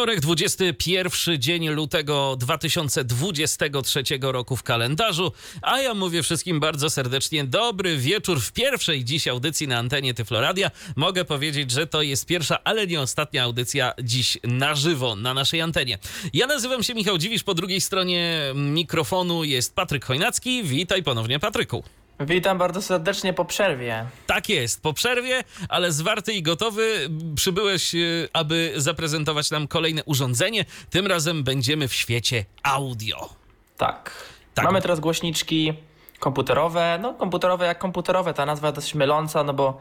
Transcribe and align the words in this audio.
Wtorek, 0.00 0.20
21 0.20 1.38
dzień 1.38 1.68
lutego 1.68 2.36
2023 2.38 4.02
roku 4.20 4.56
w 4.56 4.62
kalendarzu, 4.62 5.32
a 5.62 5.80
ja 5.80 5.94
mówię 5.94 6.22
wszystkim 6.22 6.60
bardzo 6.60 6.90
serdecznie 6.90 7.44
dobry 7.44 7.96
wieczór 7.96 8.40
w 8.40 8.52
pierwszej 8.52 9.04
dziś 9.04 9.28
audycji 9.28 9.68
na 9.68 9.78
antenie 9.78 10.14
Tyfloradia. 10.14 10.70
Mogę 10.96 11.24
powiedzieć, 11.24 11.70
że 11.70 11.86
to 11.86 12.02
jest 12.02 12.26
pierwsza, 12.26 12.58
ale 12.64 12.86
nie 12.86 13.00
ostatnia 13.00 13.44
audycja 13.44 13.92
dziś 14.02 14.38
na 14.44 14.74
żywo 14.74 15.16
na 15.16 15.34
naszej 15.34 15.60
antenie. 15.60 15.98
Ja 16.32 16.46
nazywam 16.46 16.82
się 16.82 16.94
Michał 16.94 17.18
Dziwisz, 17.18 17.42
po 17.42 17.54
drugiej 17.54 17.80
stronie 17.80 18.40
mikrofonu 18.54 19.44
jest 19.44 19.74
Patryk 19.74 20.04
Chojnacki. 20.04 20.62
Witaj 20.62 21.02
ponownie, 21.02 21.38
Patryku. 21.38 21.84
Witam 22.20 22.58
bardzo 22.58 22.82
serdecznie 22.82 23.32
po 23.32 23.44
przerwie. 23.44 24.06
Tak 24.26 24.48
jest, 24.48 24.82
po 24.82 24.92
przerwie, 24.92 25.44
ale 25.68 25.92
zwarty 25.92 26.32
i 26.32 26.42
gotowy 26.42 27.08
przybyłeś, 27.34 27.94
y, 27.94 28.28
aby 28.32 28.72
zaprezentować 28.76 29.50
nam 29.50 29.68
kolejne 29.68 30.04
urządzenie. 30.04 30.64
Tym 30.90 31.06
razem 31.06 31.44
będziemy 31.44 31.88
w 31.88 31.94
świecie 31.94 32.44
audio. 32.62 33.28
Tak. 33.76 34.10
Tak. 34.54 34.64
Mamy 34.64 34.82
teraz 34.82 35.00
głośniczki 35.00 35.72
komputerowe. 36.18 36.98
No, 37.02 37.14
komputerowe 37.14 37.66
jak 37.66 37.78
komputerowe, 37.78 38.34
ta 38.34 38.46
nazwa 38.46 38.72
dość 38.72 38.94
myląca, 38.94 39.44
no 39.44 39.54
bo 39.54 39.80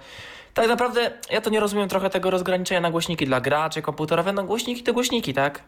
tak 0.53 0.67
naprawdę 0.67 1.11
ja 1.31 1.41
to 1.41 1.49
nie 1.49 1.59
rozumiem 1.59 1.89
trochę 1.89 2.09
tego 2.09 2.29
rozgraniczenia 2.29 2.81
na 2.81 2.91
głośniki 2.91 3.25
dla 3.25 3.41
graczy 3.41 3.81
komputerowe. 3.81 4.33
No, 4.33 4.43
głośniki 4.43 4.83
to 4.83 4.93
głośniki, 4.93 5.33
tak? 5.33 5.63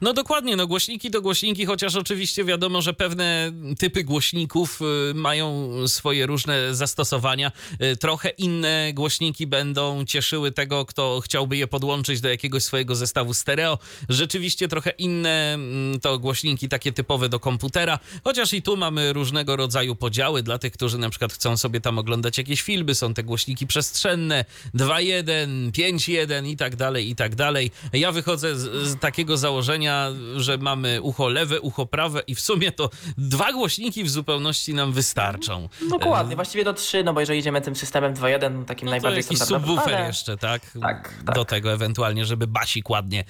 No 0.00 0.12
dokładnie, 0.12 0.56
no 0.56 0.66
głośniki 0.66 1.10
to 1.10 1.22
głośniki, 1.22 1.66
chociaż 1.66 1.96
oczywiście 1.96 2.44
wiadomo, 2.44 2.82
że 2.82 2.94
pewne 2.94 3.52
typy 3.78 4.04
głośników 4.04 4.80
y, 5.10 5.14
mają 5.14 5.70
swoje 5.88 6.26
różne 6.26 6.74
zastosowania. 6.74 7.52
Y, 7.82 7.96
Trochę 7.96 8.28
inne 8.28 8.90
głośniki 8.94 9.46
będą 9.46 10.04
cieszyły 10.04 10.52
tego, 10.52 10.86
kto 10.86 11.20
chciałby 11.24 11.56
je 11.56 11.66
podłączyć 11.66 12.20
do 12.20 12.28
jakiegoś 12.28 12.62
swojego 12.62 12.94
zestawu 12.94 13.34
stereo. 13.34 13.78
Rzeczywiście 14.08 14.68
trochę 14.68 14.90
inne 14.90 15.54
mm, 15.54 16.00
to 16.00 16.18
głośniki 16.18 16.68
takie 16.68 16.92
typowe 16.92 17.28
do 17.28 17.40
komputera, 17.40 17.98
chociaż 18.24 18.52
i 18.52 18.62
tu 18.62 18.76
mamy 18.76 19.12
różnego 19.12 19.56
rodzaju 19.56 19.96
podziały 19.96 20.42
dla 20.42 20.58
tych, 20.58 20.72
którzy 20.72 20.98
na 20.98 21.10
przykład 21.10 21.32
chcą 21.32 21.56
sobie 21.56 21.80
tam 21.80 21.98
oglądać 21.98 22.38
jakieś 22.38 22.62
filmy. 22.62 22.94
Są 22.94 23.14
te 23.14 23.22
głośniki 23.22 23.66
przestrzenne, 23.66 24.23
2.1, 24.28 25.70
5.1 25.70 26.46
i 26.46 26.56
tak 26.56 26.76
dalej, 26.76 27.10
i 27.10 27.16
tak 27.16 27.34
dalej. 27.34 27.70
Ja 27.92 28.12
wychodzę 28.12 28.56
z, 28.56 28.88
z 28.88 29.00
takiego 29.00 29.36
założenia, 29.36 30.10
że 30.36 30.58
mamy 30.58 31.02
ucho 31.02 31.28
lewe, 31.28 31.60
ucho 31.60 31.86
prawe 31.86 32.20
i 32.26 32.34
w 32.34 32.40
sumie 32.40 32.72
to 32.72 32.90
dwa 33.18 33.52
głośniki 33.52 34.04
w 34.04 34.10
zupełności 34.10 34.74
nam 34.74 34.92
wystarczą. 34.92 35.68
Dokładnie, 35.90 36.36
właściwie 36.36 36.64
do 36.64 36.72
trzy, 36.72 37.04
no 37.04 37.14
bo 37.14 37.20
jeżeli 37.20 37.38
idziemy 37.38 37.60
tym 37.60 37.76
systemem 37.76 38.14
2.1, 38.14 38.64
takim 38.64 38.86
No 38.86 38.90
najbardziej 38.90 39.22
jakiś 39.22 39.38
standardowym, 39.38 39.76
subwoofer 39.76 39.94
ale- 39.94 40.06
jeszcze, 40.06 40.36
tak? 40.36 40.62
Tak, 40.80 41.14
tak. 41.26 41.34
Do 41.34 41.44
tego 41.44 41.72
ewentualnie, 41.72 42.24
żeby 42.24 42.46
basik 42.46 42.90
ładnie 42.90 43.24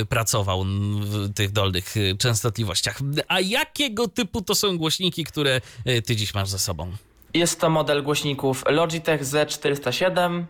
y, 0.00 0.06
pracował 0.06 0.64
w 1.00 1.34
tych 1.34 1.52
dolnych 1.52 1.96
y, 1.96 2.16
częstotliwościach. 2.18 2.98
A 3.28 3.40
jakiego 3.40 4.08
typu 4.08 4.42
to 4.42 4.54
są 4.54 4.78
głośniki, 4.78 5.24
które 5.24 5.60
ty 6.06 6.16
dziś 6.16 6.34
masz 6.34 6.48
ze 6.48 6.58
sobą? 6.58 6.92
Jest 7.34 7.60
to 7.60 7.70
model 7.70 8.02
głośników 8.02 8.64
Logitech 8.68 9.22
Z407 9.22 10.44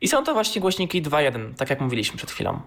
i 0.00 0.08
są 0.08 0.24
to 0.24 0.34
właśnie 0.34 0.60
głośniki 0.60 1.02
2.1, 1.02 1.54
tak 1.54 1.70
jak 1.70 1.80
mówiliśmy 1.80 2.16
przed 2.16 2.30
chwilą. 2.30 2.60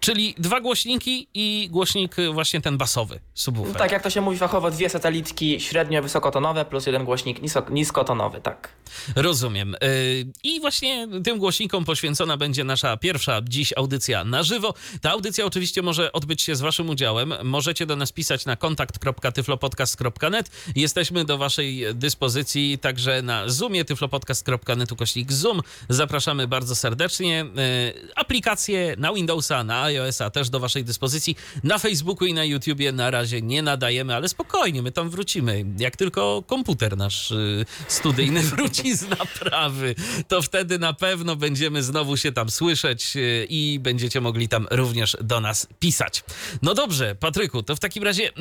Czyli 0.00 0.34
dwa 0.38 0.60
głośniki 0.60 1.28
i 1.34 1.68
głośnik 1.70 2.18
y, 2.18 2.30
właśnie 2.32 2.60
ten 2.60 2.78
basowy, 2.78 3.20
subwoofer. 3.34 3.76
Tak 3.76 3.92
jak 3.92 4.02
to 4.02 4.10
się 4.10 4.20
mówi 4.20 4.38
fachowo, 4.38 4.70
dwie 4.70 4.88
satelitki 4.88 5.60
średnio-wysokotonowe 5.60 6.64
plus 6.64 6.86
jeden 6.86 7.04
głośnik 7.04 7.42
nisko- 7.42 7.70
niskotonowy, 7.72 8.40
tak. 8.40 8.68
Rozumiem. 9.16 9.74
Y, 9.74 10.26
I 10.42 10.60
właśnie 10.60 11.08
tym 11.24 11.38
głośnikom 11.38 11.84
poświęcona 11.84 12.36
będzie 12.36 12.64
nasza 12.64 12.96
pierwsza 12.96 13.40
dziś 13.44 13.72
audycja 13.76 14.24
na 14.24 14.42
żywo. 14.42 14.74
Ta 15.00 15.10
audycja 15.10 15.44
oczywiście 15.44 15.82
może 15.82 16.12
odbyć 16.12 16.42
się 16.42 16.56
z 16.56 16.60
waszym 16.60 16.90
udziałem. 16.90 17.34
Możecie 17.44 17.86
do 17.86 17.96
nas 17.96 18.12
pisać 18.12 18.46
na 18.46 18.56
kontakt.tyflopodcast.net. 18.56 20.50
Jesteśmy 20.76 21.24
do 21.24 21.38
waszej 21.38 21.84
dyspozycji 21.94 22.78
także 22.78 23.22
na 23.22 23.48
Zoomie 23.48 23.84
tyflopodcast.net 23.84 24.92
ukośnik 24.92 25.32
Zoom. 25.32 25.60
Zapraszamy 25.88 26.48
bardzo 26.48 26.76
serdecznie. 26.76 27.44
Y, 27.44 28.12
Aplikacje 28.14 28.94
na 28.98 29.12
Windowsa, 29.12 29.64
na 29.64 29.85
iOS-a 29.86 30.30
też 30.30 30.50
do 30.50 30.60
waszej 30.60 30.84
dyspozycji. 30.84 31.36
Na 31.64 31.78
Facebooku 31.78 32.26
i 32.26 32.34
na 32.34 32.44
YouTubie 32.44 32.92
na 32.92 33.10
razie 33.10 33.42
nie 33.42 33.62
nadajemy, 33.62 34.14
ale 34.14 34.28
spokojnie, 34.28 34.82
my 34.82 34.92
tam 34.92 35.10
wrócimy. 35.10 35.64
Jak 35.78 35.96
tylko 35.96 36.42
komputer 36.46 36.96
nasz 36.96 37.30
y, 37.30 37.64
studyjny 37.88 38.42
wróci 38.50 38.96
z 38.96 39.08
naprawy, 39.08 39.94
to 40.28 40.42
wtedy 40.42 40.78
na 40.78 40.92
pewno 40.92 41.36
będziemy 41.36 41.82
znowu 41.82 42.16
się 42.16 42.32
tam 42.32 42.50
słyszeć 42.50 43.16
y, 43.16 43.46
i 43.48 43.78
będziecie 43.80 44.20
mogli 44.20 44.48
tam 44.48 44.66
również 44.70 45.16
do 45.20 45.40
nas 45.40 45.68
pisać. 45.78 46.24
No 46.62 46.74
dobrze, 46.74 47.14
Patryku, 47.14 47.62
to 47.62 47.76
w 47.76 47.80
takim 47.80 48.02
razie, 48.02 48.28
y, 48.28 48.32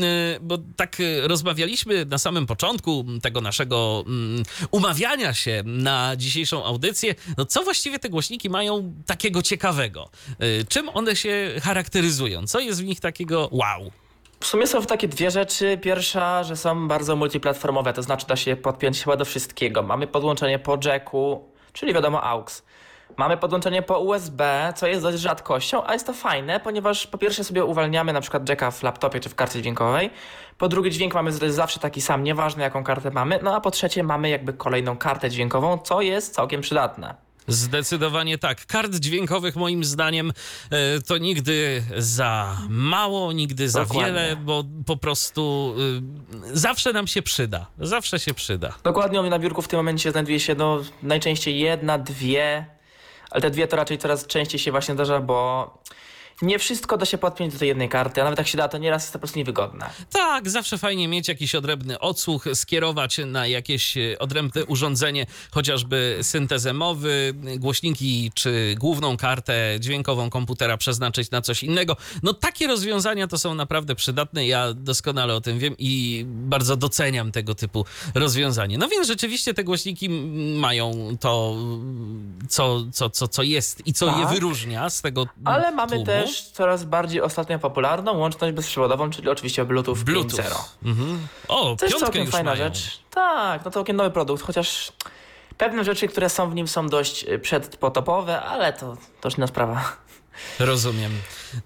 bo 0.41 0.57
tak 0.75 0.97
rozmawialiśmy 1.23 2.05
na 2.05 2.17
samym 2.17 2.45
początku 2.45 3.05
tego 3.21 3.41
naszego 3.41 4.03
mm, 4.07 4.43
umawiania 4.71 5.33
się 5.33 5.63
na 5.65 6.15
dzisiejszą 6.15 6.65
audycję, 6.65 7.15
no 7.37 7.45
co 7.45 7.63
właściwie 7.63 7.99
te 7.99 8.09
głośniki 8.09 8.49
mają 8.49 8.93
takiego 9.05 9.41
ciekawego? 9.41 10.09
Czym 10.69 10.89
one 10.89 11.15
się 11.15 11.34
charakteryzują? 11.63 12.47
Co 12.47 12.59
jest 12.59 12.81
w 12.81 12.85
nich 12.85 12.99
takiego 12.99 13.49
wow? 13.51 13.91
W 14.39 14.45
sumie 14.45 14.67
są 14.67 14.81
takie 14.85 15.07
dwie 15.07 15.31
rzeczy. 15.31 15.77
Pierwsza, 15.77 16.43
że 16.43 16.55
są 16.55 16.87
bardzo 16.87 17.15
multiplatformowe, 17.15 17.93
to 17.93 18.01
znaczy 18.01 18.27
da 18.27 18.35
się 18.35 18.55
podpiąć 18.55 19.03
chyba 19.03 19.17
do 19.17 19.25
wszystkiego. 19.25 19.83
Mamy 19.83 20.07
podłączenie 20.07 20.59
po 20.59 20.77
jacku, 20.85 21.49
czyli 21.73 21.93
wiadomo 21.93 22.23
AUX. 22.23 22.63
Mamy 23.17 23.37
podłączenie 23.37 23.81
po 23.81 23.99
USB, 23.99 24.73
co 24.75 24.87
jest 24.87 25.01
dość 25.01 25.17
rzadkością, 25.17 25.83
a 25.85 25.93
jest 25.93 26.07
to 26.07 26.13
fajne, 26.13 26.59
ponieważ 26.59 27.07
po 27.07 27.17
pierwsze 27.17 27.43
sobie 27.43 27.65
uwalniamy 27.65 28.13
na 28.13 28.21
przykład 28.21 28.49
jacka 28.49 28.71
w 28.71 28.83
laptopie 28.83 29.19
czy 29.19 29.29
w 29.29 29.35
karcie 29.35 29.61
dźwiękowej. 29.61 30.09
Po 30.57 30.67
drugie 30.69 30.91
dźwięk 30.91 31.13
mamy 31.13 31.31
zawsze 31.31 31.79
taki 31.79 32.01
sam, 32.01 32.23
nieważne 32.23 32.63
jaką 32.63 32.83
kartę 32.83 33.11
mamy. 33.11 33.39
No 33.43 33.55
a 33.55 33.61
po 33.61 33.71
trzecie 33.71 34.03
mamy 34.03 34.29
jakby 34.29 34.53
kolejną 34.53 34.97
kartę 34.97 35.29
dźwiękową, 35.29 35.77
co 35.77 36.01
jest 36.01 36.33
całkiem 36.33 36.61
przydatne. 36.61 37.24
Zdecydowanie 37.47 38.37
tak. 38.37 38.65
Kart 38.65 38.95
dźwiękowych 38.95 39.55
moim 39.55 39.83
zdaniem 39.83 40.33
e, 40.69 41.01
to 41.01 41.17
nigdy 41.17 41.83
za 41.97 42.57
mało, 42.69 43.31
nigdy 43.31 43.69
za 43.69 43.79
Dokładnie. 43.79 44.05
wiele, 44.05 44.35
bo 44.35 44.63
po 44.85 44.97
prostu 44.97 45.75
y, 46.53 46.57
zawsze 46.57 46.93
nam 46.93 47.07
się 47.07 47.21
przyda. 47.21 47.67
Zawsze 47.79 48.19
się 48.19 48.33
przyda. 48.33 48.73
Dokładnie 48.83 49.21
na 49.21 49.39
biurku 49.39 49.61
w 49.61 49.67
tym 49.67 49.77
momencie 49.77 50.11
znajduje 50.11 50.39
się 50.39 50.55
no, 50.55 50.79
najczęściej 51.03 51.59
jedna, 51.59 51.97
dwie, 51.97 52.65
ale 53.31 53.41
te 53.41 53.49
dwie 53.51 53.67
to 53.67 53.77
raczej 53.77 53.97
coraz 53.97 54.27
częściej 54.27 54.59
się 54.59 54.71
właśnie 54.71 54.93
zdarza, 54.93 55.19
bo 55.21 55.67
nie 56.41 56.59
wszystko 56.59 56.97
da 56.97 57.05
się 57.05 57.17
podpiąć 57.17 57.53
do 57.53 57.59
tej 57.59 57.67
jednej 57.67 57.89
karty, 57.89 58.21
a 58.21 58.23
nawet 58.23 58.39
jak 58.39 58.47
się 58.47 58.57
da, 58.57 58.67
to 58.67 58.77
nieraz 58.77 59.03
jest 59.03 59.13
to 59.13 59.19
po 59.19 59.21
prostu 59.21 59.39
niewygodne. 59.39 59.89
Tak, 60.11 60.49
zawsze 60.49 60.77
fajnie 60.77 61.07
mieć 61.07 61.27
jakiś 61.27 61.55
odrębny 61.55 61.99
odsłuch, 61.99 62.45
skierować 62.53 63.17
na 63.25 63.47
jakieś 63.47 63.97
e, 63.97 64.19
odrębne 64.19 64.65
urządzenie, 64.65 65.25
chociażby 65.51 66.19
syntezę 66.21 66.73
mowy, 66.73 67.33
głośniki 67.57 68.31
czy 68.35 68.75
główną 68.79 69.17
kartę 69.17 69.77
dźwiękową 69.79 70.29
komputera 70.29 70.77
przeznaczyć 70.77 71.31
na 71.31 71.41
coś 71.41 71.63
innego. 71.63 71.97
No 72.23 72.33
takie 72.33 72.67
rozwiązania 72.67 73.27
to 73.27 73.37
są 73.37 73.55
naprawdę 73.55 73.95
przydatne. 73.95 74.47
Ja 74.47 74.73
doskonale 74.73 75.35
o 75.35 75.41
tym 75.41 75.59
wiem 75.59 75.75
i 75.77 76.23
bardzo 76.27 76.77
doceniam 76.77 77.31
tego 77.31 77.55
typu 77.55 77.85
rozwiązanie. 78.15 78.77
No 78.77 78.87
więc 78.87 79.07
rzeczywiście 79.07 79.53
te 79.53 79.63
głośniki 79.63 80.09
mają 80.55 81.17
to, 81.19 81.55
co, 82.49 82.83
co, 82.93 83.09
co, 83.09 83.27
co 83.27 83.43
jest 83.43 83.87
i 83.87 83.93
co 83.93 84.05
je 84.17 84.23
Tak. 84.25 84.33
wyróżnia 84.33 84.89
z 84.89 85.01
tego 85.01 85.25
Ale 85.45 85.71
mamy 85.71 85.89
tłumu. 85.89 86.05
też 86.05 86.24
coraz 86.33 86.83
bardziej 86.83 87.21
ostatnio 87.21 87.59
popularną 87.59 88.17
łączność 88.17 88.53
bezprzewodową, 88.53 89.09
czyli 89.09 89.29
oczywiście 89.29 89.65
Bluetooth, 89.65 89.95
Bluetooth. 89.95 90.37
5.0. 90.41 90.55
Mhm. 90.85 91.27
O, 91.47 91.63
To 91.63 91.69
jest 91.69 91.81
piątkę 91.81 91.99
całkiem 91.99 92.21
już 92.21 92.31
fajna 92.31 92.51
mają. 92.51 92.63
rzecz. 92.63 92.99
Tak, 93.11 93.65
no 93.65 93.71
to 93.71 93.73
całkiem 93.73 93.95
nowy 93.95 94.11
produkt, 94.11 94.43
chociaż 94.43 94.91
pewne 95.57 95.83
rzeczy, 95.83 96.07
które 96.07 96.29
są 96.29 96.49
w 96.49 96.55
nim 96.55 96.67
są 96.67 96.87
dość 96.89 97.23
y, 97.23 97.39
przedpotopowe, 97.39 98.41
ale 98.41 98.73
to, 98.73 98.97
to 99.21 99.27
już 99.29 99.37
inna 99.37 99.47
sprawa. 99.47 99.81
Rozumiem. 100.59 101.11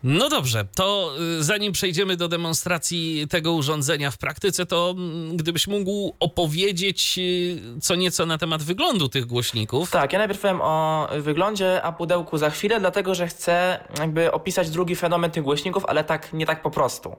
No 0.03 0.29
dobrze, 0.29 0.67
to 0.75 1.15
y, 1.39 1.43
zanim 1.43 1.73
przejdziemy 1.73 2.17
do 2.17 2.27
demonstracji 2.27 3.27
tego 3.29 3.53
urządzenia 3.53 4.11
w 4.11 4.17
praktyce, 4.17 4.65
to 4.65 4.95
mm, 4.97 5.37
gdybyś 5.37 5.67
mógł 5.67 6.15
opowiedzieć 6.19 7.15
y, 7.17 7.81
co 7.81 7.95
nieco 7.95 8.25
na 8.25 8.37
temat 8.37 8.63
wyglądu 8.63 9.09
tych 9.09 9.25
głośników. 9.25 9.91
Tak, 9.91 10.13
ja 10.13 10.19
najpierw 10.19 10.39
powiem 10.39 10.61
o 10.61 11.07
wyglądzie, 11.19 11.81
a 11.81 11.91
pudełku 11.91 12.37
za 12.37 12.49
chwilę, 12.49 12.79
dlatego 12.79 13.15
że 13.15 13.27
chcę 13.27 13.79
jakby 13.99 14.31
opisać 14.31 14.69
drugi 14.69 14.95
fenomen 14.95 15.31
tych 15.31 15.43
głośników, 15.43 15.85
ale 15.85 16.03
tak 16.03 16.33
nie 16.33 16.45
tak 16.45 16.61
po 16.61 16.71
prostu. 16.71 17.15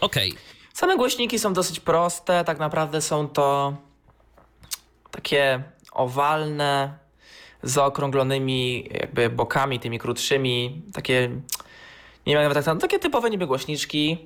Okej, 0.00 0.34
Same 0.74 0.96
głośniki 0.96 1.38
są 1.38 1.52
dosyć 1.52 1.80
proste, 1.80 2.44
tak 2.44 2.58
naprawdę 2.58 3.00
są 3.00 3.28
to 3.28 3.76
takie 5.10 5.62
owalne, 5.92 6.98
zaokrąglonymi 7.62 8.88
jakby 9.00 9.30
bokami, 9.30 9.80
tymi 9.80 9.98
krótszymi, 9.98 10.82
takie, 10.92 11.30
nie 12.26 12.36
wiem 12.36 12.52
tak, 12.54 12.66
no, 12.66 12.76
takie 12.76 12.98
typowe 12.98 13.30
niby 13.30 13.46
głośniczki, 13.46 14.18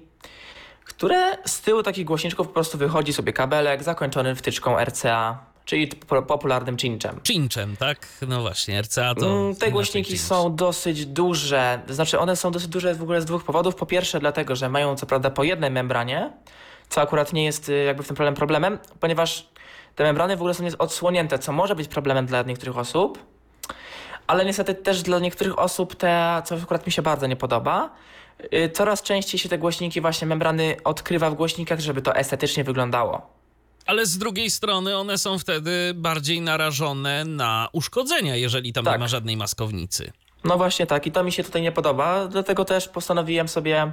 które 0.85 1.39
z 1.45 1.61
tyłu 1.61 1.83
takich 1.83 2.05
głośniczków 2.05 2.47
po 2.47 2.53
prostu 2.55 2.79
wychodzi 2.79 3.13
sobie 3.13 3.33
kabelek 3.33 3.83
zakończony 3.83 4.35
wtyczką 4.35 4.77
RCA, 4.85 5.39
czyli 5.65 5.87
po- 5.87 6.23
popularnym 6.23 6.77
cinczem. 6.79 7.21
Cinczem, 7.25 7.77
tak? 7.77 8.09
No 8.29 8.41
właśnie, 8.41 8.83
RCA 8.83 9.15
to... 9.15 9.27
Mm, 9.27 9.57
Te 9.57 9.71
głośniki 9.71 10.19
są 10.19 10.57
dosyć 10.57 11.07
duże. 11.07 11.81
To 11.87 11.95
znaczy, 11.95 12.19
one 12.19 12.37
są 12.37 12.51
dosyć 12.51 12.69
duże 12.69 12.95
w 12.95 13.03
ogóle 13.03 13.21
z 13.21 13.25
dwóch 13.25 13.45
powodów. 13.45 13.75
Po 13.75 13.87
pierwsze, 13.87 14.21
dlatego, 14.21 14.57
że 14.57 14.69
mają 14.69 14.97
co 14.97 15.07
prawda 15.07 15.31
po 15.31 15.45
jednej 15.45 15.71
membranie, 15.71 16.31
co 16.89 17.01
akurat 17.01 17.33
nie 17.33 17.45
jest 17.45 17.69
y, 17.69 17.73
jakby 17.85 18.03
w 18.03 18.07
tym 18.07 18.17
problem 18.17 18.35
problemem, 18.35 18.79
ponieważ 19.01 19.49
te 19.97 20.05
membrany 20.05 20.37
w 20.37 20.41
ogóle 20.41 20.55
są 20.55 20.63
nie- 20.65 20.79
odsłonięte, 20.79 21.39
co 21.39 21.53
może 21.53 21.75
być 21.75 21.89
problemem 21.89 22.27
dla 22.27 22.43
niektórych 22.43 22.79
osób. 22.79 23.19
Ale 24.27 24.45
niestety 24.45 24.75
też 24.75 25.03
dla 25.03 25.19
niektórych 25.19 25.59
osób 25.59 25.95
te, 25.95 26.43
co 26.45 26.55
akurat 26.55 26.87
mi 26.87 26.93
się 26.93 27.03
bardzo 27.03 27.27
nie 27.27 27.37
podoba, 27.37 27.91
y, 28.55 28.71
coraz 28.75 29.03
częściej 29.03 29.39
się 29.41 29.49
te 29.49 29.59
głośniki, 29.59 30.01
właśnie 30.01 30.27
membrany 30.27 30.77
odkrywa 30.85 31.31
w 31.31 31.35
głośnikach, 31.35 31.81
żeby 31.81 32.03
to 32.03 32.17
estetycznie 32.17 32.65
wyglądało. 32.65 33.27
Ale 33.87 34.07
z 34.07 34.19
drugiej 34.19 34.51
strony 34.51 34.97
one 34.97 35.19
są 35.19 35.39
wtedy 35.39 35.93
bardziej 35.95 36.41
narażone 36.41 37.25
na 37.25 37.69
uszkodzenia, 37.73 38.37
jeżeli 38.37 38.73
tam 38.73 38.85
nie 38.85 38.91
Tak. 38.91 39.01
ma 39.01 39.09
żadnej 39.09 39.37
maskownicy. 39.37 40.13
No 40.45 40.57
właśnie 40.57 40.87
tak, 40.87 41.07
i 41.07 41.13
to 41.13 41.25
mi 41.25 41.33
się 41.33 41.45
tutaj 41.45 41.63
nie 41.63 41.73
podoba, 41.73 42.27
dlatego 42.27 42.65
też 42.65 42.89
postanowiłem 42.89 43.49
sobie, 43.49 43.93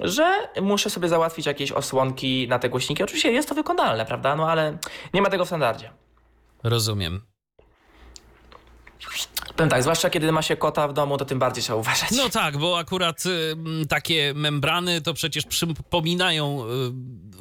że 0.00 0.48
muszę 0.62 0.90
sobie 0.90 1.08
załatwić 1.08 1.46
jakieś 1.46 1.72
osłonki 1.72 2.48
na 2.48 2.58
te 2.58 2.68
głośniki. 2.68 3.02
Oczywiście 3.02 3.32
jest 3.32 3.48
to 3.48 3.54
wykonalne, 3.54 4.06
prawda? 4.06 4.36
No 4.36 4.50
ale 4.50 4.78
nie 5.14 5.22
ma 5.22 5.30
tego 5.30 5.44
w 5.44 5.48
standardzie. 5.48 5.90
Rozumiem. 6.62 7.20
Powiem 9.56 9.70
tak, 9.70 9.82
zwłaszcza 9.82 10.10
kiedy 10.10 10.32
ma 10.32 10.42
się 10.42 10.56
kota 10.56 10.88
w 10.88 10.92
domu, 10.92 11.18
to 11.18 11.24
tym 11.24 11.38
bardziej 11.38 11.64
trzeba 11.64 11.78
uważać. 11.78 12.10
No 12.10 12.28
tak, 12.28 12.58
bo 12.58 12.78
akurat 12.78 13.26
y, 13.26 13.56
takie 13.88 14.32
membrany 14.34 15.00
to 15.00 15.14
przecież 15.14 15.44
przypominają 15.46 16.64
y, 16.64 16.66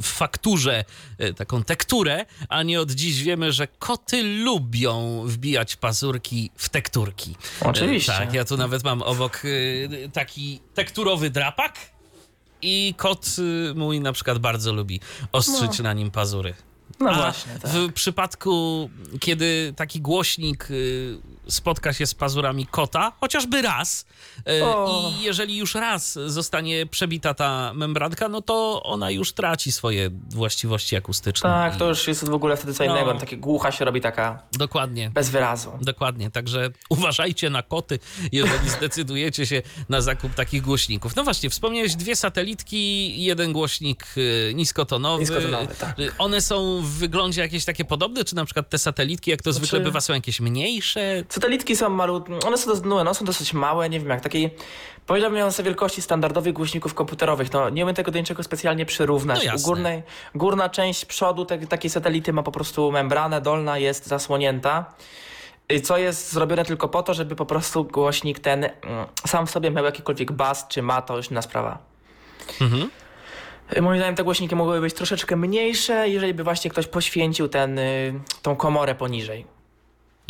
w 0.01 0.07
fakturze 0.07 0.86
y, 1.21 1.33
taką 1.33 1.63
tekturę, 1.63 2.25
a 2.50 2.63
nie 2.63 2.81
od 2.81 2.92
dziś 2.92 3.24
wiemy, 3.24 3.51
że 3.51 3.68
koty 3.68 4.24
lubią 4.24 5.24
wbijać 5.25 5.75
pazurki 5.75 6.51
w 6.56 6.69
tekturki. 6.69 7.36
Oczywiście. 7.62 8.13
Y, 8.13 8.18
tak, 8.18 8.33
ja 8.33 8.45
tu 8.45 8.57
nawet 8.57 8.83
mam 8.83 9.01
obok 9.01 9.45
y, 9.45 10.09
taki 10.13 10.59
tekturowy 10.74 11.30
drapak 11.30 11.74
i 12.61 12.93
kot 12.97 13.35
y, 13.39 13.73
mój 13.75 13.99
na 13.99 14.13
przykład 14.13 14.39
bardzo 14.39 14.73
lubi 14.73 14.99
ostrzyć 15.31 15.79
na 15.79 15.93
nim 15.93 16.11
pazury. 16.11 16.53
No 16.99 17.09
A 17.09 17.15
właśnie, 17.15 17.59
tak. 17.61 17.71
w 17.71 17.93
przypadku, 17.93 18.89
kiedy 19.19 19.73
taki 19.75 20.01
głośnik 20.01 20.71
y, 20.71 21.17
spotka 21.47 21.93
się 21.93 22.05
z 22.05 22.13
pazurami 22.13 22.65
kota, 22.65 23.11
chociażby 23.21 23.61
raz, 23.61 24.05
O. 24.63 25.11
i 25.19 25.23
jeżeli 25.23 25.57
już 25.57 25.75
raz 25.75 26.19
zostanie 26.25 26.85
przebita 26.85 27.33
ta 27.33 27.73
membranka, 27.73 28.29
no 28.29 28.41
to 28.41 28.83
ona 28.83 29.11
już 29.11 29.33
traci 29.33 29.71
swoje 29.71 30.09
właściwości 30.29 30.95
akustyczne. 30.95 31.49
Tak, 31.49 31.75
to 31.77 31.88
już 31.89 32.07
jest 32.07 32.29
w 32.29 32.33
ogóle 32.33 32.57
wtedy 32.57 32.73
co 32.73 32.85
No. 32.85 32.91
innego. 32.91 33.19
Takie 33.19 33.38
głucha 33.38 33.71
się 33.71 33.85
robi 33.85 34.01
taka 34.01 34.43
Dokładnie. 34.53 35.09
bez 35.09 35.29
wyrazu. 35.29 35.71
Dokładnie, 35.81 36.31
także 36.31 36.69
uważajcie 36.89 37.49
na 37.49 37.63
koty, 37.63 37.99
jeżeli 38.31 38.69
zdecydujecie 38.77 39.45
się 39.45 39.61
na 39.89 40.01
zakup 40.01 40.33
takich 40.33 40.61
głośników. 40.61 41.15
No 41.15 41.23
właśnie, 41.23 41.49
wspomniałeś 41.49 41.95
dwie 41.95 42.15
satelitki, 42.15 43.23
jeden 43.23 43.53
głośnik 43.53 44.05
y, 44.17 44.51
niskotonowy. 44.55 45.21
Niskotonowy, 45.21 45.75
tak. 45.79 45.99
Y, 45.99 46.11
One 46.17 46.41
są 46.41 46.81
w 46.81 46.88
wyglądzie 46.89 47.41
jakieś 47.41 47.65
takie 47.65 47.85
podobne, 47.85 48.23
czy 48.25 48.35
na 48.35 48.45
przykład 48.45 48.69
te 48.69 48.77
satelitki, 48.77 49.31
jak 49.31 49.41
to 49.41 49.53
zwykle 49.53 49.69
Znaczy- 49.69 49.83
bywa, 49.83 50.01
są 50.01 50.13
jakieś 50.13 50.39
mniejsze? 50.39 51.23
Satelitki 51.31 51.75
są 51.75 51.89
malutkie, 51.89 52.39
one 52.47 52.57
są, 52.57 52.71
no, 52.85 53.13
są 53.13 53.25
dosyć 53.25 53.53
małe, 53.53 53.89
nie 53.89 53.99
wiem 53.99 54.09
jak, 54.09 54.21
takiej, 54.21 54.55
powiedziałbym 55.07 55.51
są 55.51 55.63
wielkości 55.63 56.01
standardowych 56.01 56.53
głośników 56.53 56.93
komputerowych, 56.93 57.53
no 57.53 57.69
nie 57.69 57.83
umiem 57.83 57.95
tego 57.95 58.11
do 58.11 58.19
niczego 58.19 58.43
specjalnie 58.43 58.85
przyrównać. 58.85 59.45
No 59.45 59.55
U 59.55 59.61
górnej, 59.61 60.03
górna 60.35 60.69
część 60.69 61.05
przodu 61.05 61.45
te, 61.45 61.57
takiej 61.57 61.89
satelity 61.89 62.33
ma 62.33 62.43
po 62.43 62.51
prostu 62.51 62.91
membranę, 62.91 63.41
dolna 63.41 63.77
jest 63.77 64.07
zasłonięta, 64.07 64.93
co 65.83 65.97
jest 65.97 66.31
zrobione 66.31 66.65
tylko 66.65 66.87
po 66.87 67.03
to, 67.03 67.13
żeby 67.13 67.35
po 67.35 67.45
prostu 67.45 67.83
głośnik 67.83 68.39
ten 68.39 68.63
mm, 68.63 69.05
sam 69.27 69.47
w 69.47 69.51
sobie 69.51 69.71
miał 69.71 69.85
jakikolwiek 69.85 70.31
bas, 70.31 70.67
czy 70.67 70.81
ma, 70.81 71.01
to 71.01 71.17
już 71.17 71.31
inna 71.31 71.41
sprawa. 71.41 71.77
Mhm. 72.61 72.89
Moim 73.81 73.97
zdaniem 73.97 74.15
te 74.15 74.23
głośniki 74.23 74.55
mogłyby 74.55 74.81
być 74.81 74.93
troszeczkę 74.93 75.35
mniejsze, 75.35 76.09
jeżeli 76.09 76.33
by 76.33 76.43
właśnie 76.43 76.71
ktoś 76.71 76.87
poświęcił 76.87 77.47
ten, 77.47 77.79
y, 77.79 78.19
tą 78.41 78.55
komorę 78.55 78.95
poniżej. 78.95 79.60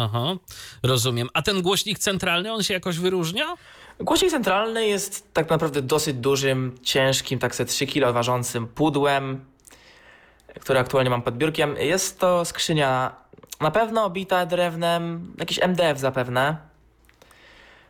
Aha, 0.03 0.35
rozumiem. 0.83 1.29
A 1.33 1.41
ten 1.41 1.61
głośnik 1.61 1.99
centralny, 1.99 2.53
on 2.53 2.63
się 2.63 2.73
jakoś 2.73 2.97
wyróżnia? 2.97 3.45
Głośnik 3.99 4.31
centralny 4.31 4.87
jest 4.87 5.33
tak 5.33 5.49
naprawdę 5.49 5.81
dosyć 5.81 6.15
dużym, 6.15 6.77
ciężkim, 6.83 7.39
tak 7.39 7.55
ze 7.55 7.65
3 7.65 7.87
kg 7.87 8.13
ważącym 8.13 8.67
pudłem, 8.67 9.45
które 10.59 10.79
aktualnie 10.79 11.09
mam 11.09 11.21
pod 11.21 11.37
biurkiem. 11.37 11.75
Jest 11.77 12.19
to 12.19 12.45
skrzynia 12.45 13.15
na 13.59 13.71
pewno 13.71 14.05
obita 14.05 14.45
drewnem, 14.45 15.33
jakiś 15.37 15.59
MDF 15.59 15.99
zapewne. 15.99 16.57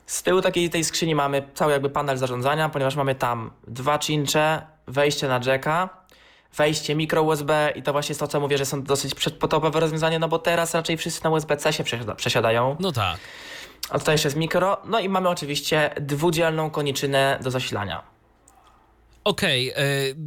Z 0.05 0.23
tyłu 0.23 0.41
takiej 0.41 0.69
tej 0.69 0.83
skrzyni 0.83 1.15
mamy 1.15 1.43
cały 1.53 1.71
jakby 1.71 1.89
panel 1.89 2.17
zarządzania, 2.17 2.69
ponieważ 2.69 2.95
mamy 2.95 3.15
tam 3.15 3.51
dwa 3.67 3.99
cincze, 3.99 4.61
wejście 4.87 5.27
na 5.27 5.39
jacka, 5.45 5.89
wejście 6.55 6.95
mikro 6.95 7.21
USB 7.21 7.71
i 7.75 7.83
to 7.83 7.91
właśnie 7.91 8.13
jest 8.13 8.19
to, 8.19 8.27
co 8.27 8.39
mówię, 8.39 8.57
że 8.57 8.65
są 8.65 8.83
dosyć 8.83 9.15
przedpotopowe 9.15 9.79
rozwiązanie, 9.79 10.19
no 10.19 10.27
bo 10.27 10.39
teraz 10.39 10.73
raczej 10.73 10.97
wszyscy 10.97 11.23
na 11.23 11.29
USB-C 11.29 11.73
się 11.73 11.83
przesiada- 11.83 12.15
przesiadają. 12.15 12.75
No 12.79 12.91
tak. 12.91 13.17
A 13.89 13.99
tutaj 13.99 14.13
jeszcze 14.13 14.27
jest 14.27 14.37
mikro. 14.37 14.77
No 14.85 14.99
i 14.99 15.09
mamy 15.09 15.29
oczywiście 15.29 15.89
dwudzielną 16.01 16.69
koniczynę 16.69 17.39
do 17.43 17.51
zasilania. 17.51 18.03
Okej, 19.23 19.69
e, 19.69 19.73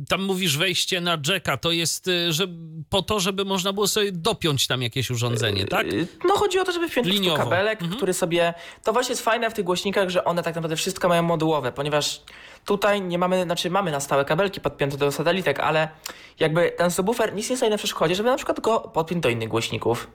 tam 0.09 0.23
mówisz 0.23 0.59
wejście 0.59 1.01
na 1.01 1.19
jacka, 1.29 1.57
to 1.57 1.71
jest 1.73 2.09
e, 2.09 2.33
że, 2.33 2.47
po 2.91 3.03
to, 3.03 3.21
żeby 3.21 3.45
można 3.45 3.73
było 3.73 3.89
sobie 3.89 4.13
dopiąć 4.13 4.67
tam 4.67 4.83
jakieś 4.83 5.11
urządzenie, 5.11 5.65
tak? 5.67 5.93
Yy, 5.93 6.07
No 6.25 6.35
chodzi 6.35 6.59
o 6.59 6.65
to, 6.65 6.73
żeby 6.73 6.89
wpiąć 6.89 7.07
Liniowo. 7.07 7.37
kabelek, 7.37 7.83
Mhm. 7.83 7.97
który 7.97 8.13
sobie... 8.15 8.55
To 8.85 8.93
właśnie 8.93 9.13
jest 9.13 9.23
fajne 9.25 9.51
w 9.51 9.55
tych 9.55 9.65
głośnikach, 9.65 10.09
że 10.09 10.25
one 10.25 10.43
tak 10.43 10.55
naprawdę 10.55 10.77
wszystko 10.77 11.09
mają 11.09 11.23
modułowe, 11.23 11.73
ponieważ 11.73 12.23
tutaj 12.65 13.03
nie 13.03 13.19
mamy, 13.19 13.43
znaczy 13.45 13.71
mamy 13.71 13.91
na 13.91 14.01
stałe 14.01 14.25
kabelki 14.25 14.61
podpięte 14.61 14.97
do 14.97 15.13
satelitek, 15.13 15.61
ale 15.61 15.89
jakby 16.41 16.73
ten 16.79 16.91
subwoofer 16.91 17.35
nic 17.35 17.51
nie 17.51 17.57
stoi 17.57 17.71
na 17.71 17.77
przeszkodzie, 17.79 18.15
żeby 18.15 18.29
na 18.29 18.37
przykład 18.37 18.61
go 18.61 18.81
podpiąć 18.81 19.23
do 19.23 19.29
innych 19.29 19.49
głośników. 19.49 20.07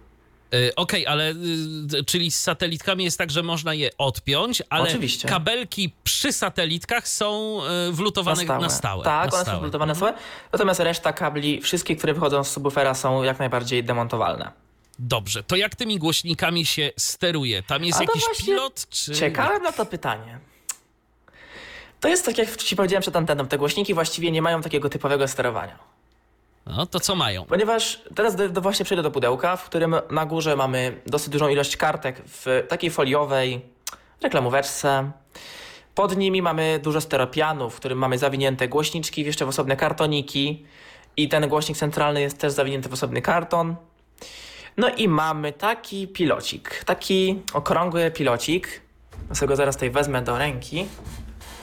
E, 0.53 0.75
Okej, 0.75 1.07
ale 1.07 1.31
y, 1.31 2.03
czyli 2.05 2.31
z 2.31 2.39
satelitkami 2.39 3.03
jest 3.03 3.17
tak, 3.17 3.31
że 3.31 3.43
można 3.43 3.73
je 3.73 3.89
odpiąć, 3.97 4.63
ale 4.69 4.83
Oczywiście. 4.83 5.27
kabelki 5.27 5.93
przy 6.03 6.33
satelitkach 6.33 7.07
są 7.07 7.59
y, 7.89 7.91
wlutowane 7.91 8.43
na 8.45 8.69
stałe. 8.69 9.03
Tak, 9.03 9.13
na 9.13 9.21
one 9.21 9.31
są 9.31 9.41
stałe. 9.41 9.57
zbudowane 9.57 9.91
na 9.91 9.95
stałe. 9.95 10.13
Natomiast 10.51 10.79
reszta 10.79 11.13
kabli, 11.13 11.61
wszystkie, 11.61 11.95
które 11.95 12.13
wychodzą 12.13 12.43
z 12.43 12.51
subwoofera 12.51 12.93
są 12.93 13.23
jak 13.23 13.39
najbardziej 13.39 13.83
demontowalne. 13.83 14.51
Dobrze, 14.99 15.43
to 15.43 15.55
jak 15.55 15.75
tymi 15.75 15.97
głośnikami 15.97 16.65
się 16.65 16.91
steruje? 16.97 17.63
Tam 17.63 17.83
jest 17.83 18.01
jakiś 18.01 18.23
pilot, 18.45 18.89
czy... 18.89 19.15
Czekałem 19.15 19.63
na 19.63 19.71
to 19.71 19.85
pytanie. 19.85 20.39
To 21.99 22.07
jest 22.07 22.25
tak, 22.25 22.37
jak 22.37 22.55
ci 22.55 22.75
powiedziałem 22.75 23.01
przed 23.01 23.15
anteną, 23.15 23.47
te 23.47 23.57
głośniki 23.57 23.93
właściwie 23.93 24.31
nie 24.31 24.41
mają 24.41 24.61
takiego 24.61 24.89
typowego 24.89 25.27
sterowania. 25.27 25.79
No 26.77 26.85
to 26.85 26.99
co 26.99 27.15
mają? 27.15 27.45
Ponieważ 27.45 28.03
teraz 28.15 28.35
do, 28.35 28.49
do 28.49 28.61
właśnie 28.61 28.85
przejdę 28.85 29.03
do 29.03 29.11
pudełka, 29.11 29.55
w 29.57 29.65
którym 29.65 29.95
na 30.11 30.25
górze 30.25 30.55
mamy 30.55 31.01
dosyć 31.07 31.29
dużą 31.29 31.47
ilość 31.47 31.77
kartek 31.77 32.21
w 32.25 32.65
takiej 32.67 32.89
foliowej 32.89 33.61
reklamóweczce. 34.21 35.11
Pod 35.95 36.17
nimi 36.17 36.41
mamy 36.41 36.79
dużo 36.83 37.01
steropianów, 37.01 37.73
w 37.75 37.77
którym 37.77 37.97
mamy 37.97 38.17
zawinięte 38.17 38.67
głośniczki 38.67 39.25
jeszcze 39.25 39.45
w 39.45 39.49
osobne 39.49 39.75
kartoniki. 39.75 40.65
I 41.17 41.29
ten 41.29 41.47
głośnik 41.47 41.77
centralny 41.77 42.21
jest 42.21 42.37
też 42.37 42.53
zawinięty 42.53 42.89
w 42.89 42.93
osobny 42.93 43.21
karton. 43.21 43.75
No 44.77 44.89
i 44.89 45.07
mamy 45.07 45.53
taki 45.53 46.07
pilocik, 46.07 46.83
taki 46.83 47.41
okrągły 47.53 48.11
pilocik. 48.11 48.81
Ja 49.29 49.35
sobie 49.35 49.47
go 49.47 49.55
zaraz 49.55 49.75
tutaj 49.75 49.89
wezmę 49.89 50.21
do 50.21 50.37
ręki. 50.37 50.85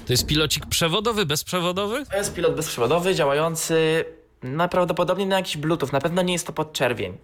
To 0.06 0.12
jest 0.12 0.26
pilocik 0.26 0.66
przewodowy, 0.66 1.26
bezprzewodowy? 1.26 2.06
To 2.06 2.16
jest 2.16 2.34
pilot 2.34 2.54
bezprzewodowy, 2.54 3.14
działający 3.14 4.04
najprawdopodobniej 4.46 5.28
na 5.28 5.36
jakiś 5.36 5.56
bluetooth. 5.56 5.88
Na 5.92 6.00
pewno 6.00 6.22
nie 6.22 6.32
jest 6.32 6.46
to 6.46 6.52
podczerwień. 6.52 7.18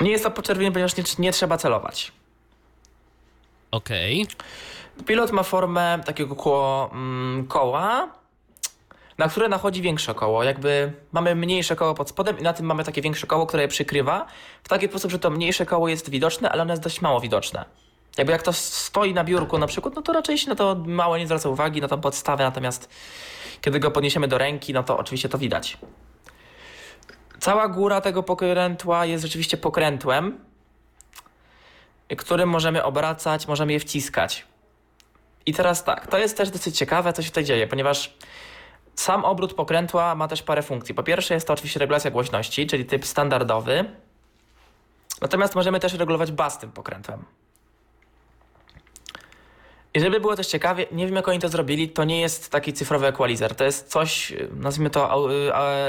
Nie 0.00 0.10
jest 0.10 0.24
to 0.24 0.30
podczerwień, 0.30 0.72
ponieważ 0.72 0.96
nie, 0.96 1.04
nie 1.18 1.32
trzeba 1.32 1.56
celować. 1.56 2.12
Okej. 3.70 4.26
Pilot 5.06 5.32
ma 5.32 5.42
formę 5.42 5.98
takiego 6.06 6.36
koło, 6.36 6.90
mm, 6.92 7.46
koła, 7.46 8.08
na 9.18 9.28
które 9.28 9.48
nachodzi 9.48 9.82
większe 9.82 10.14
koło. 10.14 10.44
Jakby 10.44 10.92
mamy 11.12 11.34
mniejsze 11.34 11.76
koło 11.76 11.94
pod 11.94 12.08
spodem 12.08 12.38
i 12.38 12.42
na 12.42 12.52
tym 12.52 12.66
mamy 12.66 12.84
takie 12.84 13.02
większe 13.02 13.26
koło, 13.26 13.46
które 13.46 13.62
je 13.62 13.68
przykrywa. 13.68 14.26
W 14.62 14.68
taki 14.68 14.88
sposób, 14.88 15.10
że 15.10 15.18
to 15.18 15.30
mniejsze 15.30 15.66
koło 15.66 15.88
jest 15.88 16.10
widoczne, 16.10 16.50
ale 16.50 16.62
ono 16.62 16.72
jest 16.72 16.82
dość 16.82 17.00
mało 17.00 17.20
widoczne. 17.20 17.64
Jakby 18.18 18.32
jak 18.32 18.42
to 18.42 18.52
stoi 18.52 19.14
na 19.14 19.24
biurku 19.24 19.58
na 19.58 19.66
przykład, 19.66 19.94
no 19.94 20.02
to 20.02 20.12
raczej 20.12 20.38
się 20.38 20.48
na 20.48 20.54
to 20.54 20.76
mało 20.86 21.18
nie 21.18 21.26
zwraca 21.26 21.48
uwagi, 21.48 21.80
na 21.80 21.88
tą 21.88 22.00
podstawę, 22.00 22.44
natomiast 22.44 22.88
kiedy 23.64 23.80
go 23.80 23.90
podniesiemy 23.90 24.28
do 24.28 24.38
ręki, 24.38 24.72
no 24.72 24.82
to 24.82 24.98
oczywiście 24.98 25.28
to 25.28 25.38
widać. 25.38 25.78
Cała 27.40 27.68
góra 27.68 28.00
tego 28.00 28.22
pokrętła 28.22 29.06
jest 29.06 29.24
rzeczywiście 29.24 29.56
pokrętłem. 29.56 30.38
którym 32.18 32.48
możemy 32.48 32.84
obracać, 32.84 33.48
możemy 33.48 33.72
je 33.72 33.80
wciskać. 33.80 34.46
I 35.46 35.54
teraz 35.54 35.84
tak, 35.84 36.06
to 36.06 36.18
jest 36.18 36.36
też 36.36 36.50
dosyć 36.50 36.78
ciekawe, 36.78 37.12
co 37.12 37.22
się 37.22 37.28
tutaj 37.28 37.44
dzieje, 37.44 37.66
ponieważ 37.66 38.16
sam 38.94 39.24
obrót 39.24 39.54
pokrętła 39.54 40.14
ma 40.14 40.28
też 40.28 40.42
parę 40.42 40.62
funkcji. 40.62 40.94
Po 40.94 41.02
pierwsze 41.02 41.34
jest 41.34 41.46
to 41.46 41.52
oczywiście 41.52 41.80
regulacja 41.80 42.10
głośności, 42.10 42.66
czyli 42.66 42.84
typ 42.84 43.06
standardowy. 43.06 43.84
Natomiast 45.20 45.54
możemy 45.54 45.80
też 45.80 45.94
regulować 45.94 46.32
bas 46.32 46.58
tym 46.58 46.72
pokrętłem. 46.72 47.24
I 49.94 50.00
żeby 50.00 50.20
było 50.20 50.36
też 50.36 50.46
ciekawie, 50.46 50.86
nie 50.92 51.06
wiem 51.06 51.14
jak 51.16 51.28
oni 51.28 51.38
to 51.38 51.48
zrobili, 51.48 51.88
to 51.88 52.04
nie 52.04 52.20
jest 52.20 52.50
taki 52.50 52.72
cyfrowy 52.72 53.06
equalizer, 53.06 53.54
to 53.54 53.64
jest 53.64 53.88
coś, 53.90 54.32
nazwijmy 54.56 54.90
to 54.90 55.28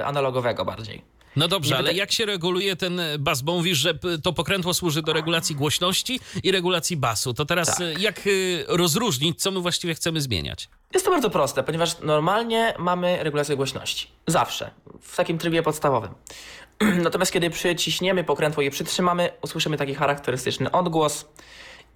analogowego 0.06 0.66
bardziej. 0.66 1.02
No 1.36 1.48
dobrze, 1.48 1.78
ale 1.78 1.94
jak 1.94 2.12
się 2.12 2.26
reguluje 2.26 2.76
ten 2.76 3.02
bas? 3.20 3.42
Bo 3.42 3.54
mówisz, 3.56 3.78
że 3.78 3.94
to 4.24 4.34
pokrętło 4.34 4.74
służy 4.74 5.02
do 5.02 5.14
regulacji 5.14 5.56
głośności 5.56 6.20
i 6.44 6.52
regulacji 6.52 6.98
basu. 6.98 7.34
To 7.34 7.46
teraz 7.46 7.68
Tak. 7.68 7.82
y, 7.82 7.94
jak 8.00 8.28
y, 8.28 8.66
rozróżnić, 8.68 9.42
co 9.42 9.52
my 9.52 9.60
właściwie 9.60 9.96
chcemy 9.96 10.22
zmieniać? 10.22 10.70
Jest 10.94 11.06
to 11.06 11.12
bardzo 11.12 11.30
proste, 11.30 11.64
ponieważ 11.64 12.00
normalnie 12.00 12.74
mamy 12.80 13.24
regulację 13.24 13.56
głośności. 13.56 14.08
Zawsze. 14.28 14.72
W 15.02 15.16
takim 15.16 15.38
trybie 15.38 15.64
podstawowym. 15.64 16.12
Natomiast 17.04 17.32
kiedy 17.32 17.50
przyciśniemy 17.50 18.24
pokrętło 18.24 18.62
i 18.62 18.66
je 18.66 18.72
przytrzymamy, 18.72 19.30
usłyszymy 19.42 19.78
taki 19.78 19.96
charakterystyczny 19.96 20.72
odgłos 20.72 21.26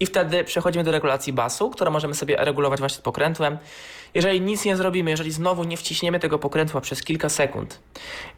i 0.00 0.06
wtedy 0.06 0.44
przechodzimy 0.44 0.84
do 0.84 0.92
regulacji 0.92 1.32
basu, 1.32 1.70
którą 1.70 1.90
możemy 1.90 2.14
sobie 2.14 2.36
regulować 2.36 2.78
właśnie 2.80 3.02
pokrętłem. 3.02 3.58
Jeżeli 4.14 4.40
nic 4.40 4.64
nie 4.64 4.76
zrobimy, 4.76 5.10
jeżeli 5.10 5.32
znowu 5.32 5.64
nie 5.64 5.76
wciśniemy 5.76 6.20
tego 6.20 6.38
pokrętła 6.38 6.80
przez 6.80 7.02
kilka 7.02 7.28
sekund 7.28 7.80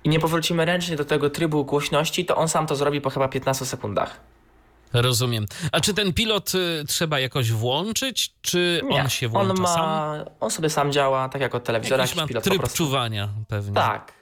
i 0.04 0.09
nie 0.09 0.21
powrócimy 0.21 0.64
ręcznie 0.64 0.97
do 0.97 1.04
tego 1.04 1.31
trybu 1.31 1.64
głośności, 1.64 2.25
to 2.25 2.37
on 2.37 2.49
sam 2.49 2.66
to 2.66 2.76
zrobi 2.76 3.00
po 3.00 3.11
chyba 3.11 3.28
15 3.28 3.66
sekundach. 3.66 4.21
Rozumiem. 4.92 5.47
A 5.73 5.81
czy 5.81 5.95
ten 5.95 6.12
pilot 6.12 6.54
y, 6.54 6.85
trzeba 6.88 7.21
jakoś 7.21 7.52
włączyć, 7.52 8.35
czy 8.42 8.81
Nie, 8.90 9.02
on 9.02 9.09
się 9.09 9.28
włącza 9.28 9.52
on 9.52 9.61
ma, 9.61 9.69
sam? 9.69 10.25
On 10.40 10.50
sobie 10.50 10.71
sam 10.71 10.92
działa, 10.92 11.28
tak 11.28 11.42
jak 11.42 11.54
od 11.54 11.64
telewizora, 11.64 12.02
Jakiś 12.02 12.16
ma 12.16 12.26
pilot 12.26 12.45
tryb 12.45 12.73
czuwania 12.73 13.28
pewnie. 13.49 13.75
Tak. 13.75 14.12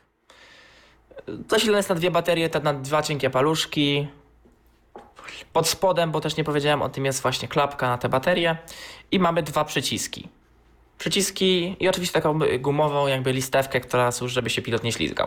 Zasilany 1.51 1.79
jest 1.79 1.89
na 1.89 1.95
dwie 1.95 2.11
baterie, 2.11 2.49
te 2.49 2.61
na 2.61 2.75
dwa 2.75 3.03
cienkie 3.03 3.31
paluszki. 3.31 4.09
Pod 5.53 5.69
spodem, 5.69 6.11
bo 6.11 6.21
też 6.21 6.37
nie 6.37 6.45
powiedziałem 6.45 6.83
o 6.83 6.89
tym, 6.89 7.05
jest 7.05 7.23
właśnie 7.23 7.49
klapka 7.49 7.89
na 7.89 7.99
te 7.99 8.09
baterie. 8.09 8.57
I 9.11 9.19
mamy 9.19 9.43
dwa 9.43 9.65
przyciski. 9.65 10.29
Przyciski 10.99 11.77
i 11.81 11.89
oczywiście 11.89 12.15
taką 12.15 12.39
gumową 12.59 13.07
jakby 13.07 13.33
listewkę, 13.33 13.81
która 13.81 14.13
służy, 14.13 14.35
żeby 14.35 14.51
się 14.51 14.63
pilot 14.63 14.85
nie 14.85 14.93
ślizgał. 14.93 15.27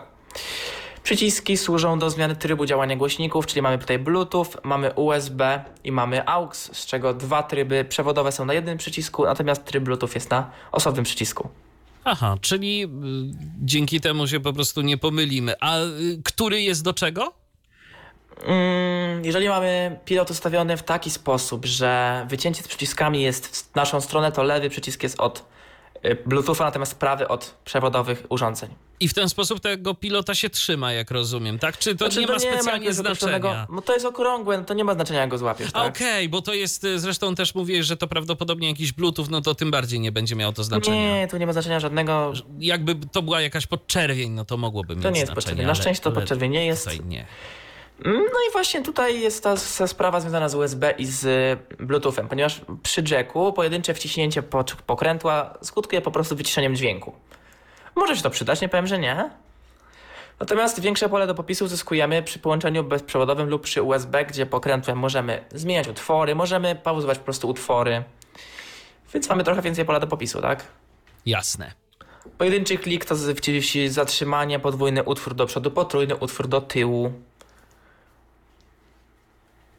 Przyciski 1.03 1.57
służą 1.57 1.99
do 1.99 2.09
zmiany 2.09 2.35
trybu 2.35 2.65
działania 2.65 2.95
głośników, 2.95 3.45
czyli 3.45 3.61
mamy 3.61 3.77
tutaj 3.77 3.99
Bluetooth, 3.99 4.45
mamy 4.63 4.93
USB 4.93 5.63
i 5.83 5.91
mamy 5.91 6.27
AUX, 6.27 6.77
z 6.77 6.85
czego 6.85 7.13
dwa 7.13 7.43
tryby 7.43 7.85
przewodowe 7.85 8.31
są 8.31 8.45
na 8.45 8.53
jednym 8.53 8.77
przycisku, 8.77 9.25
natomiast 9.25 9.65
tryb 9.65 9.83
Bluetooth 9.83 10.09
jest 10.15 10.31
na 10.31 10.51
osobnym 10.71 11.05
przycisku. 11.05 11.49
Aha, 12.03 12.37
czyli 12.41 12.83
y, 12.83 12.87
dzięki 13.61 14.01
temu 14.01 14.27
się 14.27 14.39
po 14.39 14.53
prostu 14.53 14.81
nie 14.81 14.97
pomylimy. 14.97 15.53
A 15.59 15.79
y, 15.79 16.21
który 16.23 16.61
jest 16.61 16.83
do 16.83 16.93
czego? 16.93 17.42
Mm, 18.45 19.25
Jeżeli 19.25 19.49
mamy 19.49 19.99
pilot 20.05 20.31
ustawiony 20.31 20.77
w 20.77 20.83
taki 20.83 21.09
sposób, 21.11 21.65
że 21.65 22.25
wycięcie 22.29 22.63
z 22.63 22.67
przyciskami 22.67 23.21
jest 23.21 23.47
w 23.71 23.75
naszą 23.75 24.01
stronę, 24.01 24.31
to 24.31 24.43
lewy 24.43 24.69
przycisk 24.69 25.03
jest 25.03 25.19
od 25.19 25.45
y, 26.05 26.17
Bluetootha, 26.25 26.63
natomiast 26.65 26.95
prawy 26.99 27.27
od 27.27 27.55
przewodowych 27.65 28.23
urządzeń. 28.29 28.69
I 28.99 29.07
w 29.07 29.13
ten 29.13 29.29
sposób 29.29 29.59
tego 29.59 29.93
pilota 29.93 30.35
się 30.35 30.49
trzyma, 30.49 30.93
jak 30.93 31.11
rozumiem, 31.11 31.59
tak? 31.59 31.77
Czy 31.77 31.95
to 31.95 32.05
Znaczy, 32.05 32.19
nie 32.19 32.27
ma 32.27 32.39
specjalnie 32.39 32.93
znaczenia? 32.93 33.67
No 33.69 33.81
to 33.81 33.93
jest 33.93 34.05
okrągłe, 34.05 34.57
no 34.57 34.63
to 34.63 34.73
nie 34.73 34.83
ma 34.83 34.93
znaczenia 34.93 35.19
jak 35.19 35.29
go 35.29 35.37
złapiesz, 35.37 35.71
tak? 35.71 35.95
Okej, 35.95 36.29
bo 36.29 36.41
to 36.41 36.53
jest, 36.53 36.83
y, 36.83 36.99
zresztą 36.99 37.35
też 37.35 37.55
mówię, 37.55 37.83
że 37.83 37.97
to 37.97 38.07
prawdopodobnie 38.07 38.67
jakiś 38.67 38.91
Bluetooth, 38.93 39.25
no 39.29 39.41
to 39.41 39.55
tym 39.55 39.71
bardziej 39.71 39.99
nie 39.99 40.11
będzie 40.11 40.35
miało 40.35 40.53
to 40.53 40.63
znaczenia. 40.63 41.15
Nie, 41.19 41.27
tu 41.27 41.37
nie 41.37 41.45
ma 41.47 41.53
znaczenia 41.53 41.79
żadnego. 41.79 42.33
Jakby 42.59 42.95
to 43.11 43.21
była 43.21 43.41
jakaś 43.41 43.67
podczerwień, 43.67 44.31
no 44.31 44.45
to 44.45 44.57
mogłoby 44.57 44.95
mieć 44.95 45.03
To 45.03 45.09
nie 45.09 45.19
jest 45.19 45.25
znaczenie. 45.31 45.35
podczerwień. 45.35 45.67
Na 45.67 45.75
szczęście 45.75 46.03
to 46.03 46.11
podczerwień 46.11 46.51
nie 46.51 46.65
jest. 46.65 46.83
Tutaj 46.83 47.05
nie. 47.05 47.25
No 48.05 48.39
i 48.49 48.51
właśnie 48.51 48.81
tutaj 48.81 49.19
jest 49.21 49.43
ta, 49.43 49.55
ta 49.77 49.87
sprawa 49.87 50.19
związana 50.19 50.49
z 50.49 50.55
USB 50.55 50.91
i 50.91 51.05
z 51.05 51.59
Bluetoothem, 51.79 52.27
ponieważ 52.27 52.61
przy 52.83 53.03
jacku 53.11 53.53
pojedyncze 53.53 53.93
wciśnięcie 53.93 54.43
po- 54.43 54.63
pokrętła 54.85 55.57
skutkuje 55.61 56.01
po 56.01 56.11
prostu 56.11 56.35
wyciszeniem 56.35 56.75
dźwięku. 56.75 57.13
Może 57.95 58.15
się 58.17 58.23
to 58.23 58.29
przydać, 58.29 58.61
nie 58.61 58.69
powiem, 58.69 58.87
że 58.87 58.99
nie. 58.99 59.29
Natomiast 60.39 60.79
większe 60.79 61.09
pole 61.09 61.27
do 61.27 61.35
popisu 61.35 61.65
uzyskujemy 61.65 62.23
przy 62.23 62.39
połączeniu 62.39 62.83
bezprzewodowym 62.83 63.49
lub 63.49 63.61
przy 63.63 63.81
USB, 63.81 64.25
gdzie 64.25 64.45
pokrętłem 64.45 64.97
możemy 64.97 65.45
zmieniać 65.51 65.87
utwory, 65.87 66.35
możemy 66.35 66.75
pauzować 66.75 67.17
po 67.17 67.23
prostu 67.23 67.49
utwory. 67.49 68.03
Więc 69.13 69.29
mamy 69.29 69.43
trochę 69.43 69.61
więcej 69.61 69.85
pola 69.85 69.99
do 69.99 70.07
popisu, 70.07 70.41
tak? 70.41 70.63
Jasne. 71.25 71.71
Pojedynczy 72.37 72.77
klik 72.77 73.05
to 73.05 73.15
zatrzymanie, 73.87 74.59
podwójny 74.59 75.03
utwór 75.03 75.33
do 75.35 75.45
przodu, 75.45 75.71
potrójny 75.71 76.15
utwór 76.15 76.47
do 76.47 76.61
tyłu. 76.61 77.13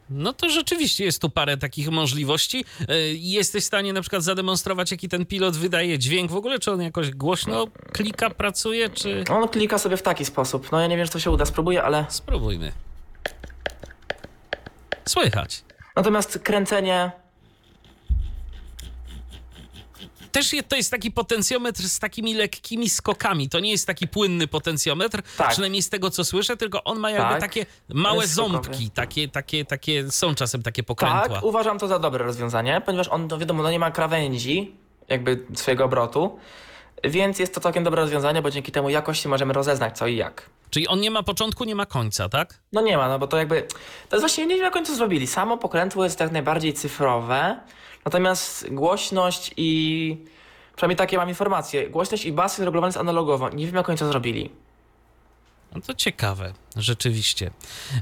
No 0.09 0.33
to 0.33 0.49
rzeczywiście 0.49 1.05
jest 1.05 1.21
tu 1.21 1.29
parę 1.29 1.57
takich 1.57 1.89
możliwości. 1.91 2.65
Y, 2.81 2.85
Jesteś 3.17 3.63
w 3.63 3.67
stanie 3.67 3.93
na 3.93 4.01
przykład 4.01 4.23
zademonstrować, 4.23 4.91
jaki 4.91 5.09
ten 5.09 5.25
pilot 5.25 5.57
wydaje 5.57 5.99
dźwięk 5.99 6.31
w 6.31 6.35
ogóle? 6.35 6.59
Czy 6.59 6.71
on 6.71 6.81
jakoś 6.81 7.11
głośno 7.11 7.67
klika, 7.93 8.29
pracuje, 8.29 8.89
czy... 8.89 9.23
On 9.29 9.47
klika 9.47 9.77
sobie 9.77 9.97
w 9.97 10.01
taki 10.01 10.25
sposób. 10.25 10.71
No 10.71 10.79
ja 10.79 10.87
nie 10.87 10.97
wiem, 10.97 11.05
czy 11.05 11.11
to 11.13 11.19
się 11.19 11.31
uda, 11.31 11.45
spróbuję, 11.45 11.83
ale... 11.83 12.05
Spróbujmy. 12.09 12.71
Słychać. 15.05 15.63
Natomiast 15.95 16.39
kręcenie... 16.39 17.11
Też 20.35 20.55
to 20.67 20.75
jest 20.75 20.91
taki 20.91 21.11
potencjometr 21.11 21.81
z 21.83 21.99
takimi 21.99 22.33
lekkimi 22.33 22.89
skokami. 22.89 23.49
To 23.49 23.59
nie 23.59 23.71
jest 23.71 23.87
taki 23.87 24.07
płynny 24.07 24.47
potencjometr, 24.47 25.21
Tak. 25.37 25.49
przynajmniej 25.49 25.81
z 25.81 25.89
tego, 25.89 26.09
co 26.11 26.25
słyszę, 26.25 26.57
tylko 26.57 26.83
on 26.83 26.99
ma 26.99 27.11
jakby 27.11 27.29
Tak. 27.29 27.41
takie 27.41 27.65
małe 27.89 28.27
ząbki. 28.27 28.89
Takie, 28.89 29.27
takie, 29.27 29.65
takie, 29.65 30.11
są 30.11 30.35
czasem 30.35 30.63
takie 30.63 30.83
pokrętła. 30.83 31.35
Tak, 31.35 31.43
uważam 31.43 31.79
to 31.79 31.87
za 31.87 31.99
dobre 31.99 32.25
rozwiązanie, 32.25 32.81
ponieważ 32.85 33.07
on, 33.07 33.27
no 33.27 33.37
wiadomo, 33.37 33.63
no 33.63 33.71
nie 33.71 33.79
ma 33.79 33.91
krawędzi, 33.91 34.75
jakby 35.09 35.45
swojego 35.53 35.85
obrotu, 35.85 36.39
więc 37.03 37.39
jest 37.39 37.53
to 37.55 37.61
całkiem 37.61 37.83
dobre 37.83 38.01
rozwiązanie, 38.01 38.41
bo 38.41 38.51
dzięki 38.51 38.71
temu 38.71 38.89
jakości 38.89 39.27
możemy 39.27 39.53
rozeznać 39.53 39.97
co 39.97 40.07
i 40.07 40.15
jak. 40.15 40.49
Czyli 40.69 40.87
on 40.87 40.99
nie 40.99 41.11
ma 41.11 41.23
początku, 41.23 41.63
nie 41.63 41.75
ma 41.75 41.85
końca, 41.85 42.29
tak? 42.29 42.59
No 42.73 42.81
nie 42.81 42.97
ma, 42.97 43.07
no 43.09 43.19
bo 43.19 43.27
to 43.27 43.37
jakby, 43.37 43.61
to 44.09 44.15
jest 44.15 44.21
właśnie, 44.21 44.45
nie 44.45 44.55
wiem 44.55 44.63
jak 44.63 44.75
oni 44.75 44.85
to 44.85 44.95
zrobili. 44.95 45.27
Samo 45.27 45.57
pokrętło 45.57 46.03
jest 46.03 46.19
jak 46.19 46.31
najbardziej 46.31 46.73
cyfrowe, 46.73 47.59
natomiast 48.05 48.67
głośność 48.71 49.51
i, 49.57 50.17
przynajmniej 50.75 50.97
takie 50.97 51.17
mam 51.17 51.29
informacje, 51.29 51.89
głośność 51.89 52.25
i 52.25 52.31
bas 52.31 52.51
jest 52.51 52.59
regulowane 52.59 52.87
jest 52.87 52.97
analogowo. 52.97 53.49
Nie 53.49 53.65
wiem 53.65 53.75
jak 53.75 53.89
oni 53.89 53.97
to 53.97 54.07
zrobili. 54.07 54.49
No 55.75 55.81
to 55.81 55.93
ciekawe, 55.93 56.53
rzeczywiście, 56.75 57.51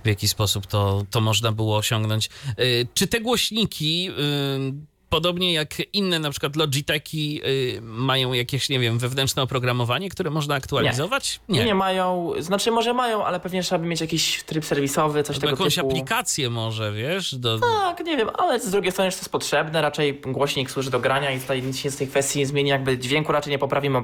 w 0.03 0.07
jaki 0.07 0.27
sposób 0.27 0.67
to, 0.67 1.03
to 1.09 1.21
można 1.21 1.51
było 1.51 1.77
osiągnąć. 1.77 2.29
Y, 2.59 2.87
Czy 2.93 3.07
te 3.07 3.21
głośniki, 3.21 4.09
y, 4.09 4.92
podobnie 5.13 5.53
jak 5.53 5.93
inne, 5.93 6.19
na 6.19 6.31
przykład 6.31 6.55
Logitechi, 6.55 7.41
y, 7.45 7.81
mają 7.81 8.33
jakieś, 8.33 8.69
nie 8.69 8.79
wiem, 8.79 8.99
wewnętrzne 8.99 9.41
oprogramowanie, 9.41 10.09
które 10.09 10.29
można 10.29 10.55
aktualizować? 10.55 11.39
Nie. 11.49 11.65
nie 11.65 11.75
mają, 11.75 12.31
znaczy 12.39 12.71
może 12.71 12.93
mają, 12.93 13.25
ale 13.25 13.39
pewnie 13.39 13.63
trzeba 13.63 13.79
by 13.79 13.87
mieć 13.87 14.01
jakiś 14.01 14.43
tryb 14.43 14.65
serwisowy, 14.65 15.23
coś 15.23 15.35
Albo 15.35 15.47
tego 15.47 15.63
jakąś 15.63 15.75
typu. 15.75 15.87
aplikację 15.87 16.49
może, 16.49 16.91
wiesz? 16.91 17.35
Do... 17.35 17.59
Tak, 17.59 18.05
nie 18.05 18.17
wiem, 18.17 18.29
ale 18.37 18.59
z 18.59 18.71
drugiej 18.71 18.91
strony, 18.91 19.11
czy 19.11 19.17
to 19.17 19.21
jest 19.21 19.31
potrzebne, 19.31 19.81
raczej 19.81 20.21
głośnik 20.25 20.71
służy 20.71 20.91
do 20.91 20.99
grania 20.99 21.31
i 21.31 21.39
tutaj 21.39 21.63
nic 21.63 21.77
się 21.77 21.91
z 21.91 21.97
tej 21.97 22.07
kwestii 22.07 22.39
nie 22.39 22.45
zmieni, 22.45 22.69
jakby 22.69 22.97
dźwięku 22.97 23.31
raczej 23.31 23.51
nie 23.51 23.59
poprawimy. 23.59 24.01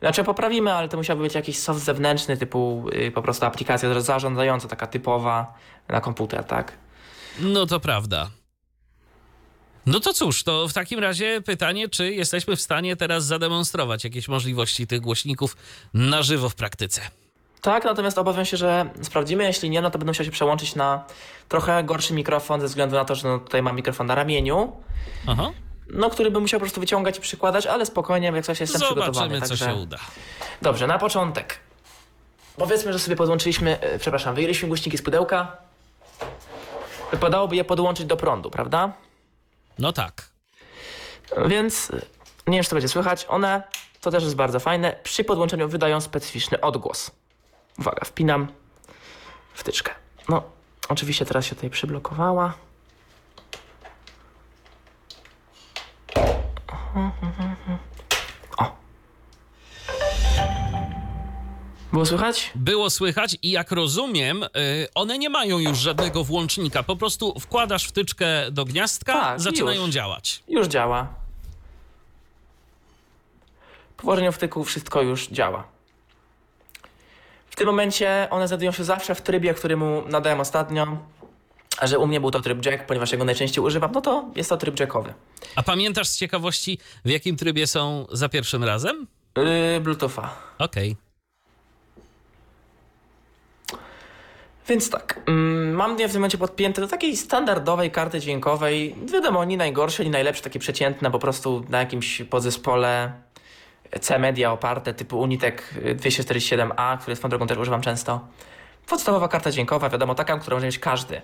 Znaczy 0.00 0.24
poprawimy, 0.24 0.72
ale 0.72 0.88
to 0.88 0.96
musiałby 0.96 1.22
być 1.22 1.34
jakiś 1.34 1.58
soft 1.58 1.80
zewnętrzny, 1.80 2.36
typu 2.36 2.86
y, 2.92 3.10
po 3.10 3.22
prostu 3.22 3.46
aplikacja 3.46 4.00
zarządzająca, 4.00 4.68
taka 4.68 4.86
typowa 4.86 5.54
na 5.88 6.00
komputer, 6.00 6.44
tak? 6.44 6.72
No 7.40 7.66
to 7.66 7.80
prawda. 7.80 8.30
No 9.86 10.00
to 10.00 10.12
cóż, 10.12 10.42
to 10.42 10.68
w 10.68 10.72
takim 10.72 11.00
razie 11.00 11.40
pytanie, 11.40 11.88
czy 11.88 12.12
jesteśmy 12.12 12.56
w 12.56 12.60
stanie 12.60 12.96
teraz 12.96 13.24
zademonstrować 13.24 14.04
jakieś 14.04 14.28
możliwości 14.28 14.86
tych 14.86 15.00
głośników 15.00 15.56
na 15.94 16.22
żywo 16.22 16.48
w 16.48 16.54
praktyce? 16.54 17.00
Tak, 17.60 17.84
natomiast 17.84 18.18
obawiam 18.18 18.44
się, 18.44 18.56
że 18.56 18.90
sprawdzimy, 19.02 19.44
jeśli 19.44 19.70
nie, 19.70 19.80
no 19.80 19.90
to 19.90 19.98
będę 19.98 20.10
musiał 20.10 20.26
się 20.26 20.32
przełączyć 20.32 20.74
na 20.74 21.04
trochę 21.48 21.84
gorszy 21.84 22.14
mikrofon, 22.14 22.60
ze 22.60 22.66
względu 22.66 22.96
na 22.96 23.04
to, 23.04 23.14
że 23.14 23.28
no 23.28 23.38
tutaj 23.38 23.62
mam 23.62 23.76
mikrofon 23.76 24.06
na 24.06 24.14
ramieniu, 24.14 24.72
Aha. 25.26 25.50
no 25.90 26.10
który 26.10 26.30
bym 26.30 26.42
musiał 26.42 26.60
po 26.60 26.64
prostu 26.64 26.80
wyciągać 26.80 27.18
i 27.18 27.20
przykładać, 27.20 27.66
ale 27.66 27.86
spokojnie, 27.86 28.32
jak 28.34 28.44
coś 28.44 28.60
jestem 28.60 28.80
przygotowany. 28.80 29.14
Zobaczymy, 29.14 29.40
co 29.40 29.48
także... 29.48 29.64
się 29.64 29.74
uda. 29.74 29.98
Dobrze, 30.62 30.86
na 30.86 30.98
początek. 30.98 31.60
Powiedzmy, 32.56 32.92
że 32.92 32.98
sobie 32.98 33.16
podłączyliśmy, 33.16 33.80
e, 33.80 33.98
przepraszam, 33.98 34.34
wyjęliśmy 34.34 34.68
głośniki 34.68 34.98
z 34.98 35.02
pudełka. 35.02 35.56
Wypadałoby 37.10 37.56
je 37.56 37.64
podłączyć 37.64 38.06
do 38.06 38.16
prądu, 38.16 38.50
prawda? 38.50 38.92
No 39.78 39.92
tak. 39.92 40.28
Więc 41.46 41.92
nie 42.46 42.56
wiem, 42.56 42.64
czy 42.64 42.70
to 42.70 42.76
będzie 42.76 42.88
słychać. 42.88 43.26
One, 43.28 43.62
to 44.00 44.10
też 44.10 44.22
jest 44.22 44.36
bardzo 44.36 44.60
fajne, 44.60 44.96
przy 45.02 45.24
podłączeniu 45.24 45.68
wydają 45.68 46.00
specyficzny 46.00 46.60
odgłos. 46.60 47.10
Uwaga, 47.78 48.04
wpinam 48.04 48.48
wtyczkę. 49.54 49.94
No, 50.28 50.42
oczywiście 50.88 51.26
teraz 51.26 51.44
się 51.46 51.54
tutaj 51.54 51.70
przyblokowała. 51.70 52.54
Mhm, 56.94 57.12
mhm. 57.22 57.55
Było 61.96 62.06
słychać? 62.06 62.50
Było 62.54 62.90
słychać 62.90 63.36
i 63.42 63.50
jak 63.50 63.70
rozumiem, 63.70 64.42
y, 64.42 64.48
one 64.94 65.18
nie 65.18 65.30
mają 65.30 65.58
już 65.58 65.78
żadnego 65.78 66.24
włącznika. 66.24 66.82
Po 66.82 66.96
prostu 66.96 67.40
wkładasz 67.40 67.84
wtyczkę 67.84 68.50
do 68.50 68.64
gniazdka, 68.64 69.12
Tak, 69.12 69.40
zaczynają 69.40 69.82
już. 69.86 69.90
działać. 69.94 70.42
Już 70.48 70.66
działa. 70.66 71.08
Po 73.96 74.02
włożeniu 74.02 74.32
wtyku 74.32 74.64
wszystko 74.64 75.02
już 75.02 75.28
działa. 75.28 75.64
W 77.50 77.56
tym 77.56 77.66
momencie 77.66 78.28
one 78.30 78.48
znajdują 78.48 78.72
się 78.72 78.84
zawsze 78.84 79.14
w 79.14 79.22
trybie, 79.22 79.54
który 79.54 79.76
mu 79.76 80.02
nadałem 80.08 80.40
ostatnio. 80.40 80.86
A 81.78 81.86
że 81.86 81.98
u 81.98 82.06
mnie 82.06 82.20
był 82.20 82.30
to 82.30 82.40
tryb 82.40 82.66
jack, 82.66 82.86
ponieważ 82.86 83.12
ja 83.12 83.18
go 83.18 83.24
najczęściej 83.24 83.64
używam, 83.64 83.92
no 83.92 84.00
to 84.00 84.24
jest 84.36 84.50
to 84.50 84.56
tryb 84.56 84.80
jackowy. 84.80 85.14
A 85.56 85.62
pamiętasz 85.62 86.08
z 86.08 86.16
ciekawości, 86.16 86.78
w 87.04 87.08
jakim 87.10 87.36
trybie 87.36 87.66
są 87.66 88.06
za 88.12 88.28
pierwszym 88.28 88.64
razem? 88.64 89.06
Yy, 89.36 89.80
Bluetootha. 89.80 90.34
Okej. 90.58 90.96
Więc 94.68 94.90
tak, 94.90 95.20
mm, 95.26 95.74
mam 95.74 95.98
je 95.98 96.08
w 96.08 96.12
tym 96.12 96.20
momencie 96.20 96.38
podpięte 96.38 96.80
do 96.80 96.88
takiej 96.88 97.16
standardowej 97.16 97.90
karty 97.90 98.20
dźwiękowej. 98.20 98.96
Wiadomo, 99.12 99.44
nie 99.44 99.56
najgorsze, 99.56 100.04
nie 100.04 100.10
najlepsze, 100.10 100.42
takie 100.42 100.58
przeciętne, 100.58 101.10
po 101.10 101.18
prostu 101.18 101.64
na 101.68 101.78
jakimś 101.78 102.22
podzespole 102.22 103.12
C-Media 104.00 104.52
oparte, 104.52 104.94
typu 104.94 105.20
Unitek 105.20 105.74
247A, 105.96 106.98
który 106.98 107.16
swoją 107.16 107.30
drogą 107.30 107.46
też 107.46 107.58
używam 107.58 107.80
często. 107.80 108.28
Podstawowa 108.86 109.28
karta 109.28 109.50
dźwiękowa, 109.50 109.88
wiadomo, 109.88 110.14
taka, 110.14 110.38
którą 110.38 110.56
może 110.56 110.66
mieć 110.66 110.78
każdy. 110.78 111.22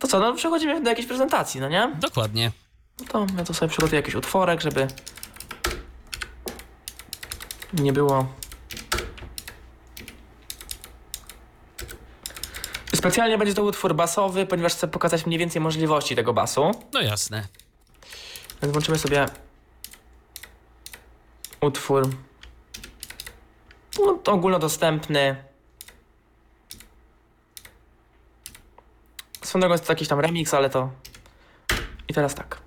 To 0.00 0.08
co, 0.08 0.18
no 0.18 0.34
przechodzimy 0.34 0.82
do 0.82 0.90
jakiejś 0.90 1.08
prezentacji, 1.08 1.60
no 1.60 1.68
nie? 1.68 1.92
Dokładnie. 2.00 2.52
No 3.00 3.06
to 3.06 3.26
ja 3.38 3.44
tu 3.44 3.54
sobie 3.54 3.70
przygotuję 3.70 3.96
jakiś 3.96 4.14
utworek, 4.14 4.60
żeby 4.60 4.88
nie 7.72 7.92
było. 7.92 8.26
Specjalnie 13.00 13.38
będzie 13.38 13.54
to 13.54 13.62
utwór 13.62 13.94
basowy, 13.94 14.46
ponieważ 14.46 14.72
chcę 14.72 14.88
pokazać 14.88 15.26
mniej 15.26 15.38
więcej 15.38 15.60
możliwości 15.60 16.16
tego 16.16 16.32
basu. 16.32 16.70
No 16.92 17.00
jasne. 17.00 17.46
Więc 18.62 18.72
włączymy 18.72 18.98
sobie 18.98 19.26
utwór 21.60 22.08
no, 23.98 24.12
to 24.14 24.32
ogólnodostępny. 24.32 25.44
Swoją 29.42 29.60
drogą 29.60 29.74
jest 29.74 29.86
to 29.86 29.92
jakiś 29.92 30.08
tam 30.08 30.20
remix, 30.20 30.54
ale 30.54 30.70
to... 30.70 30.90
I 32.08 32.14
teraz 32.14 32.34
tak. 32.34 32.58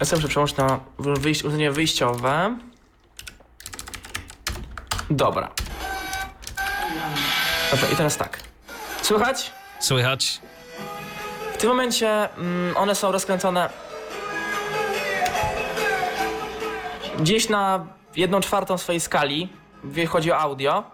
Ja 0.00 0.06
sobie 0.06 0.16
muszę 0.16 0.28
przełączyć 0.28 0.56
na 0.56 0.80
wyjś... 0.98 1.38
urządzenie 1.38 1.72
wyjściowe. 1.72 2.58
Dobra. 5.10 5.52
Dobrze, 7.72 7.86
i 7.92 7.96
teraz 7.96 8.16
tak. 8.16 8.38
Słychać? 9.02 9.52
Słychać? 9.80 10.40
W 11.54 11.56
tym 11.56 11.68
momencie 11.68 12.28
mm, 12.36 12.76
one 12.76 12.94
są 12.94 13.12
rozkręcone 13.12 13.70
gdzieś 17.18 17.48
na 17.48 17.86
jedną 18.16 18.40
czwartą 18.40 18.78
swojej 18.78 19.00
skali, 19.00 19.48
jeśli 19.84 20.06
chodzi 20.06 20.32
o 20.32 20.38
audio. 20.38 20.84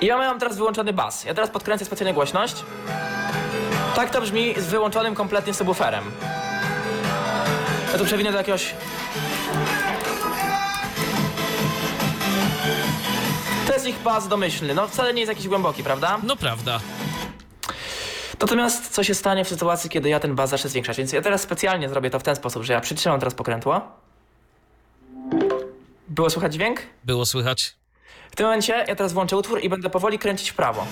I 0.00 0.06
ja 0.06 0.18
mam 0.18 0.38
teraz 0.38 0.56
wyłączony 0.56 0.92
bas. 0.92 1.24
Ja 1.24 1.34
teraz 1.34 1.50
podkręcę 1.50 1.84
specjalnie 1.84 2.14
głośność. 2.14 2.56
Tak 3.96 4.10
to 4.10 4.20
brzmi 4.20 4.54
z 4.56 4.66
wyłączonym 4.66 5.14
kompletnie 5.14 5.54
subwooferem. 5.54 6.04
Ja 7.92 7.98
tu 7.98 8.04
przewinę 8.04 8.32
do 8.32 8.38
jakiegoś... 8.38 8.74
To 13.66 13.72
jest 13.72 13.86
ich 13.86 14.02
bas 14.02 14.28
domyślny. 14.28 14.74
No 14.74 14.88
wcale 14.88 15.14
nie 15.14 15.20
jest 15.20 15.28
jakiś 15.28 15.48
głęboki, 15.48 15.82
prawda? 15.84 16.18
No 16.22 16.36
prawda. 16.36 16.80
Natomiast 18.40 18.90
co 18.90 19.04
się 19.04 19.14
stanie 19.14 19.44
w 19.44 19.48
sytuacji, 19.48 19.90
kiedy 19.90 20.08
ja 20.08 20.20
ten 20.20 20.34
baz 20.34 20.50
zacznę 20.50 20.70
zwiększać? 20.70 20.96
Więc 20.96 21.12
ja 21.12 21.22
teraz 21.22 21.40
specjalnie 21.42 21.88
zrobię 21.88 22.10
to 22.10 22.18
w 22.18 22.22
ten 22.22 22.36
sposób, 22.36 22.62
że 22.62 22.72
ja 22.72 22.80
przytrzymam 22.80 23.18
teraz 23.18 23.34
pokrętło. 23.34 23.80
Było 26.08 26.30
słychać 26.30 26.52
dźwięk? 26.52 26.80
Było 27.04 27.26
słychać. 27.26 27.76
W 28.30 28.36
tym 28.36 28.46
momencie 28.46 28.84
ja 28.88 28.96
teraz 28.96 29.12
włączę 29.12 29.36
utwór 29.36 29.60
i 29.62 29.68
będę 29.68 29.90
powoli 29.90 30.18
kręcić 30.18 30.50
w 30.50 30.54
prawo. 30.54 30.86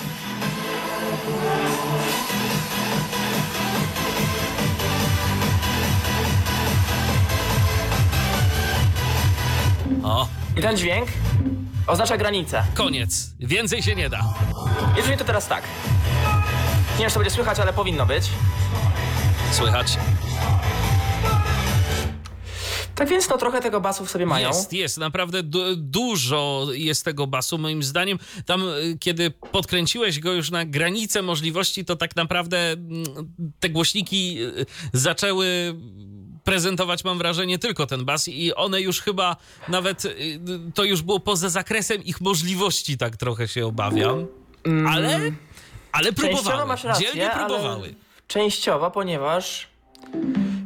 O, 10.02 10.28
I 10.56 10.60
ten 10.62 10.76
dźwięk 10.76 11.08
oznacza 11.86 12.16
granicę. 12.16 12.64
koniec. 12.74 13.30
Więcej 13.40 13.82
się 13.82 13.94
nie 13.96 14.10
da. 14.10 14.34
Jeżeli 14.96 15.16
to 15.16 15.24
teraz 15.24 15.48
tak. 15.48 15.62
Nie 16.92 16.98
wiem, 16.98 17.08
czy 17.08 17.14
to 17.14 17.20
będzie 17.20 17.34
słychać, 17.34 17.58
ale 17.60 17.72
powinno 17.72 18.06
być. 18.06 18.24
Słychać. 19.52 19.96
Tak 22.94 23.08
więc 23.08 23.28
no 23.28 23.38
trochę 23.38 23.60
tego 23.60 23.80
basu 23.80 24.06
w 24.06 24.10
sobie 24.10 24.26
mają. 24.26 24.48
Jest, 24.48 24.72
jest. 24.72 24.98
Naprawdę 24.98 25.42
du- 25.42 25.76
dużo 25.76 26.66
jest 26.72 27.04
tego 27.04 27.26
basu, 27.26 27.58
moim 27.58 27.82
zdaniem. 27.82 28.18
Tam, 28.46 28.68
y, 28.68 28.96
kiedy 29.00 29.30
podkręciłeś 29.30 30.20
go 30.20 30.32
już 30.32 30.50
na 30.50 30.64
granicę 30.64 31.22
możliwości, 31.22 31.84
to 31.84 31.96
tak 31.96 32.16
naprawdę 32.16 32.72
mm, 32.72 33.04
te 33.60 33.68
głośniki 33.70 34.42
y, 34.42 34.66
zaczęły 34.92 35.74
prezentować, 36.44 37.04
mam 37.04 37.18
wrażenie, 37.18 37.58
tylko 37.58 37.86
ten 37.86 38.04
bas 38.04 38.28
i 38.28 38.54
one 38.54 38.80
już 38.80 39.00
chyba 39.00 39.36
nawet, 39.68 40.04
y, 40.04 40.40
to 40.74 40.84
już 40.84 41.02
było 41.02 41.20
poza 41.20 41.48
zakresem 41.48 42.04
ich 42.04 42.20
możliwości, 42.20 42.98
tak 42.98 43.16
trochę 43.16 43.48
się 43.48 43.66
obawiam. 43.66 44.26
Ale, 44.88 45.20
ale 45.92 46.08
Mm. 46.08 46.14
Częściowo 46.14 46.42
próbowały. 46.42 46.66
masz 46.68 46.84
rację, 46.84 47.06
Dzielnie 47.06 47.30
próbowały. 47.34 47.94
częściowo, 48.26 48.90
ponieważ 48.90 49.68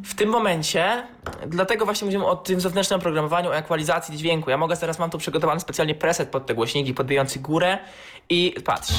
w 0.05 0.15
tym 0.15 0.29
momencie, 0.29 1.07
dlatego 1.47 1.85
właśnie 1.85 2.05
mówimy 2.05 2.27
o 2.27 2.37
tym 2.37 2.61
zewnętrznym 2.61 3.01
programowaniu, 3.01 3.49
o 3.51 3.57
ekwalizacji 3.57 4.17
dźwięku. 4.19 4.51
Ja 4.51 4.57
mogę 4.57 4.77
teraz, 4.77 4.99
mam 4.99 5.11
tu 5.11 5.19
przygotowany 5.19 5.61
specjalnie 5.61 5.95
preset 5.95 6.29
pod 6.29 6.47
te 6.47 6.55
głośniki 6.55 6.95
podbijający 6.95 7.39
górę 7.41 7.79
i 8.29 8.55
patrz. 8.65 8.93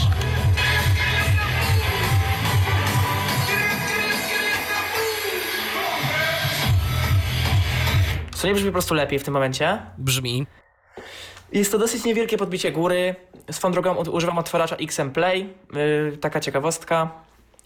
Co 8.45 8.49
nie 8.49 8.55
brzmi 8.55 8.69
po 8.69 8.73
prostu 8.73 8.93
lepiej 8.93 9.19
w 9.19 9.23
tym 9.23 9.33
momencie? 9.33 9.81
Brzmi. 9.97 10.47
Jest 11.51 11.71
to 11.71 11.77
dosyć 11.77 12.03
niewielkie 12.03 12.37
podbicie 12.37 12.71
góry. 12.71 13.15
Swoją 13.51 13.71
drogą 13.71 13.95
używam 13.95 14.37
otwarzacza 14.37 14.75
XM 14.75 15.11
Play. 15.11 15.53
Yy, 15.73 16.17
taka 16.17 16.39
ciekawostka, 16.39 17.11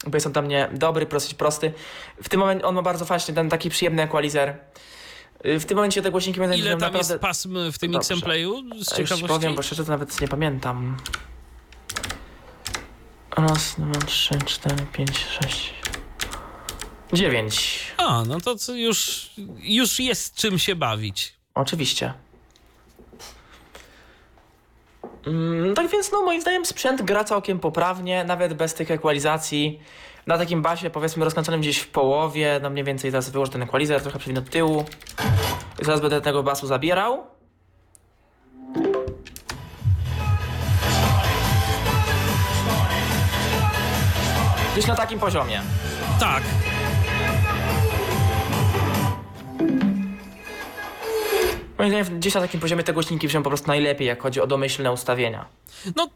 bo 0.08 0.18
jest 0.18 0.28
on 0.28 0.34
dla 0.34 0.42
mnie 0.42 0.70
dobry, 0.74 1.06
dosyć 1.06 1.34
prosty. 1.34 1.74
W 2.24 2.30
tym 2.30 2.40
momencie 2.40 2.66
on 2.66 2.76
ma 2.76 2.82
bardzo 2.82 3.06
fajnie 3.06 3.34
ten 3.36 3.50
taki 3.50 3.70
przyjemny 3.70 4.04
equalizer. 4.04 4.58
Yy, 5.44 5.60
w 5.60 5.66
tym 5.66 5.76
momencie 5.76 6.02
te 6.02 6.12
głośniki 6.12 6.40
będą 6.40 6.56
Ile 6.56 6.72
tam 6.72 6.80
naprawdę... 6.80 7.14
jest 7.14 7.22
pasm 7.22 7.72
w 7.72 7.80
tym 7.80 7.92
Dobrze. 7.92 8.14
X-Playu? 8.14 8.56
Z 8.58 8.62
Ja 8.62 8.78
Już 8.78 8.88
ciekawości? 8.88 9.28
powiem, 9.28 9.56
bo 9.56 9.62
szczerze 9.62 9.86
to 9.86 9.92
nawet 9.92 10.22
nie 10.22 10.28
pamiętam. 10.28 10.98
Raz, 13.38 13.76
dwa, 13.78 14.00
trzy, 14.06 14.40
cztery, 14.46 14.86
pięć, 14.94 15.26
sześć... 15.26 15.79
Dziewięć. 17.14 17.80
A, 17.98 18.24
no 18.28 18.38
to 18.42 18.74
już, 18.74 19.30
już 19.62 20.00
jest 20.00 20.36
czym 20.36 20.60
się 20.60 20.76
bawić. 20.76 21.34
Oczywiście. 21.56 22.14
Mm, 25.28 25.76
tak 25.76 25.88
więc, 25.88 26.12
no 26.12 26.24
moim 26.24 26.42
zdaniem 26.42 26.66
sprzęt 26.66 27.02
gra 27.02 27.24
całkiem 27.24 27.60
poprawnie, 27.60 28.24
nawet 28.24 28.54
bez 28.54 28.74
tych 28.74 28.92
ekwalizacji. 28.92 29.80
Na 30.28 30.38
takim 30.38 30.62
basie, 30.62 30.90
powiedzmy, 30.90 31.26
rozkręconym 31.26 31.62
gdzieś 31.62 31.78
w 31.78 31.88
połowie, 31.88 32.60
no 32.64 32.70
mniej 32.70 32.84
więcej 32.84 33.12
teraz 33.12 33.30
wyłożę 33.30 33.52
ten 33.52 33.62
ekwalizer, 33.62 34.02
trochę 34.02 34.20
przewinę 34.20 34.42
do 34.42 34.52
tyłu. 34.52 34.86
I 35.82 35.86
zaraz 35.86 36.02
będę 36.02 36.22
tego 36.22 36.44
basu 36.44 36.68
zabierał. 36.68 37.28
Gdzieś 44.74 44.88
na 44.88 44.96
takim 44.96 45.20
poziomie. 45.20 45.62
Tak, 46.20 46.44
Moim 51.80 51.90
zdaniem 51.92 52.20
gdzieś 52.20 52.34
na 52.34 52.42
takim 52.42 52.60
poziomie 52.60 52.84
te 52.84 52.94
głośniki 52.94 53.28
brzmią 53.28 53.44
po 53.44 53.50
prostu 53.50 53.68
najlepiej, 53.68 54.08
jak 54.08 54.22
chodzi 54.22 54.42
o 54.42 54.48
domyślne 54.48 54.92
ustawienia. 54.92 55.46
no 55.96 56.10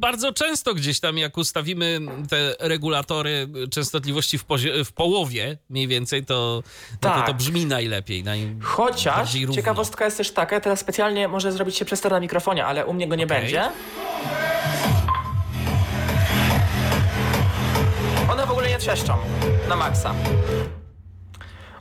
bardzo 0.00 0.32
często 0.32 0.74
gdzieś 0.74 1.00
tam 1.00 1.18
jak 1.18 1.38
ustawimy 1.38 2.00
te 2.30 2.54
regulatory 2.60 3.48
częstotliwości 3.70 4.38
w, 4.38 4.44
w 4.84 4.92
połowie 4.92 5.58
mniej 5.70 5.88
więcej, 5.88 6.24
to, 6.24 6.62
no 6.92 6.96
to 7.00 7.08
Tak. 7.08 7.26
to 7.26 7.34
brzmi 7.34 7.66
najlepiej. 7.66 8.24
Naj... 8.24 8.56
Chociaż 8.62 9.32
ciekawostka 9.54 10.04
jest 10.04 10.16
też 10.16 10.30
taka, 10.30 10.60
teraz 10.60 10.80
specjalnie 10.80 11.28
może 11.28 11.52
zrobić 11.52 11.76
się 11.76 11.84
przester 11.84 12.12
na 12.12 12.20
mikrofonie, 12.20 12.66
ale 12.66 12.86
u 12.86 12.92
mnie 12.92 13.08
go 13.08 13.14
nie 13.14 13.24
Okej. 13.24 13.40
będzie. 13.40 13.62
One 18.32 18.46
w 18.46 18.50
ogóle 18.50 18.68
nie 18.68 18.78
trzeszczą 18.78 19.16
na 19.68 19.76
maksa. 19.76 20.14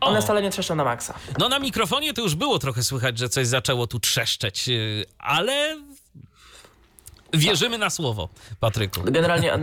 One 0.01 0.19
O. 0.19 0.21
wcale 0.21 0.41
nie 0.41 0.49
trzeszczą 0.49 0.75
na 0.75 0.83
maksa. 0.83 1.13
No 1.39 1.49
na 1.49 1.59
mikrofonie 1.59 2.13
to 2.13 2.21
już 2.21 2.35
było 2.35 2.59
trochę 2.59 2.83
słychać, 2.83 3.17
że 3.17 3.29
coś 3.29 3.47
zaczęło 3.47 3.87
tu 3.87 3.99
trzeszczeć, 3.99 4.67
yy, 4.67 5.05
ale 5.19 5.77
wierzymy 7.33 7.77
na 7.77 7.89
słowo, 7.89 8.29
Patryku. 8.59 9.01
Generalnie 9.03 9.59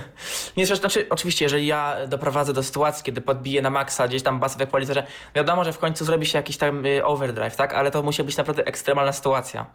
nie 0.56 0.66
znaczy 0.66 1.06
oczywiście 1.10 1.44
jeżeli 1.44 1.66
ja 1.66 2.06
doprowadzę 2.06 2.52
do 2.52 2.62
sytuacji, 2.62 3.04
kiedy 3.04 3.20
podbiję 3.20 3.62
na 3.62 3.70
maksa 3.70 4.08
gdzieś 4.08 4.22
tam 4.22 4.40
bas 4.40 4.56
w 4.56 4.60
equalizerze, 4.60 5.06
wiadomo, 5.34 5.64
że 5.64 5.72
w 5.72 5.78
końcu 5.78 6.04
zrobi 6.04 6.26
się 6.26 6.38
jakiś 6.38 6.56
tam 6.56 6.86
y, 6.86 7.04
overdrive, 7.04 7.56
tak? 7.56 7.74
Ale 7.74 7.90
to 7.90 8.02
musi 8.02 8.24
być 8.24 8.36
naprawdę 8.36 8.64
ekstremalna 8.64 9.12
sytuacja. 9.12 9.66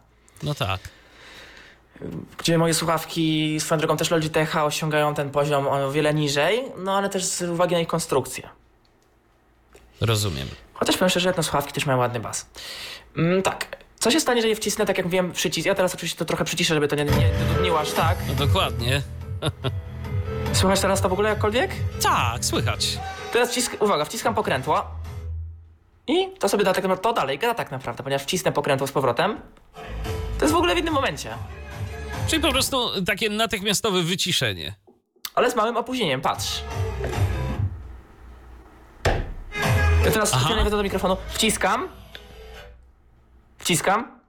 No 0.42 0.54
tak. 0.54 0.80
Gdzie 2.38 2.58
moje 2.58 2.74
słuchawki, 2.74 3.60
swoją 3.60 3.78
drogą 3.78 3.96
też 3.96 4.10
Logitech 4.10 4.56
osiągają 4.56 5.14
ten 5.14 5.30
poziom 5.30 5.68
o 5.68 5.90
wiele 5.90 6.14
niżej, 6.14 6.62
no 6.78 6.96
ale 6.96 7.08
też 7.08 7.24
z 7.24 7.42
uwagi 7.42 7.74
na 7.74 7.80
ich 7.80 7.88
konstrukcję. 7.88 8.48
Rozumiem. 10.06 10.48
Chociaż 10.74 10.96
powiem 10.96 11.10
szczerze, 11.10 11.32
te 11.32 11.42
słuchawki 11.42 11.72
też 11.72 11.86
mają 11.86 11.98
ładny 11.98 12.20
bas. 12.20 12.46
Mm, 13.16 13.42
tak. 13.42 13.76
Co 13.98 14.10
się 14.10 14.20
stanie, 14.20 14.36
jeżeli 14.36 14.54
wcisnę, 14.54 14.86
tak 14.86 14.96
jak 14.96 15.06
mówiłem, 15.06 15.32
przycisk? 15.32 15.66
Ja 15.66 15.74
teraz 15.74 15.94
oczywiście 15.94 16.18
to 16.18 16.24
trochę 16.24 16.44
przyciszę, 16.44 16.74
żeby 16.74 16.88
to 16.88 16.96
nie, 16.96 17.04
nie 17.04 17.30
dudniło 17.54 17.80
aż 17.80 17.90
tak. 17.90 18.18
No 18.28 18.34
dokładnie. 18.46 19.02
Słychać 20.52 20.80
teraz 20.80 21.02
to 21.02 21.08
w 21.08 21.12
ogóle 21.12 21.28
jakkolwiek? 21.28 21.70
Tak, 22.02 22.44
słychać. 22.44 22.98
Teraz 23.32 23.50
wcisk, 23.50 23.76
uwaga, 23.80 24.04
wciskam 24.04 24.34
pokrętło. 24.34 24.84
I 26.06 26.28
to 26.38 26.48
sobie 26.48 26.64
da 26.64 26.72
tak 26.74 26.84
naprawdę, 26.84 27.02
to 27.02 27.12
dalej 27.12 27.38
gra 27.38 27.54
tak 27.54 27.70
naprawdę, 27.70 28.02
ponieważ 28.02 28.22
wcisnę 28.22 28.52
pokrętło 28.52 28.86
z 28.86 28.92
powrotem. 28.92 29.40
To 30.38 30.44
jest 30.44 30.54
w 30.54 30.56
ogóle 30.56 30.74
w 30.74 30.78
innym 30.78 30.94
momencie. 30.94 31.34
Czyli 32.26 32.42
po 32.42 32.50
prostu 32.50 33.04
takie 33.04 33.30
natychmiastowe 33.30 34.02
wyciszenie. 34.02 34.74
Ale 35.34 35.50
z 35.50 35.56
małym 35.56 35.76
opóźnieniem, 35.76 36.20
patrz. 36.20 36.62
Ja 40.04 40.10
teraz 40.10 40.28
specjalnie 40.28 40.70
do 40.70 40.82
mikrofonu, 40.82 41.16
wciskam. 41.28 41.88
Wciskam. 43.58 44.20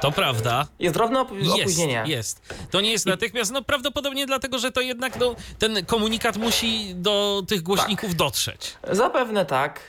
To 0.00 0.12
prawda. 0.12 0.66
Jest 0.78 0.94
drobne 0.94 1.20
op- 1.20 1.60
opóźnienie. 1.60 2.04
jest. 2.06 2.54
To 2.70 2.80
nie 2.80 2.90
jest 2.92 3.06
natychmiast, 3.06 3.52
no 3.52 3.62
prawdopodobnie 3.62 4.26
dlatego, 4.26 4.58
że 4.58 4.72
to 4.72 4.80
jednak 4.80 5.20
no, 5.20 5.34
ten 5.58 5.86
komunikat 5.86 6.36
musi 6.36 6.94
do 6.94 7.42
tych 7.48 7.62
głośników 7.62 8.14
dotrzeć. 8.14 8.76
Zapewne 8.90 9.46
tak. 9.46 9.80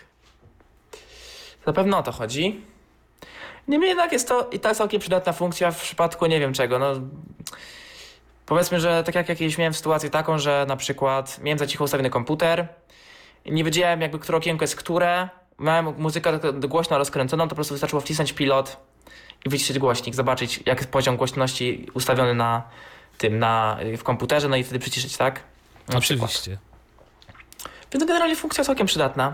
Zapewne 1.65 1.97
o 1.97 2.03
to 2.03 2.11
chodzi. 2.11 2.61
Niemniej 3.67 3.89
jednak 3.89 4.11
jest 4.11 4.27
to 4.27 4.49
i 4.51 4.59
tak 4.59 4.75
całkiem 4.77 4.99
przydatna 4.99 5.33
funkcja 5.33 5.71
w 5.71 5.81
przypadku 5.81 6.25
nie 6.25 6.39
wiem 6.39 6.53
czego. 6.53 6.79
No, 6.79 6.93
powiedzmy, 8.45 8.79
że 8.79 9.03
tak 9.03 9.15
jak 9.15 9.29
jakieś 9.29 9.57
miałem 9.57 9.73
sytuację 9.73 10.09
taką, 10.09 10.39
że 10.39 10.65
na 10.67 10.75
przykład 10.77 11.39
miałem 11.43 11.59
za 11.59 11.67
cicho 11.67 11.83
ustawiony 11.83 12.09
komputer 12.09 12.67
nie 13.51 13.63
wiedziałem 13.63 14.01
jakby, 14.01 14.19
które 14.19 14.37
okienko 14.37 14.63
jest 14.63 14.75
które. 14.75 15.29
Miałem 15.59 15.93
muzykę 15.97 16.39
głośno 16.67 16.97
rozkręconą, 16.97 17.43
to 17.43 17.49
po 17.49 17.55
prostu 17.55 17.73
wystarczyło 17.73 18.01
wcisnąć 18.01 18.33
pilot 18.33 18.77
i 19.45 19.49
wyciszyć 19.49 19.79
głośnik, 19.79 20.15
zobaczyć 20.15 20.63
jaki 20.65 20.79
jest 20.79 20.91
poziom 20.91 21.17
głośności 21.17 21.87
ustawiony 21.93 22.33
na 22.35 22.63
tym, 23.17 23.39
na, 23.39 23.77
w 23.97 24.03
komputerze, 24.03 24.49
no 24.49 24.55
i 24.55 24.63
wtedy 24.63 24.79
przyciszyć, 24.79 25.17
tak? 25.17 25.43
Na 25.87 25.99
przykład. 25.99 26.29
Oczywiście. 26.29 26.57
Więc 27.93 28.05
generalnie 28.05 28.35
funkcja 28.35 28.63
całkiem 28.63 28.87
przydatna. 28.87 29.33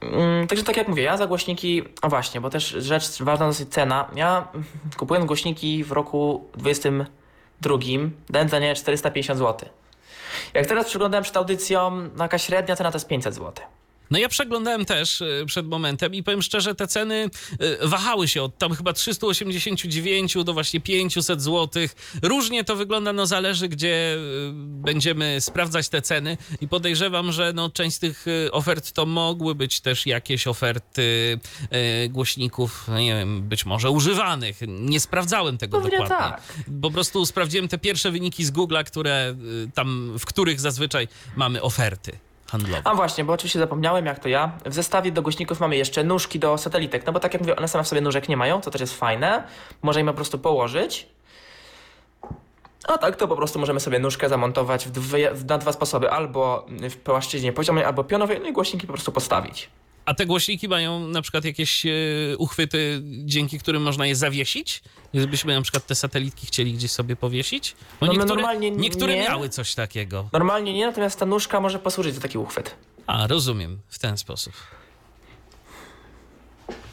Mm, 0.00 0.46
Także 0.46 0.64
tak 0.64 0.76
jak 0.76 0.88
mówię, 0.88 1.02
ja 1.02 1.16
za 1.16 1.26
głośniki, 1.26 1.82
o 2.02 2.08
właśnie, 2.08 2.40
bo 2.40 2.50
też 2.50 2.68
rzecz 2.68 3.22
ważna 3.22 3.46
dosyć 3.46 3.68
cena. 3.68 4.10
Ja 4.14 4.48
kupując 4.96 5.26
głośniki 5.26 5.84
w 5.84 5.92
roku 5.92 6.48
22 6.54 7.76
dałem 8.30 8.48
za 8.48 8.58
nie 8.58 8.74
450 8.74 9.38
zł. 9.38 9.68
Jak 10.54 10.66
teraz 10.66 10.86
przeglądałem 10.86 11.22
przed 11.22 11.36
audycją, 11.36 11.90
no 11.90 12.24
jakaś 12.24 12.42
średnia 12.42 12.76
cena 12.76 12.90
to 12.90 12.96
jest 12.96 13.08
500 13.08 13.34
zł. 13.34 13.64
No 14.10 14.18
ja 14.18 14.28
przeglądałem 14.28 14.84
też 14.84 15.20
y, 15.20 15.44
przed 15.46 15.66
momentem 15.66 16.14
i 16.14 16.22
powiem 16.22 16.42
szczerze, 16.42 16.74
te 16.74 16.86
ceny 16.86 17.30
y, 17.82 17.88
wahały 17.88 18.28
się 18.28 18.42
od 18.42 18.58
tam 18.58 18.74
chyba 18.74 18.92
389 18.92 20.36
do 20.44 20.52
właśnie 20.52 20.80
500 20.80 21.42
zł. 21.42 21.82
Różnie 22.22 22.64
to 22.64 22.76
wygląda, 22.76 23.12
no 23.12 23.26
zależy 23.26 23.68
gdzie 23.68 24.14
y, 24.14 24.18
będziemy 24.54 25.40
sprawdzać 25.40 25.88
te 25.88 26.02
ceny 26.02 26.36
i 26.60 26.68
podejrzewam, 26.68 27.32
że 27.32 27.52
no 27.52 27.70
część 27.70 27.96
z 27.96 27.98
tych 27.98 28.26
ofert 28.52 28.92
to 28.92 29.06
mogły 29.06 29.54
być 29.54 29.80
też 29.80 30.06
jakieś 30.06 30.46
oferty 30.46 31.38
głośników, 32.08 32.84
no 32.88 32.98
nie 32.98 33.14
wiem, 33.14 33.42
być 33.42 33.66
może 33.66 33.90
używanych. 33.90 34.60
Nie 34.68 35.00
sprawdzałem 35.00 35.58
tego 35.58 35.80
Pewnie 35.80 35.98
dokładnie. 35.98 36.16
tak. 36.16 36.42
Po 36.82 36.90
prostu 36.90 37.26
sprawdziłem 37.26 37.68
te 37.68 37.78
pierwsze 37.78 38.10
wyniki 38.10 38.44
z 38.44 38.52
Google'a, 38.52 38.84
które 38.84 39.36
tam, 39.74 40.18
w 40.18 40.24
których 40.24 40.60
zazwyczaj 40.60 41.08
mamy 41.36 41.62
oferty 41.62 42.18
handlowe. 42.50 42.82
A 42.84 42.94
właśnie, 42.94 43.24
bo 43.24 43.32
oczywiście 43.32 43.58
zapomniałem, 43.58 44.06
jak 44.06 44.18
to 44.18 44.28
ja. 44.28 44.52
W 44.66 44.74
zestawie 44.74 45.12
do 45.12 45.22
głośników 45.22 45.60
mamy 45.60 45.76
jeszcze 45.76 46.04
nóżki 46.04 46.38
do 46.38 46.58
satelitek, 46.58 47.06
no 47.06 47.12
bo 47.12 47.20
tak 47.20 47.32
jak 47.32 47.42
mówię, 47.42 47.56
one 47.56 47.68
same 47.68 47.84
w 47.84 47.88
sobie 47.88 48.00
nóżek 48.00 48.28
nie 48.28 48.36
mają, 48.36 48.60
co 48.60 48.70
też 48.70 48.80
jest 48.80 48.98
fajne. 48.98 49.44
Można 49.82 50.00
im 50.00 50.06
po 50.06 50.14
prostu 50.14 50.38
położyć. 50.38 51.06
A 52.88 52.98
tak 52.98 53.16
to 53.16 53.28
po 53.28 53.36
prostu 53.36 53.58
możemy 53.58 53.80
sobie 53.80 53.98
nóżkę 53.98 54.28
zamontować 54.28 54.86
w 54.86 54.90
dwie, 54.90 55.32
na 55.48 55.58
dwa 55.58 55.72
sposoby, 55.72 56.10
albo 56.10 56.66
w 56.68 56.96
płaszczyźnie 56.96 57.52
poziomej, 57.52 57.84
albo 57.84 58.04
pionowej, 58.04 58.40
no 58.42 58.48
i 58.48 58.52
głośniki 58.52 58.86
po 58.86 58.92
prostu 58.92 59.12
postawić. 59.12 59.70
A 60.10 60.14
te 60.14 60.26
głośniki 60.26 60.68
mają 60.68 61.08
na 61.08 61.22
przykład 61.22 61.44
jakieś 61.44 61.86
e, 61.86 61.90
uchwyty, 62.38 63.02
dzięki 63.04 63.58
którym 63.58 63.82
można 63.82 64.06
je 64.06 64.16
zawiesić? 64.16 64.82
Gdybyśmy 65.14 65.54
na 65.54 65.62
przykład 65.62 65.86
te 65.86 65.94
satelitki 65.94 66.46
chcieli 66.46 66.72
gdzieś 66.72 66.90
sobie 66.90 67.16
powiesić? 67.16 67.76
Bo 68.00 68.06
No, 68.06 68.12
niektóre, 68.12 68.34
normalnie 68.34 68.70
niektóre 68.70 69.14
nie. 69.14 69.22
miały 69.22 69.48
coś 69.48 69.74
takiego. 69.74 70.28
Normalnie 70.32 70.72
nie, 70.74 70.86
natomiast 70.86 71.18
ta 71.18 71.26
nóżka 71.26 71.60
może 71.60 71.78
posłużyć 71.78 72.14
za 72.14 72.20
taki 72.20 72.38
uchwyt. 72.38 72.74
A, 73.06 73.26
rozumiem, 73.26 73.78
w 73.88 73.98
ten 73.98 74.18
sposób. 74.18 74.52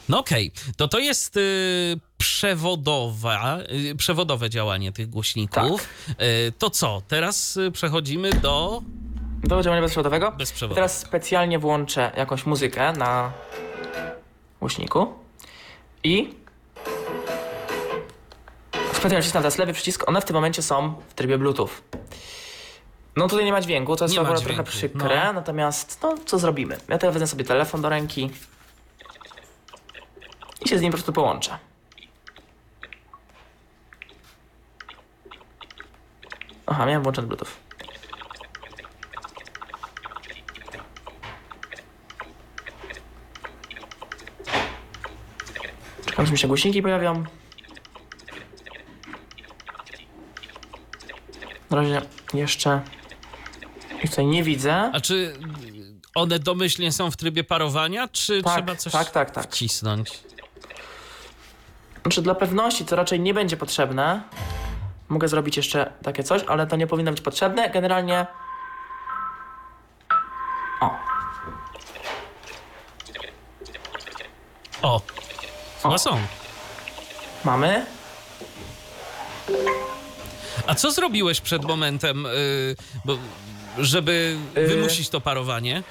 No 0.08 0.18
okej, 0.18 0.52
to 0.76 0.88
to 0.88 0.98
jest 0.98 1.36
y, 1.36 2.00
przewodowa, 2.18 3.58
y, 3.90 3.96
przewodowe 3.96 4.50
działanie 4.50 4.92
tych 4.92 5.10
głośników. 5.10 5.88
Y, 6.48 6.52
to 6.58 6.70
co, 6.70 7.02
teraz 7.08 7.56
y, 7.56 7.70
przechodzimy 7.70 8.30
do 8.30 8.82
Do 9.44 9.62
działania 9.62 9.82
bezprzewodowego. 9.82 10.32
bezprzewodu. 10.32 10.74
Teraz 10.74 10.98
specjalnie 10.98 11.58
włączę 11.58 12.12
jakąś 12.16 12.46
muzykę 12.46 12.92
na 12.92 13.32
głośniku 14.60 15.14
i 16.04 16.34
specjalnie 18.92 19.22
wcisnę 19.22 19.40
teraz 19.40 19.58
lewy 19.58 19.72
przycisk, 19.72 20.08
one 20.08 20.20
w 20.20 20.24
tym 20.24 20.34
momencie 20.34 20.62
są 20.62 20.94
w 21.08 21.14
trybie 21.14 21.38
Bluetooth. 21.38 21.68
No 23.16 23.28
tutaj 23.28 23.44
nie 23.44 23.52
ma 23.52 23.60
dźwięku, 23.60 23.96
to 23.96 24.04
jest 24.04 24.14
Nie 24.14 24.20
akurat 24.20 24.42
trochę 24.42 24.64
przykre, 24.64 25.24
no. 25.24 25.32
natomiast 25.32 25.98
no 26.02 26.14
co 26.26 26.38
zrobimy? 26.38 26.76
Ja 26.88 26.98
teraz 26.98 27.14
wezmę 27.14 27.26
sobie 27.26 27.44
telefon 27.44 27.82
do 27.82 27.88
ręki 27.88 28.30
i 30.64 30.68
się 30.68 30.78
z 30.78 30.82
nim 30.82 30.92
po 30.92 30.96
prostu 30.96 31.12
połączę. 31.12 31.58
Aha, 36.66 36.86
miałem 36.86 37.02
włączony 37.02 37.28
Bluetooth. 37.28 37.67
Aż 46.18 46.30
mi 46.30 46.38
się 46.38 46.48
głośniki 46.48 46.82
pojawią. 46.82 47.24
Na 51.70 51.76
razie 51.76 52.02
jeszcze 52.34 52.80
ich 54.02 54.10
tutaj 54.10 54.26
nie 54.26 54.42
widzę. 54.42 54.90
A 54.94 55.00
czy 55.00 55.36
one 56.14 56.38
domyślnie 56.38 56.92
są 56.92 57.10
w 57.10 57.16
trybie 57.16 57.44
parowania, 57.44 58.08
czy 58.08 58.42
Tak, 58.42 58.52
trzeba 58.54 58.76
coś 58.76 58.92
tak, 58.92 59.10
tak, 59.10 59.30
tak. 59.30 59.44
wcisnąć? 59.44 60.20
Znaczy 62.02 62.22
dla 62.22 62.34
pewności 62.34 62.84
to 62.84 62.96
raczej 62.96 63.20
nie 63.20 63.34
będzie 63.34 63.56
potrzebne. 63.56 64.22
Mogę 65.08 65.28
zrobić 65.28 65.56
jeszcze 65.56 65.92
takie 66.02 66.24
coś, 66.24 66.42
ale 66.48 66.66
to 66.66 66.76
nie 66.76 66.86
powinno 66.86 67.10
być 67.10 67.20
potrzebne. 67.20 67.70
Generalnie... 67.70 68.26
O, 70.80 70.90
O, 74.82 75.00
chyba 75.82 75.98
są. 75.98 76.18
mamy. 77.44 77.86
A 80.66 80.74
co 80.74 80.90
zrobiłeś 80.90 81.40
przed 81.40 81.64
momentem, 81.64 82.26
y, 82.26 82.76
bo, 83.04 83.18
żeby 83.78 84.36
Y. 84.56 84.66
wymusić 84.66 85.08
to 85.08 85.20
parowanie? 85.20 85.82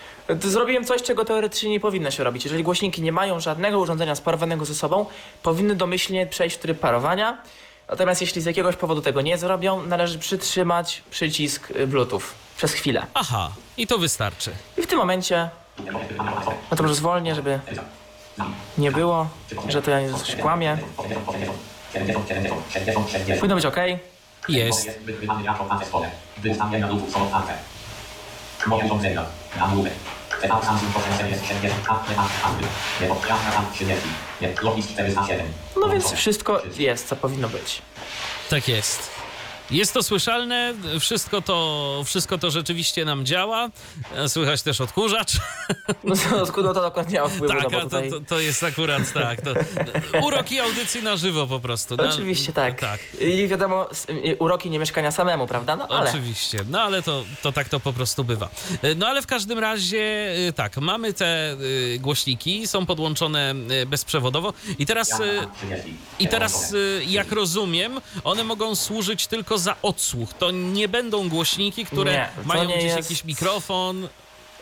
To 0.41 0.49
Zrobiłem 0.49 0.85
coś, 0.85 1.01
czego 1.03 1.25
teoretycznie 1.25 1.69
nie 1.69 1.79
powinno 1.79 2.11
się 2.11 2.23
robić. 2.23 2.43
Jeżeli 2.43 2.63
głośniki 2.63 3.01
nie 3.01 3.11
mają 3.11 3.39
żadnego 3.39 3.79
urządzenia 3.79 4.15
sparowanego 4.15 4.65
ze 4.65 4.75
sobą, 4.75 5.05
powinny 5.43 5.75
domyślnie 5.75 6.27
przejść 6.27 6.55
w 6.55 6.59
tryb 6.59 6.79
parowania. 6.79 7.37
Natomiast 7.89 8.21
jeśli 8.21 8.41
z 8.41 8.45
jakiegoś 8.45 8.75
powodu 8.75 9.01
tego 9.01 9.21
nie 9.21 9.37
zrobią, 9.37 9.81
należy 9.85 10.19
przytrzymać 10.19 11.03
przycisk 11.11 11.71
y, 11.71 11.87
Bluetooth 11.87 12.21
przez 12.57 12.73
chwilę. 12.73 13.05
Aha, 13.13 13.51
i 13.77 13.87
to 13.87 13.97
wystarczy. 13.97 14.51
I 14.77 14.81
w 14.81 14.87
tym 14.87 14.97
momencie, 14.97 15.49
no 16.71 16.77
to 16.77 16.83
może 16.83 16.95
zwolnię, 16.95 17.35
żeby 17.35 17.59
nie 18.77 18.91
było, 18.91 19.27
że 19.67 19.81
to 19.81 19.91
ja 19.91 20.01
nie 20.01 20.13
coś 20.13 20.35
kłamię. 20.35 20.77
Powinno 23.39 23.55
być 23.55 23.65
ok. 23.65 23.77
Jest. 24.49 24.85
Jest 24.85 24.99
wykrywany 24.99 25.43
jako 25.43 25.79
pole. 25.91 26.11
Wystawienia 26.37 26.87
lub 26.87 27.11
są 27.11 27.23
otwarte. 27.23 27.53
Moje 28.67 28.85
urządzenia. 28.85 29.25
Nagłówek. 29.59 29.93
Setup 30.41 30.65
Samsung 30.65 30.91
Processor 30.93 31.25
jest 31.29 31.45
70 31.45 31.87
K, 31.87 31.95
temat 32.07 32.27
handlu. 32.29 32.67
Nie 33.01 33.07
podkreśla 33.07 33.51
tam 33.51 33.65
30. 33.73 34.07
Nie, 34.41 34.49
logis 34.61 34.87
407. 34.87 35.47
No 35.81 35.89
więc 35.89 36.11
wszystko 36.11 36.61
jest, 36.77 37.07
co 37.07 37.15
powinno 37.15 37.49
być. 37.49 37.81
Tak 38.49 38.67
jest. 38.67 39.16
Jest 39.71 39.93
to 39.93 40.03
słyszalne, 40.03 40.73
wszystko 40.99 41.41
to, 41.41 42.01
wszystko 42.05 42.37
to 42.37 42.51
rzeczywiście 42.51 43.05
nam 43.05 43.25
działa. 43.25 43.69
E, 44.15 44.29
Słychać 44.29 44.61
też 44.61 44.81
odkurzacz. 44.81 45.31
No 46.03 46.15
to, 46.15 46.61
no 46.61 46.73
to 46.73 46.81
dokładnie 46.81 47.13
nie 47.13 47.21
ma 47.21 47.27
wpływu, 47.27 47.53
Tak, 47.61 47.71
no 47.71 47.81
tutaj... 47.81 48.09
to, 48.09 48.19
to 48.19 48.39
jest 48.39 48.63
akurat 48.63 49.13
tak. 49.13 49.41
To, 49.41 49.53
uroki 50.25 50.59
audycji 50.59 51.03
na 51.03 51.17
żywo 51.17 51.47
po 51.47 51.59
prostu. 51.59 51.95
Na- 51.95 52.03
Oczywiście 52.09 52.53
tak. 52.53 52.79
Tak. 52.81 52.99
I 53.21 53.47
wiadomo, 53.47 53.89
uroki 54.39 54.69
nie 54.69 54.79
mieszkania 54.79 55.11
samemu, 55.11 55.47
prawda? 55.47 55.75
No 55.75 55.87
ale... 55.87 56.09
Oczywiście, 56.09 56.59
no 56.69 56.81
ale 56.81 57.01
to, 57.01 57.23
to 57.41 57.51
tak 57.51 57.69
to 57.69 57.79
po 57.79 57.93
prostu 57.93 58.23
bywa. 58.23 58.49
E, 58.81 58.95
No 58.95 59.07
ale 59.07 59.21
w 59.21 59.27
każdym 59.27 59.59
razie 59.59 60.33
e, 60.47 60.53
tak, 60.53 60.77
mamy 60.77 61.13
te 61.13 61.51
e, 61.51 61.57
głośniki, 61.99 62.67
są 62.67 62.85
podłączone 62.85 63.53
e, 63.81 63.85
bezprzewodowo 63.85 64.53
i 64.79 64.85
teraz, 64.85 65.11
e, 65.21 65.23
i 66.19 66.27
teraz 66.27 66.73
e, 66.73 66.77
jak 67.03 67.31
rozumiem, 67.31 68.01
one 68.23 68.43
mogą 68.43 68.75
służyć 68.75 69.27
tylko 69.27 69.56
za 69.59 69.75
odsłuch. 69.81 70.33
To 70.33 70.51
nie 70.51 70.87
będą 70.87 71.29
głośniki, 71.29 71.85
które 71.85 72.11
Nie, 72.11 72.29
mają 72.45 72.65
gdzieś 72.65 72.83
jest- 72.83 72.97
jakiś 72.97 73.23
mikrofon. 73.23 74.07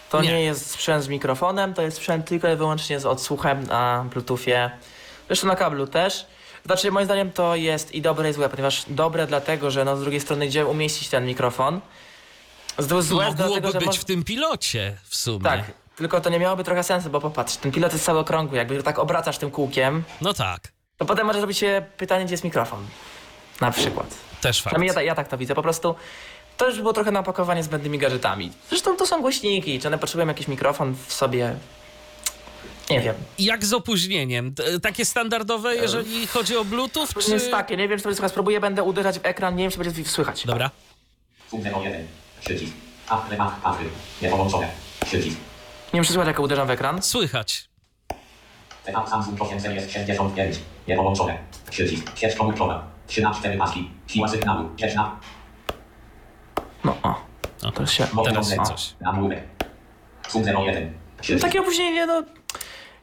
To 0.09 0.21
nie. 0.21 0.27
Nie. 0.33 0.41
jest 0.41 0.71
sprzęt 0.71 1.03
z 1.03 1.07
mikrofonem, 1.07 1.73
to 1.73 1.81
jest 1.81 1.97
sprzęt 1.97 2.25
tylko 2.25 2.51
i 2.53 2.55
wyłącznie 2.55 2.99
z 2.99 3.05
odsłuchem 3.05 3.63
na 3.67 4.05
Bluetoothie. 4.13 4.71
Zresztą 5.27 5.47
na 5.47 5.55
kablu 5.55 5.87
też. 5.87 6.25
Znaczy, 6.65 6.91
moim 6.91 7.05
zdaniem 7.05 7.31
to 7.31 7.55
jest 7.55 7.95
i 7.95 8.01
dobre 8.01 8.29
i 8.29 8.33
złe, 8.33 8.49
ponieważ 8.49 8.83
dobre 8.87 9.27
dlatego, 9.27 9.71
że 9.71 9.85
no 9.85 9.97
z 9.97 10.01
drugiej 10.01 10.19
strony 10.21 10.47
gdzie 10.47 10.65
umieścić 10.65 11.09
ten 11.09 11.25
mikrofon. 11.25 11.81
Złe 12.79 13.03
Mogłoby 13.03 13.35
dlatego, 13.35 13.71
że 13.71 13.79
być 13.79 13.97
w 13.99 14.05
tym 14.05 14.23
pilocie 14.23 14.97
w 15.03 15.15
sumie. 15.15 15.43
Tak, 15.43 15.61
tylko 15.95 16.21
to 16.21 16.29
nie 16.29 16.39
miałoby 16.39 16.63
trochę 16.63 16.83
sensu, 16.83 17.09
bo 17.09 17.21
popatrz, 17.21 17.55
ten 17.57 17.71
pilot 17.71 17.93
jest 17.93 18.05
cały 18.05 18.19
okrągły, 18.19 18.57
jakby 18.57 18.83
tak 18.83 18.99
obracasz 18.99 19.37
tym 19.37 19.51
kółkiem, 19.51 20.03
No 20.21 20.33
tak, 20.33 20.71
to 20.97 21.05
potem 21.05 21.27
może 21.27 21.39
zrobić 21.39 21.57
się 21.57 21.85
pytanie, 21.97 22.25
gdzie 22.25 22.33
jest 22.33 22.43
mikrofon. 22.43 22.85
Na 23.61 23.71
przykład. 23.71 24.07
Też 24.47 24.61
fakt. 24.61 24.77
Ja, 24.95 25.01
ja 25.01 25.15
tak 25.15 25.27
to 25.27 25.37
widzę, 25.37 25.55
po 25.55 25.61
prostu 25.61 25.95
to 26.57 26.67
już 26.69 26.77
było 26.77 26.93
trochę 26.93 27.11
napakowanie 27.11 27.63
zbędnymi 27.63 27.97
gadżetami. 27.97 28.51
Zresztą 28.69 28.97
to 28.97 29.05
są 29.05 29.21
głośniki, 29.21 29.79
czy 29.79 29.87
one 29.87 29.97
potrzebują 29.97 30.27
jakiś 30.27 30.47
mikrofon 30.47 30.95
w 31.07 31.13
sobie? 31.13 31.55
Nie 32.89 33.01
wiem. 33.01 33.15
Jak 33.39 33.65
z 33.65 33.73
opóźnieniem? 33.73 34.55
Takie 34.81 35.05
standardowe, 35.05 35.75
jeżeli 35.75 36.27
chodzi 36.27 36.57
o 36.57 36.65
Bluetooth, 36.65 37.07
To 37.13 37.21
czy... 37.21 37.31
jest 37.31 37.51
takie, 37.51 37.77
nie 37.77 37.87
wiem, 37.87 37.97
czy 37.97 38.03
to 38.03 38.09
będzie. 38.09 38.29
Spróbuję, 38.29 38.59
będę 38.59 38.83
uderzać 38.83 39.19
w 39.19 39.25
ekran, 39.25 39.55
nie 39.55 39.63
wiem, 39.63 39.71
czy 39.71 39.77
będzie 39.77 40.05
słychać. 40.05 40.45
Dobra. 40.45 40.71
Punkt 41.49 41.67
01. 41.67 42.07
Przycisk. 42.41 42.73
A, 43.09 43.17
temat 43.17 43.61
handlu. 43.63 43.89
Nie 44.21 44.29
połączone. 44.29 44.67
Przycisk. 45.05 45.37
Nie 45.93 45.97
wiem, 45.97 46.03
czy 46.03 46.13
słychać, 46.13 46.27
jak 46.27 46.39
uderzam 46.39 46.67
w 46.67 46.69
ekran. 46.71 47.01
Słychać. 47.01 47.69
Samsung 49.09 49.37
Processor 49.37 49.71
jest 49.71 49.91
65. 49.93 50.55
Nie 50.87 50.95
połączone. 50.95 51.37
Przycisk. 51.69 52.17
Sieć 52.17 52.35
komórkowa. 52.35 52.94
3 53.07 53.21
na 53.21 53.33
4 53.33 53.57
paski. 53.57 53.89
Siła 54.07 54.27
sygnału. 54.27 54.69
Sieć 54.77 54.95
na... 54.95 55.19
No, 56.83 56.97
o. 57.03 57.15
O, 57.67 57.71
To 57.71 57.85
się... 57.85 58.03
Teraz 58.03 58.27
urządzenia. 58.31 58.63
coś. 58.63 58.93
Nagłówek. 59.01 59.43
Punkt 60.31 60.49
01. 60.49 60.93
No, 61.29 61.39
takie 61.39 61.61
opóźnienie, 61.61 62.05
no... 62.05 62.23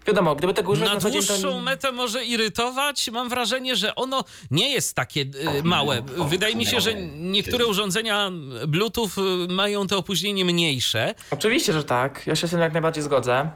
Wiadomo, 0.06 0.34
gdyby 0.36 0.54
tego 0.54 0.72
używać 0.72 0.88
Na 0.88 0.94
na 0.94 1.10
dzień, 1.10 1.22
to... 1.22 1.28
dłuższą 1.28 1.60
metę 1.60 1.92
może 1.92 2.24
irytować. 2.24 3.10
Mam 3.10 3.28
wrażenie, 3.28 3.76
że 3.76 3.94
ono 3.94 4.24
nie 4.50 4.70
jest 4.72 4.96
takie 4.96 5.20
y, 5.20 5.62
małe. 5.64 6.02
Wydaje 6.28 6.56
mi 6.56 6.66
się, 6.66 6.80
że 6.80 6.94
niektóre 7.16 7.66
urządzenia 7.66 8.30
Bluetooth 8.68 9.10
y, 9.18 9.52
mają 9.52 9.86
to 9.86 9.98
opóźnienie 9.98 10.44
mniejsze. 10.44 11.14
Oczywiście, 11.30 11.72
że 11.72 11.84
tak. 11.84 12.26
Ja 12.26 12.36
się 12.36 12.46
z 12.48 12.50
tym 12.50 12.60
jak 12.60 12.72
najbardziej 12.72 13.02
zgodzę. 13.02 13.50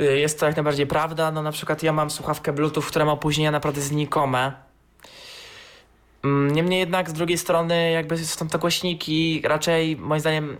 Y, 0.00 0.18
Jest 0.18 0.40
to 0.40 0.46
jak 0.46 0.56
najbardziej 0.56 0.86
prawda. 0.86 1.30
No 1.30 1.42
na 1.42 1.52
przykład 1.52 1.82
ja 1.82 1.92
mam 1.92 2.10
słuchawkę 2.10 2.52
Bluetooth, 2.52 2.82
która 2.82 3.04
ma 3.04 3.12
opóźnienia 3.12 3.50
naprawdę 3.50 3.80
znikome. 3.80 4.52
Mm, 6.24 6.52
Niemniej 6.54 6.80
jednak 6.80 7.10
z 7.10 7.12
drugiej 7.12 7.38
strony 7.38 7.90
jakby 7.90 8.18
są 8.24 8.48
to 8.48 8.58
głośniki 8.58 9.42
raczej 9.44 9.96
moim 9.96 10.20
zdaniem 10.20 10.56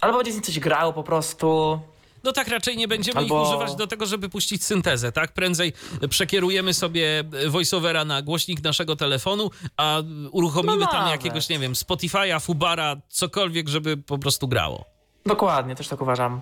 albo 0.00 0.16
będzie 0.16 0.32
z 0.32 0.34
nich 0.36 0.44
coś 0.44 0.58
grało 0.58 0.92
po 0.92 1.02
prostu. 1.02 1.80
No 2.24 2.32
tak 2.32 2.48
raczej 2.48 2.76
nie 2.76 2.88
będziemy 2.88 3.18
Albo- 3.20 3.42
ich 3.42 3.48
używać 3.48 3.74
do 3.74 3.86
tego, 3.86 4.06
żeby 4.06 4.28
puścić 4.28 4.64
syntezę, 4.64 5.12
tak? 5.12 5.32
Prędzej 5.32 5.72
przekierujemy 6.10 6.74
sobie 6.74 7.24
voiceovera 7.48 8.04
na 8.04 8.22
głośnik 8.22 8.62
naszego 8.62 8.96
telefonu, 8.96 9.50
a 9.76 9.98
uruchomimy 10.30 10.76
No 10.76 10.86
tam 10.86 11.08
jakiegoś, 11.08 11.48
nie 11.48 11.58
wiem, 11.58 11.72
Spotify'a, 11.72 12.40
Fubara, 12.40 12.96
cokolwiek, 13.08 13.68
żeby 13.68 13.96
po 13.96 14.18
prostu 14.18 14.48
grało. 14.48 14.84
Dokładnie, 15.26 15.74
też 15.74 15.88
tak 15.88 16.00
uważam. 16.02 16.40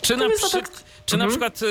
Czy 0.00 0.16
na, 0.16 0.24
jest 0.24 0.44
przy... 0.44 0.60
tak- 0.60 0.70
Czy 1.06 1.16
na 1.16 1.24
Mhm. 1.24 1.30
przykład 1.30 1.62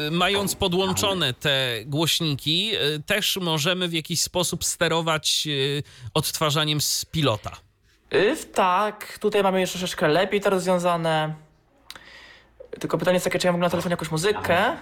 y, 0.00 0.10
mając 0.10 0.54
podłączone 0.54 1.34
te 1.34 1.68
głośniki, 1.86 2.72
y, 2.74 3.02
też 3.06 3.36
możemy 3.42 3.88
w 3.88 3.92
jakiś 3.92 4.20
sposób 4.22 4.64
sterować 4.64 5.44
y, 5.46 5.82
odtwarzaniem 6.14 6.80
z 6.80 7.04
pilota? 7.04 7.50
Tak, 8.54 9.18
tutaj 9.18 9.42
mamy 9.42 9.60
już 9.60 9.70
troszeczkę 9.70 10.08
lepiej 10.08 10.40
to 10.40 10.50
rozwiązane. 10.50 11.34
Tylko 12.80 12.98
pytanie 12.98 13.14
jest 13.16 13.24
takie, 13.24 13.38
czy 13.38 13.46
ja 13.46 13.52
mogę 13.52 13.62
na 13.64 13.70
telefonie 13.70 13.92
jakąś 13.92 14.10
muzykę? 14.10 14.76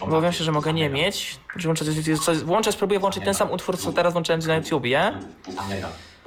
Obawiam 0.00 0.32
się, 0.32 0.44
że 0.44 0.52
mogę 0.52 0.72
nie 0.72 0.88
mieć. 0.90 1.36
Włączę, 1.64 1.84
włączę, 2.44 2.72
spróbuję 2.72 3.00
włączyć 3.00 3.24
ten 3.24 3.34
sam 3.34 3.50
utwór, 3.50 3.78
co 3.78 3.92
teraz 3.92 4.12
włączyłem 4.12 4.40
na 4.40 4.56
YouTubie. 4.56 5.12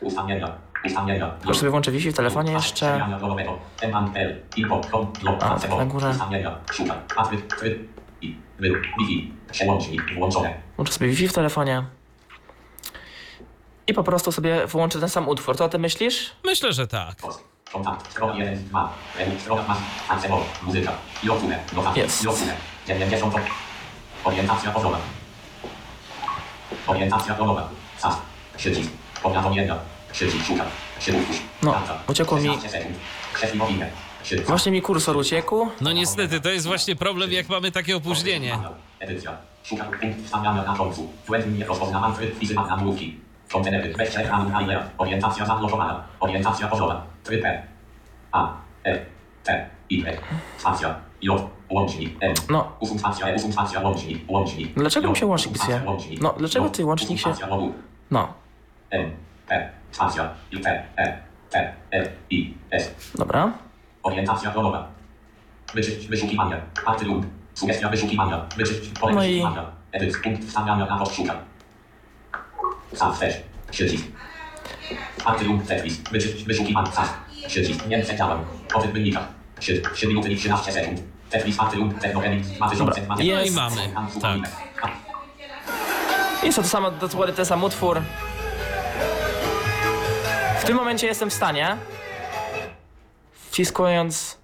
Ustawienia. 0.01 0.51
Ustawienia. 0.85 1.27
Tylko 1.29 1.53
sobie 1.53 1.69
włączę 1.69 1.91
Wi-Fi 1.91 2.11
w 2.11 2.15
telefonie 2.15 2.51
jeszcze. 2.51 3.05
A, 5.41 5.59
tak 5.59 5.69
na 5.71 5.85
górze. 5.85 6.13
Szukaj. 6.71 6.97
Patryk, 7.15 7.55
tryb. 7.55 7.89
I. 8.21 8.35
Wy. 8.59 8.69
Wi-Fi. 8.99 9.33
Przełącznik. 9.51 10.01
Włączone. 10.15 10.53
Włączę 10.75 10.93
sobie 10.93 11.09
Wi-Fi 11.09 11.27
w 11.27 11.33
telefonie. 11.33 11.83
I 13.87 13.93
po 13.93 14.03
prostu 14.03 14.31
sobie 14.31 14.67
włączę 14.67 14.99
ten 14.99 15.09
sam 15.09 15.27
utwór. 15.27 15.57
To 15.57 15.65
o 15.65 15.69
tym 15.69 15.81
myślisz? 15.81 16.31
Myślę, 16.45 16.73
że 16.73 16.87
tak. 16.87 17.15
Post. 17.15 17.43
Kontakt. 17.73 18.11
Strona 18.11 18.35
1, 18.35 18.63
2. 18.67 18.93
Według 19.17 19.41
strona 19.41 19.63
masz. 19.67 19.77
Ancebo. 20.09 20.43
Muzyka. 20.63 20.91
Jotune. 21.23 21.59
Notatki. 21.75 21.99
Jest. 21.99 22.23
Jotune. 22.23 22.53
90. 22.87 23.35
Orientacja 24.23 24.71
polowa. 24.71 24.97
Orientacja 26.87 27.33
polowa. 27.33 27.69
SAS. 27.97 28.17
Przycisk. 28.57 28.91
Powiadomienia. 29.23 29.75
Przycisk. 30.11 30.45
Szukaj. 30.45 30.67
Przycisk. 30.99 31.41
No, 31.63 31.75
uciekło 32.09 32.37
mi- 32.37 32.43
16 32.47 32.69
sekund. 32.69 32.95
Krzewi 33.33 33.57
mobilne. 33.57 33.89
Przycisk. 34.23 34.47
Właśnie 34.49 34.71
mi 34.71 34.81
kursor 34.81 35.17
uciekł. 35.17 35.67
No 35.81 35.91
niestety, 35.91 36.41
to 36.41 36.49
jest 36.49 36.67
właśnie 36.67 36.95
problem, 36.95 37.31
jak 37.31 37.49
mamy 37.49 37.71
takie 37.71 37.97
opóźnienie. 37.97 38.57
Edycja. 38.99 39.37
Szukaj 39.63 39.87
punkt 40.01 40.25
wstawiania 40.25 40.63
na 40.63 40.75
końcu. 40.77 41.09
Błędnie 41.27 41.65
rozpoznawany 41.65 42.15
tryb 42.15 42.39
fizyma 42.39 42.67
nagłówki. 42.67 43.19
Kontenery. 43.51 43.93
Weźcie 43.97 44.19
ekranu 44.19 44.49
na 44.49 44.61
ile. 44.61 44.89
Orientacja 44.97 45.45
zablokowana. 45.45 46.03
Orientacja 46.19 46.67
pozowa. 46.67 47.03
Tryb 47.23 47.45
E. 47.45 47.63
A. 48.31 48.53
T. 49.43 49.69
Spacja. 50.57 50.95
J. 51.21 51.49
Łącznik. 51.69 52.17
M. 52.19 52.33
No. 52.49 52.71
E. 53.23 53.81
Łącznik. 53.83 54.29
Łącznik. 54.29 54.73
Dlaczego 54.73 55.09
mi 55.09 55.15
się 55.15 55.25
łącznik 55.25 55.53
psuje? 55.59 55.81
No, 56.21 56.33
dlaczego 56.37 56.69
ty 56.69 56.85
łącznik 56.85 57.19
się-. 57.19 57.33
No, 58.11 58.33
M. 58.91 59.11
P. 59.47 59.69
Spacja. 59.91 60.29
I. 60.51 60.59
T. 60.59 60.83
E. 60.97 61.17
E. 61.91 62.09
I. 62.29 62.53
S. 62.71 62.91
dobra. 63.15 63.53
Orientacja 64.03 64.51
polowa. 64.51 64.87
Wyczyść 65.73 66.07
wyszukiwania. 66.07 66.57
Party 66.85 67.05
lub. 67.05 67.25
Sugestia 67.53 67.89
wyszukiwania. 67.89 68.45
Wyczyść 68.57 68.89
pole 68.99 69.15
No 69.15 69.23
i- 69.23 69.27
wyszukiwania. 69.27 69.65
Edyt. 69.91 70.17
Punkt 70.23 70.43
wstawiania 70.45 70.85
na 70.85 70.97
post 70.97 71.15
szukaj. 71.15 71.37
Sam 72.93 73.13
też. 73.17 73.33
Przycisk. 73.71 74.05
Party 75.23 75.45
lub 75.45 75.67
Tetris. 75.67 75.97
Wyczyść 76.11 76.43
wyszukiwania. 76.43 76.91
Sam. 76.91 77.05
Przycisk. 77.47 77.85
Nie 77.87 77.99
przeciąłem. 78.03 78.39
Po 78.73 78.81
tych 78.81 78.91
wynikach. 78.93 79.27
3, 79.59 79.81
3 79.93 80.07
minuty 80.07 80.31
i 80.31 80.37
13 80.37 80.71
sekund. 80.71 80.99
Tetris 81.29 81.57
party 81.57 81.77
lub 81.77 81.99
Technogenix 81.99 82.47
2000. 82.47 83.01
Dobra, 83.01 83.15
No 83.15 83.21
i 83.21 83.27
Jest. 83.27 83.55
mamy, 83.55 83.81
tak. 84.21 84.37
Jest 86.43 86.55
to, 86.55 86.61
to 86.61 86.67
samo, 86.67 86.91
dokładnie 86.91 87.35
ten 87.35 87.45
sam 87.45 87.63
utwór. 87.63 88.01
W 90.69 90.71
tym 90.71 90.77
momencie 90.77 91.07
jestem 91.07 91.29
w 91.29 91.33
stanie, 91.33 91.77
wciskując... 93.49 94.37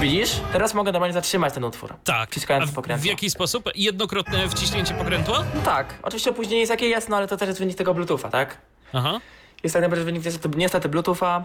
Widzisz? 0.00 0.40
Teraz 0.52 0.74
mogę 0.74 0.92
normalnie 0.92 1.14
zatrzymać 1.14 1.54
ten 1.54 1.64
utwór. 1.64 1.94
Tak. 2.04 2.30
Wciskając 2.30 2.68
A 2.68 2.72
w, 2.72 2.74
pokrętło. 2.74 3.10
jaki 3.10 3.30
sposób? 3.30 3.70
Jednokrotne 3.74 4.48
wciśnięcie 4.48 4.94
pokrętła? 4.94 5.44
No 5.54 5.60
tak, 5.62 5.94
oczywiście 6.02 6.30
opóźnienie 6.30 6.60
jest 6.60 6.70
jakie 6.70 6.88
jest, 6.88 7.08
no 7.08 7.16
ale 7.16 7.28
to 7.28 7.36
też 7.36 7.48
jest 7.48 7.60
wynik 7.60 7.76
tego 7.76 7.94
Bluetootha, 7.94 8.28
tak? 8.28 8.58
Aha. 8.92 9.20
Jest 9.62 9.72
tak 9.72 9.82
naprawdę 9.82 10.04
wynik 10.04 10.24
niestety, 10.24 10.58
niestety 10.58 10.88
Bluetootha, 10.88 11.44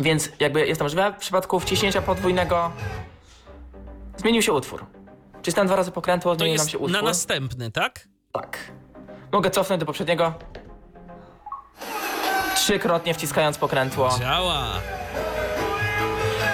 więc 0.00 0.30
jakby 0.40 0.66
jest 0.66 0.78
to 0.78 0.84
możliwe. 0.84 1.12
W 1.12 1.16
przypadku 1.16 1.60
wciśnięcia 1.60 2.02
podwójnego 2.02 2.72
zmienił 4.16 4.42
się 4.42 4.52
utwór. 4.52 4.86
Wcisnąłem 5.42 5.66
dwa 5.66 5.76
razy 5.76 5.90
pokrętło, 5.90 6.34
zmienił 6.34 6.56
nam 6.56 6.68
się 6.68 6.78
na 6.78 6.84
utwór. 6.84 7.02
następny, 7.04 7.70
tak? 7.70 8.08
Tak. 8.32 8.58
Mogę 9.32 9.50
cofnąć 9.50 9.80
do 9.80 9.86
poprzedniego. 9.86 10.34
Trzykrotnie 12.54 13.14
wciskając 13.14 13.58
pokrętło. 13.58 14.18
Działa. 14.18 14.66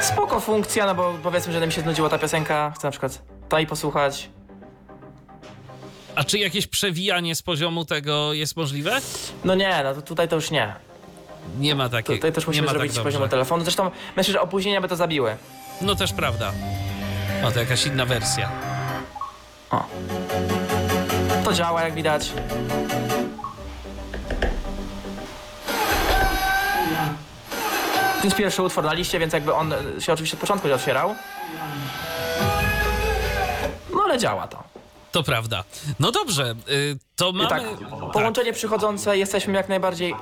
Spoko 0.01 0.41
funkcja, 0.41 0.87
no 0.87 0.95
bo 0.95 1.15
powiedzmy, 1.23 1.53
że 1.53 1.67
mi 1.67 1.73
się 1.73 1.81
znudziła 1.81 2.09
ta 2.09 2.19
piosenka. 2.19 2.73
Chcę 2.77 2.87
na 2.87 2.91
przykład 2.91 3.23
i 3.63 3.67
posłuchać. 3.67 4.29
A 6.15 6.25
czy 6.25 6.39
jakieś 6.39 6.67
przewijanie 6.67 7.35
z 7.35 7.43
poziomu 7.43 7.85
tego 7.85 8.33
jest 8.33 8.57
możliwe? 8.57 9.01
No 9.45 9.55
nie, 9.55 9.81
no 9.85 9.95
to 9.95 10.03
tutaj 10.03 10.29
to 10.29 10.37
już 10.37 10.51
nie. 10.51 10.75
Nie 11.59 11.75
ma 11.75 11.89
takiego. 11.89 12.15
Tutaj 12.15 12.33
też 12.33 12.45
nie 12.45 12.49
musimy 12.49 12.67
ma 12.67 12.73
zrobić 12.73 12.93
tak 12.93 12.97
dobrze. 12.97 13.13
poziomu 13.13 13.29
telefonu. 13.31 13.63
Zresztą 13.65 13.91
myślę, 14.17 14.33
że 14.33 14.41
opóźnienia 14.41 14.81
by 14.81 14.89
to 14.89 14.97
zabiły. 14.97 15.37
No 15.81 15.95
też 15.95 16.13
prawda. 16.13 16.53
O, 17.45 17.51
to 17.51 17.61
jakaś 17.61 17.87
inna 17.87 18.07
wersja. 18.07 18.51
O. 19.71 19.85
To 21.55 21.59
działa, 21.59 21.83
jak 21.83 21.95
widać. 21.95 22.33
To 28.19 28.25
jest 28.25 28.37
pierwszy 28.37 28.63
utwór 28.63 28.85
na 28.85 28.93
liście, 28.93 29.19
więc 29.19 29.33
jakby 29.33 29.55
on 29.55 29.75
się 29.99 30.13
oczywiście 30.13 30.37
od 30.37 30.41
początku 30.41 30.69
nie 30.69 30.75
otwierał. 30.75 31.15
No 33.95 34.03
ale 34.05 34.19
działa 34.19 34.49
to. 34.49 34.63
To 35.13 35.23
prawda. 35.23 35.65
No 36.01 36.13
dobrze, 36.13 36.55
y, 36.69 36.99
to 37.17 37.31
I 37.31 37.33
mamy... 37.33 37.49
tak, 37.49 37.63
połączenie 38.13 38.53
przychodzące 38.53 39.19
jesteśmy 39.19 39.53
jak 39.53 39.69
najbardziej 39.69 40.15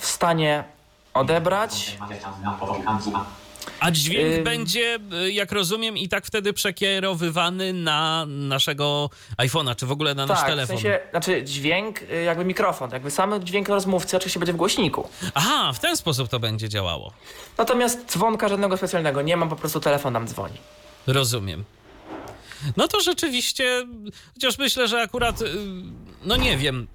w 0.00 0.06
stanie 0.06 0.64
odebrać. 1.14 1.98
A 3.80 3.90
dźwięk 3.90 4.34
Ym. 4.38 4.44
będzie, 4.44 4.98
y, 5.26 5.32
jak 5.32 5.52
rozumiem, 5.52 5.96
i 5.96 6.08
tak 6.08 6.26
wtedy 6.26 6.52
przekierowywany 6.52 7.72
na 7.72 8.26
naszego 8.28 9.10
iPhone'a, 9.38 9.76
czy 9.76 9.86
w 9.86 9.92
ogóle 9.92 10.14
na 10.14 10.26
nasz 10.26 10.38
Tak, 10.38 10.46
w 10.46 10.50
telefon. 10.50 10.76
sensie, 10.76 11.00
znaczy 11.10 11.42
dźwięk, 11.44 12.02
y, 12.02 12.22
jakby 12.22 12.44
mikrofon, 12.44 12.90
jakby 12.90 13.10
sam 13.10 13.44
dźwięk 13.44 13.68
rozmówcy 13.68 14.16
oczywiście 14.16 14.40
będzie 14.40 14.52
w 14.52 14.56
głośniku. 14.56 15.08
Aha, 15.34 15.72
w 15.72 15.78
ten 15.78 15.96
sposób 15.96 16.28
to 16.28 16.40
będzie 16.40 16.68
działało. 16.68 17.12
Natomiast 17.58 18.06
dzwonka 18.12 18.48
żadnego 18.48 18.76
specjalnego 18.76 19.22
nie 19.22 19.36
mam, 19.36 19.48
po 19.48 19.56
prostu 19.56 19.80
telefon 19.80 20.12
nam 20.12 20.26
dzwoni. 20.28 20.54
Rozumiem. 21.06 21.64
No 22.76 22.88
to 22.88 23.00
rzeczywiście, 23.00 23.86
chociaż 24.34 24.58
myślę, 24.58 24.88
że 24.88 25.00
akurat, 25.02 25.42
y, 25.42 25.46
no 26.24 26.36
nie 26.36 26.56
wiem, 26.58 26.86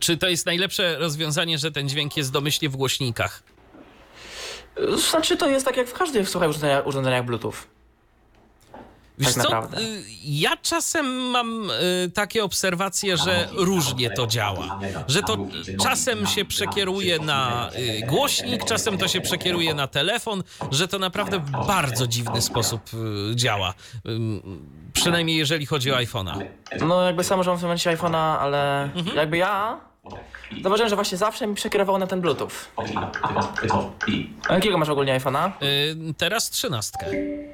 czy 0.00 0.16
to 0.16 0.28
jest 0.28 0.46
najlepsze 0.46 0.98
rozwiązanie, 0.98 1.58
że 1.58 1.72
ten 1.72 1.88
dźwięk 1.88 2.16
jest 2.16 2.32
domyślnie 2.32 2.68
w 2.68 2.76
głośnikach. 2.76 3.42
Znaczy 5.10 5.36
to 5.36 5.48
jest 5.48 5.66
tak 5.66 5.76
jak 5.76 5.88
w 5.88 5.92
każdych, 5.92 6.28
słuchaj, 6.28 6.48
urządzeniach, 6.48 6.86
urządzeniach 6.86 7.24
Bluetooth. 7.24 7.54
Wiesz 9.20 9.34
Tak 9.34 9.44
co, 9.46 9.80
y, 9.80 10.02
ja 10.24 10.56
czasem 10.56 11.06
mam 11.06 11.70
y, 11.70 12.10
takie 12.14 12.44
obserwacje, 12.44 13.16
że 13.16 13.48
różnie 13.52 14.10
to 14.10 14.26
działa. 14.26 14.80
Że 15.08 15.22
to 15.22 15.38
czasem 15.82 16.26
się 16.26 16.44
przekieruje 16.44 17.18
na 17.18 17.70
y, 17.74 18.06
głośnik, 18.06 18.64
czasem 18.64 18.98
to 18.98 19.08
się 19.08 19.20
przekieruje 19.20 19.74
na 19.74 19.86
telefon, 19.86 20.42
że 20.70 20.88
to 20.88 20.98
naprawdę 20.98 21.38
w 21.38 21.50
bardzo 21.50 22.06
dziwny 22.06 22.42
sposób 22.42 22.80
działa. 23.34 23.74
Przynajmniej 24.92 25.36
jeżeli 25.36 25.66
chodzi 25.66 25.92
o 25.92 25.96
iPhone'a. 25.96 26.44
No 26.80 27.02
jakby 27.02 27.24
sam 27.24 27.40
używam 27.40 27.56
w 27.56 27.60
tym 27.60 27.68
momencie 27.68 27.96
iPhone'a, 27.96 28.36
ale 28.38 28.90
jakby 29.14 29.36
ja 29.36 29.80
zauważyłem, 30.62 30.88
że 30.90 30.96
właśnie 30.96 31.18
zawsze 31.18 31.46
mi 31.46 31.54
przekierował 31.54 31.98
na 31.98 32.06
ten 32.06 32.20
Bluetooth. 32.20 32.48
A 34.48 34.54
jakiego 34.54 34.78
masz 34.78 34.88
ogólnie 34.88 35.20
iPhone'a? 35.20 35.50
Y, 36.10 36.14
Teraz 36.14 36.50
trzynastkę. 36.50 37.06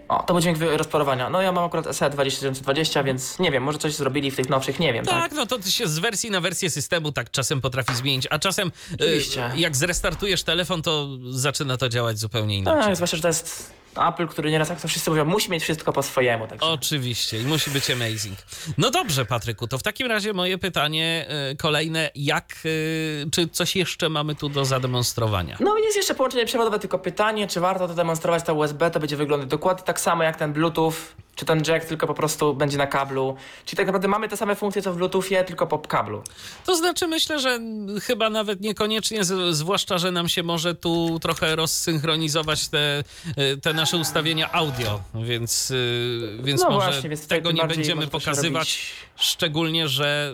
O, 0.09 0.23
to 0.23 0.35
był 0.35 0.41
dźwięk 0.41 0.59
wy- 0.59 0.77
rozparowania. 0.77 1.31
No 1.31 1.43
ja 1.43 1.53
mam 1.53 1.65
akurat 1.65 1.97
SE 1.97 2.11
2020, 2.11 3.03
więc 3.03 3.39
nie 3.39 3.51
wiem, 3.51 3.63
może 3.63 3.79
coś 3.79 3.95
zrobili 3.95 4.31
w 4.31 4.37
tych 4.37 4.49
nowszych, 4.49 4.79
nie 4.81 4.93
wiem, 4.93 5.05
tak? 5.05 5.15
Tak, 5.23 5.33
no 5.33 5.47
to 5.47 5.63
się 5.63 5.87
z 5.89 5.99
wersji 5.99 6.31
na 6.31 6.41
wersję 6.41 6.71
systemu 6.71 7.13
tak 7.13 7.31
czasem 7.31 7.61
potrafi 7.61 7.95
zmienić, 7.95 8.27
a 8.31 8.39
czasem 8.39 8.69
y, 8.69 8.95
Oczywiście. 8.95 9.51
jak 9.57 9.77
zrestartujesz 9.77 10.43
telefon, 10.43 10.83
to 10.83 11.09
zaczyna 11.31 11.77
to 11.77 11.89
działać 11.89 12.19
zupełnie 12.19 12.57
inaczej. 12.59 12.83
Tak, 12.85 12.97
zwłaszcza, 12.97 13.17
że 13.17 13.23
to 13.23 13.29
jest 13.29 13.73
Apple, 13.99 14.27
który 14.27 14.51
nieraz, 14.51 14.69
jak 14.69 14.81
to 14.81 14.89
wszyscy 14.89 15.11
mówią, 15.11 15.25
musi 15.25 15.51
mieć 15.51 15.63
wszystko 15.63 15.93
po 15.93 16.03
swojemu, 16.03 16.47
także... 16.47 16.67
Oczywiście 16.67 17.41
i 17.41 17.45
musi 17.45 17.71
być 17.71 17.91
amazing. 17.91 18.39
No 18.79 18.91
dobrze, 18.91 19.25
Patryku, 19.25 19.69
to 19.69 19.79
w 19.79 19.83
takim 19.83 20.07
razie 20.07 20.33
moje 20.33 20.59
pytanie 20.59 21.27
y, 21.53 21.57
kolejne, 21.57 22.11
jak, 22.15 22.55
y, 22.65 23.27
czy 23.33 23.49
coś 23.49 23.77
jeszcze 23.77 24.09
mamy 24.09 24.35
tu 24.35 24.49
do 24.49 24.65
zademonstrowania? 24.65 25.57
No 25.61 25.79
jest 25.79 25.97
jeszcze 25.97 26.15
połączenie 26.15 26.47
przewodowe, 26.47 26.79
tylko 26.79 26.99
pytanie, 26.99 27.47
czy 27.47 27.61
warto 27.61 27.89
to 27.89 27.95
demonstrować, 27.95 28.43
ta 28.43 28.53
USB 28.53 28.91
to 28.91 29.01
będzie 29.01 29.17
wyglądać 29.17 29.49
dokładnie 29.49 29.85
tak 29.85 30.01
samo 30.01 30.23
jak 30.23 30.37
ten 30.37 30.53
Bluetooth, 30.53 30.93
czy 31.37 31.45
ten 31.45 31.63
jack, 31.67 31.87
tylko 31.87 32.07
po 32.07 32.15
prostu 32.15 32.55
będzie 32.55 32.79
na 32.79 32.87
kablu. 32.87 33.37
Czyli 33.65 33.77
tak 33.77 33.87
naprawdę 33.87 34.09
mamy 34.09 34.29
te 34.29 34.37
same 34.37 34.57
funkcje 34.57 34.83
co 34.83 34.93
w 34.93 34.97
Bluetoothie, 34.97 35.45
tylko 35.45 35.67
po 35.67 35.79
kablu. 35.79 36.23
To 36.65 36.77
znaczy 36.77 37.09
myślę, 37.09 37.41
że 37.41 37.61
chyba 38.03 38.31
nawet 38.31 38.61
niekoniecznie, 38.61 39.21
zwłaszcza, 39.51 39.99
że 39.99 40.11
nam 40.11 40.29
się 40.29 40.43
może 40.43 40.75
tu 40.75 41.19
trochę 41.21 41.57
rozsynchronizować 41.57 42.69
te, 42.69 43.05
y, 43.39 43.57
te 43.57 43.73
nasze 43.73 43.97
ustawienia 43.97 44.53
audio, 44.53 45.01
więc, 45.15 45.71
y, 45.71 46.39
więc 46.43 46.63
No 46.63 46.71
może 46.71 46.87
właśnie, 46.91 47.11
więc 47.11 47.27
tego 47.27 47.53
nie 47.53 47.65
będziemy 47.65 48.05
to 48.05 48.11
pokazywać, 48.11 48.93
szczególnie, 49.17 49.89
że, 49.89 50.33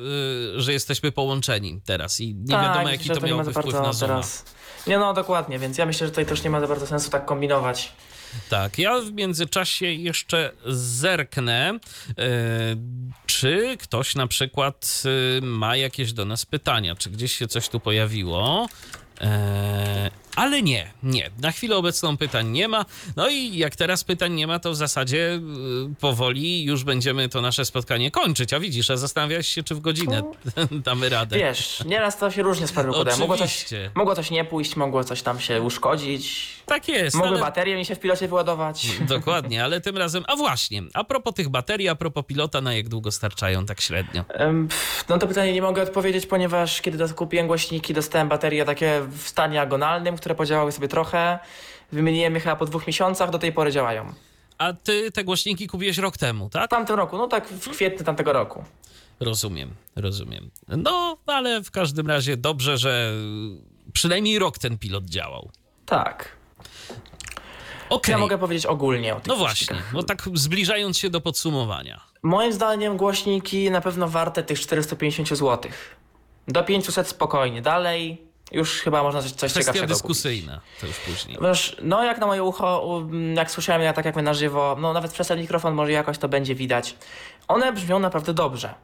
y, 0.56 0.60
że 0.60 0.72
jesteśmy 0.72 1.12
połączeni 1.12 1.80
teraz 1.84 2.20
i 2.20 2.34
nie 2.34 2.54
tak, 2.54 2.64
wiadomo, 2.64 2.88
jaki 2.88 3.10
to 3.10 3.20
ma 3.20 3.26
miałby 3.26 3.52
wpływ 3.52 3.74
na 3.74 3.92
Zooma. 3.92 4.14
teraz. 4.14 4.44
Nie 4.86 4.98
no, 4.98 5.14
dokładnie, 5.14 5.58
więc 5.58 5.78
ja 5.78 5.86
myślę, 5.86 6.06
że 6.06 6.10
tutaj 6.10 6.26
też 6.26 6.44
nie 6.44 6.50
ma 6.50 6.60
za 6.60 6.66
bardzo 6.68 6.86
sensu 6.86 7.10
tak 7.10 7.24
kombinować. 7.26 7.92
Tak, 8.48 8.78
ja 8.78 9.00
w 9.00 9.12
międzyczasie 9.12 9.86
jeszcze 9.86 10.52
zerknę, 10.66 11.68
e, 11.70 11.78
czy 13.26 13.76
ktoś 13.80 14.14
na 14.14 14.26
przykład 14.26 15.02
e, 15.38 15.40
ma 15.40 15.76
jakieś 15.76 16.12
do 16.12 16.24
nas 16.24 16.46
pytania, 16.46 16.94
czy 16.94 17.10
gdzieś 17.10 17.36
się 17.36 17.48
coś 17.48 17.68
tu 17.68 17.80
pojawiło. 17.80 18.68
Ale 20.36 20.62
nie, 20.62 20.90
nie. 21.02 21.30
Na 21.42 21.52
chwilę 21.52 21.76
obecną 21.76 22.16
pytań 22.16 22.48
nie 22.48 22.68
ma. 22.68 22.84
No 23.16 23.28
i 23.28 23.56
jak 23.56 23.76
teraz 23.76 24.04
pytań 24.04 24.32
nie 24.32 24.46
ma, 24.46 24.58
to 24.58 24.70
w 24.70 24.76
zasadzie 24.76 25.32
e, 25.34 25.94
powoli 26.00 26.64
już 26.64 26.84
będziemy 26.84 27.28
to 27.28 27.40
nasze 27.40 27.64
spotkanie 27.64 28.10
kończyć. 28.10 28.52
A 28.52 28.60
widzisz, 28.60 28.90
a 28.90 28.96
zastanawiałeś 28.96 29.48
się, 29.48 29.62
czy 29.62 29.74
w 29.74 29.80
godzinę 29.80 30.22
damy 30.84 31.08
radę. 31.08 31.38
Wiesz, 31.38 31.82
nieraz 31.86 32.18
to 32.18 32.30
się 32.30 32.42
różnie 32.42 32.66
z 32.66 32.72
produktem. 32.72 33.18
Mogło 33.18 33.36
coś, 33.36 33.64
mogło 33.94 34.14
coś 34.14 34.30
nie 34.30 34.44
pójść, 34.44 34.76
mogło 34.76 35.04
coś 35.04 35.22
tam 35.22 35.40
się 35.40 35.62
uszkodzić, 35.62 36.48
Tak 36.66 36.88
jest. 36.88 37.16
mogły 37.16 37.30
ale- 37.30 37.40
baterie 37.40 37.76
mi 37.76 37.84
się 37.84 37.94
w 37.94 38.00
pilocie 38.00 38.28
wyładować. 38.28 38.86
Dokładnie, 39.08 39.64
ale 39.64 39.80
tym 39.80 39.96
razem. 39.98 40.24
A 40.28 40.36
właśnie, 40.36 40.82
a 40.94 41.04
propos 41.04 41.34
tych 41.34 41.48
baterii, 41.48 41.88
a 41.88 41.94
propos 41.94 42.24
pilota, 42.26 42.60
na 42.60 42.74
jak 42.74 42.88
długo 42.88 43.12
starczają 43.12 43.66
tak 43.66 43.80
średnio? 43.80 44.24
No 45.08 45.18
to 45.18 45.26
pytanie 45.26 45.52
nie 45.52 45.62
mogę 45.62 45.82
odpowiedzieć, 45.82 46.26
ponieważ 46.26 46.80
kiedy 46.80 47.08
kupiłem 47.08 47.46
głośniki, 47.46 47.94
dostałem 47.94 48.28
baterie 48.28 48.64
takie 48.64 49.00
w 49.18 49.28
stanie 49.28 49.60
agonalnym, 49.60 50.16
które 50.22 50.34
podziałały 50.34 50.72
sobie 50.72 50.88
trochę. 50.88 51.38
Wymieniłem 51.92 52.34
je 52.34 52.40
chyba 52.40 52.56
po 52.56 52.66
dwóch 52.66 52.86
miesiącach, 52.86 53.30
do 53.30 53.38
tej 53.38 53.52
pory 53.52 53.72
działają. 53.72 54.12
A 54.58 54.72
ty 54.72 55.12
te 55.12 55.24
głośniki 55.24 55.66
kupiłeś 55.66 55.98
rok 55.98 56.16
temu, 56.16 56.50
tak? 56.50 56.66
W 56.66 56.70
tamtym 56.70 56.96
roku, 56.96 57.18
no 57.18 57.26
tak 57.26 57.48
w 57.48 57.70
kwietniu 57.70 58.04
tamtego 58.04 58.32
roku. 58.32 58.64
Rozumiem, 59.20 59.70
rozumiem. 59.96 60.50
No, 60.68 61.16
ale 61.26 61.62
w 61.62 61.70
każdym 61.70 62.06
razie 62.06 62.36
dobrze, 62.36 62.78
że 62.78 63.12
przynajmniej 63.92 64.38
rok 64.38 64.58
ten 64.58 64.78
pilot 64.78 65.04
działał. 65.04 65.50
Tak. 65.86 66.36
Okej. 67.88 68.12
Ja 68.12 68.18
mogę 68.18 68.38
powiedzieć 68.38 68.66
ogólnie 68.66 69.16
o 69.16 69.20
tych 69.20 69.26
No 69.26 69.36
właśnie, 69.36 69.76
no 69.94 70.02
tak 70.02 70.22
zbliżając 70.34 70.98
się 70.98 71.10
do 71.10 71.20
podsumowania. 71.20 72.00
Moim 72.22 72.52
zdaniem 72.52 72.96
głośniki 72.96 73.70
na 73.70 73.80
pewno 73.80 74.08
warte 74.08 74.42
tych 74.42 74.60
450 74.60 75.28
zł. 75.28 75.72
Do 76.48 76.64
500 76.64 77.08
spokojnie. 77.08 77.62
Dalej 77.62 78.31
już 78.52 78.80
chyba 78.80 79.02
można 79.02 79.22
coś, 79.22 79.30
coś 79.30 79.38
Kwestia 79.38 79.60
ciekawszego 79.60 79.86
dyskusyjna, 79.86 80.60
to 80.80 80.86
już 80.86 80.96
później. 80.96 81.36
kupić. 81.36 81.48
Wiesz, 81.48 81.76
no 81.82 82.04
jak 82.04 82.18
na 82.18 82.26
moje 82.26 82.42
ucho, 82.42 83.02
jak 83.34 83.50
słyszałem, 83.50 83.82
ja 83.82 83.92
tak 83.92 84.04
jak 84.04 84.16
my 84.16 84.22
na 84.22 84.34
żywo, 84.34 84.76
no 84.80 84.92
nawet 84.92 85.12
przez 85.12 85.28
ten 85.28 85.40
mikrofon 85.40 85.74
może 85.74 85.92
jakoś 85.92 86.18
to 86.18 86.28
będzie 86.28 86.54
widać. 86.54 86.96
One 87.48 87.72
brzmią 87.72 87.98
naprawdę 87.98 88.34
dobrze. 88.34 88.74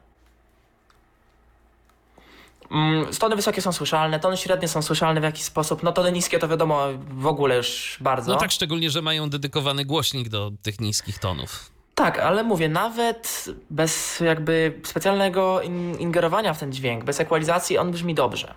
Mm, 2.71 3.05
Tony 3.19 3.35
wysokie 3.35 3.61
są 3.61 3.71
słyszalne, 3.71 4.19
tony 4.19 4.37
średnie 4.37 4.67
są 4.67 4.81
słyszalne 4.81 5.21
w 5.21 5.23
jakiś 5.23 5.43
sposób, 5.43 5.83
no 5.83 5.91
tony 5.91 6.11
niskie 6.11 6.39
to 6.39 6.47
wiadomo 6.47 6.87
w 7.11 7.27
ogóle 7.27 7.55
już 7.55 7.97
bardzo. 8.01 8.31
No 8.31 8.37
tak 8.39 8.51
szczególnie, 8.51 8.89
że 8.89 9.01
mają 9.01 9.29
dedykowany 9.29 9.85
głośnik 9.85 10.29
do 10.29 10.51
tych 10.61 10.79
niskich 10.79 11.19
tonów. 11.19 11.71
Tak, 11.95 12.19
ale 12.19 12.43
mówię, 12.43 12.69
nawet 12.69 13.45
bez 13.69 14.19
jakby 14.19 14.81
specjalnego 14.83 15.61
in 15.61 15.99
ingerowania 15.99 16.53
w 16.53 16.59
ten 16.59 16.71
dźwięk, 16.71 17.03
bez 17.03 17.19
ekwalizacji, 17.19 17.77
on 17.77 17.91
brzmi 17.91 18.15
dobrze. 18.15 18.53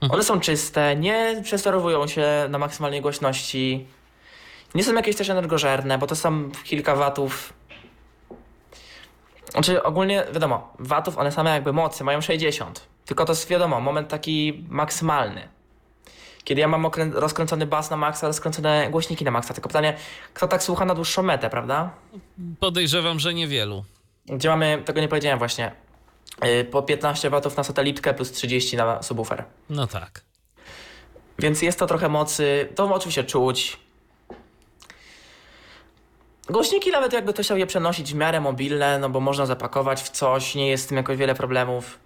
One 0.00 0.22
są 0.22 0.40
czyste, 0.40 0.96
nie 0.96 1.40
przestorowują 1.44 2.06
się 2.06 2.26
na 2.48 2.58
maksymalnej 2.58 3.00
głośności, 3.00 3.86
nie 4.74 4.84
są 4.84 4.94
jakieś 4.94 5.16
też 5.16 5.30
energożerne, 5.30 5.98
bo 5.98 6.06
to 6.06 6.16
są 6.16 6.50
kilka 6.64 6.96
watów. 6.96 7.52
Znaczy 9.50 9.82
ogólnie, 9.82 10.24
wiadomo, 10.32 10.72
watów 10.78 11.18
one 11.18 11.32
same 11.32 11.50
jakby 11.50 11.72
mocy 11.72 12.04
mają 12.04 12.20
60, 12.20 12.86
tylko 13.04 13.24
to 13.24 13.32
jest 13.32 13.48
wiadomo, 13.48 13.80
moment 13.80 14.08
taki 14.08 14.64
maksymalny. 14.68 15.48
Kiedy 16.44 16.60
ja 16.60 16.68
mam 16.68 16.86
rozkręcony 17.12 17.66
bas 17.66 17.90
na 17.90 17.96
maksa, 17.96 18.26
rozkręcone 18.26 18.88
głośniki 18.90 19.24
na 19.24 19.30
maksa. 19.30 19.54
Tylko 19.54 19.68
pytanie, 19.68 19.96
kto 20.34 20.48
tak 20.48 20.62
słucha 20.62 20.84
na 20.84 20.94
dłuższą 20.94 21.22
metę, 21.22 21.50
prawda? 21.50 21.90
Podejrzewam, 22.60 23.18
że 23.18 23.34
niewielu. 23.34 23.84
Gdzie 24.26 24.48
mamy, 24.48 24.82
tego 24.84 25.00
nie 25.00 25.08
powiedziałem 25.08 25.38
właśnie, 25.38 25.72
po 26.70 26.82
15 26.82 27.30
W 27.30 27.56
na 27.56 27.64
satelitkę 27.64 28.14
plus 28.14 28.32
30 28.32 28.76
na 28.76 29.02
subwoofer. 29.02 29.44
No 29.70 29.86
tak. 29.86 30.20
Więc 31.38 31.62
jest 31.62 31.78
to 31.78 31.86
trochę 31.86 32.08
mocy, 32.08 32.68
to 32.74 32.94
oczywiście 32.94 33.24
czuć. 33.24 33.78
Głośniki 36.50 36.90
nawet 36.90 37.12
jakby 37.12 37.32
to 37.32 37.42
chciał 37.42 37.56
je 37.58 37.66
przenosić 37.66 38.12
w 38.12 38.16
miarę 38.16 38.40
mobilne, 38.40 38.98
no 38.98 39.10
bo 39.10 39.20
można 39.20 39.46
zapakować 39.46 40.02
w 40.02 40.08
coś, 40.08 40.54
nie 40.54 40.68
jest 40.68 40.84
z 40.84 40.86
tym 40.86 40.96
jakoś 40.96 41.16
wiele 41.16 41.34
problemów. 41.34 41.98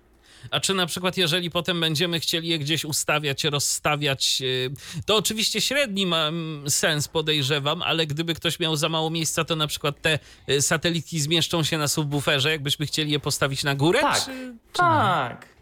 A 0.51 0.61
czy 0.61 0.75
na 0.75 0.87
przykład, 0.87 1.17
jeżeli 1.17 1.51
potem 1.51 1.81
będziemy 1.81 2.21
chcieli 2.21 2.49
je 2.49 2.59
gdzieś 2.59 2.85
ustawiać, 2.85 3.45
rozstawiać, 3.45 4.41
yy, 4.41 4.71
to 5.07 5.17
oczywiście 5.17 5.61
średni 5.61 6.07
ma 6.07 6.31
sens, 6.69 7.09
podejrzewam, 7.09 7.83
ale 7.83 8.07
gdyby 8.07 8.35
ktoś 8.35 8.61
miał 8.61 8.77
za 8.77 8.89
mało 8.89 9.11
miejsca, 9.11 9.45
to 9.45 9.57
na 9.57 9.67
przykład 9.67 10.03
te 10.03 10.19
y, 10.49 10.63
satelitki 10.63 11.21
zmieszczą 11.21 11.63
się 11.65 11.79
na 11.79 11.89
subwooferze, 11.89 12.51
jakbyśmy 12.51 12.87
chcieli 12.87 13.13
je 13.13 13.21
postawić 13.21 13.65
na 13.65 13.75
górę? 13.75 14.01
Tak, 14.01 14.25
Czy, 14.25 14.31
czy 14.73 14.79
tak. 14.79 15.53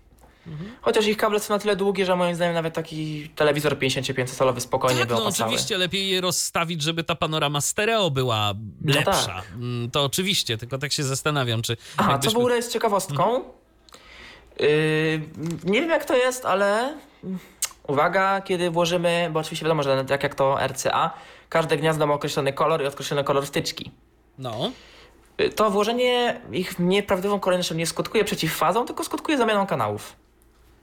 Chociaż 0.81 1.07
ich 1.07 1.17
kable 1.17 1.41
są 1.41 1.55
na 1.55 1.59
tyle 1.61 1.77
długie, 1.77 2.07
że 2.07 2.17
moim 2.17 2.35
zdaniem 2.35 2.55
nawet 2.55 2.75
taki 2.75 3.29
telewizor 3.37 3.79
55-calowy 3.79 4.61
spokojnie 4.61 5.01
Tak, 5.01 5.09
by 5.09 5.15
no 5.15 5.25
oczywiście 5.27 5.79
lepiej 5.79 6.09
je 6.11 6.21
rozstawić, 6.21 6.83
żeby 6.83 7.05
ta 7.05 7.15
panorama 7.15 7.61
stereo 7.61 8.11
była 8.11 8.55
No 8.81 8.95
lepsza. 8.95 9.27
tak. 9.27 9.45
Mm, 9.55 9.91
To 9.91 10.05
oczywiście, 10.05 10.59
tylko 10.59 10.79
tak 10.79 10.93
się 10.93 11.05
zastanawiam, 11.05 11.63
czy 11.63 11.77
Aha, 11.97 12.07
co 12.09 12.13
jakbyśmy- 12.13 12.33
w 12.35 12.37
ogóle 12.37 12.57
jest 12.57 12.73
ciekawostką. 12.73 13.45
Yy, 14.59 14.67
nie 15.65 15.81
wiem 15.81 15.91
jak 15.91 16.05
to 16.05 16.17
jest, 16.17 16.45
ale 16.45 16.97
uwaga, 17.89 18.41
kiedy 18.41 18.71
włożymy, 18.71 19.31
bo 19.33 19.41
oczywiście 19.41 19.65
wiadomo, 19.65 19.83
że 19.83 20.05
tak 20.05 20.23
jak 20.23 20.35
to 20.35 20.59
RCA, 20.67 21.11
każde 21.49 21.77
gniazdo 21.77 22.07
ma 22.07 22.15
określony 22.15 22.53
kolor 22.53 22.83
i 22.83 22.87
określony 22.87 23.25
kolor 23.25 23.47
wtyczki. 23.47 23.91
No, 24.39 24.71
Y, 25.41 25.51
To 25.51 25.71
włożenie 25.71 26.41
ich 26.53 26.73
w 26.73 26.81
nieprawidłową 26.81 27.41
kolejnością 27.41 27.75
nie 27.75 27.87
skutkuje 27.87 28.25
przeciwfazą, 28.25 28.87
tylko 28.87 29.05
skutkuje 29.05 29.39
zamianą 29.39 29.67
kanałów. 29.67 30.17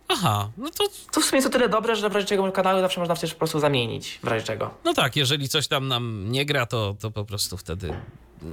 aha, 0.07 0.49
no 0.57 0.69
to 0.69 0.83
To 1.11 1.21
w 1.21 1.25
sumie 1.25 1.37
jest 1.37 1.47
o 1.47 1.51
tyle 1.51 1.69
dobre, 1.69 1.95
że 1.95 2.09
w 2.09 2.13
razie 2.15 2.27
czego 2.27 2.51
kanały 2.51 2.81
zawsze 2.81 2.99
można 2.99 3.15
przecież 3.15 3.33
po 3.33 3.37
prostu 3.39 3.59
zamienić, 3.59 4.19
w 4.23 4.27
razie 4.27 4.45
czego. 4.45 4.73
No 4.83 4.93
tak, 4.93 5.15
jeżeli 5.15 5.49
coś 5.49 5.67
tam 5.67 5.87
nam 5.87 6.31
nie 6.31 6.45
gra, 6.45 6.65
to, 6.65 6.95
to 6.99 7.11
po 7.11 7.25
prostu 7.25 7.57
wtedy, 7.57 7.93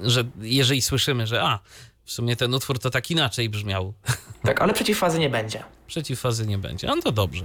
że 0.02 0.24
jeżeli 0.40 0.82
słyszymy, 0.82 1.26
że 1.26 1.42
a, 1.42 1.58
w 2.04 2.12
sumie 2.12 2.36
ten 2.36 2.54
utwór 2.54 2.78
to 2.78 2.90
tak 2.90 3.10
inaczej 3.10 3.48
brzmiał, 3.48 3.92
Tak, 4.46 4.62
ale 4.62 4.72
przeciwfazy 4.74 5.18
nie 5.18 5.30
będzie. 5.30 5.64
przeciwfazy 5.86 6.46
nie 6.46 6.58
będzie. 6.58 6.86
No 6.86 7.02
to 7.02 7.12
dobrze. 7.12 7.44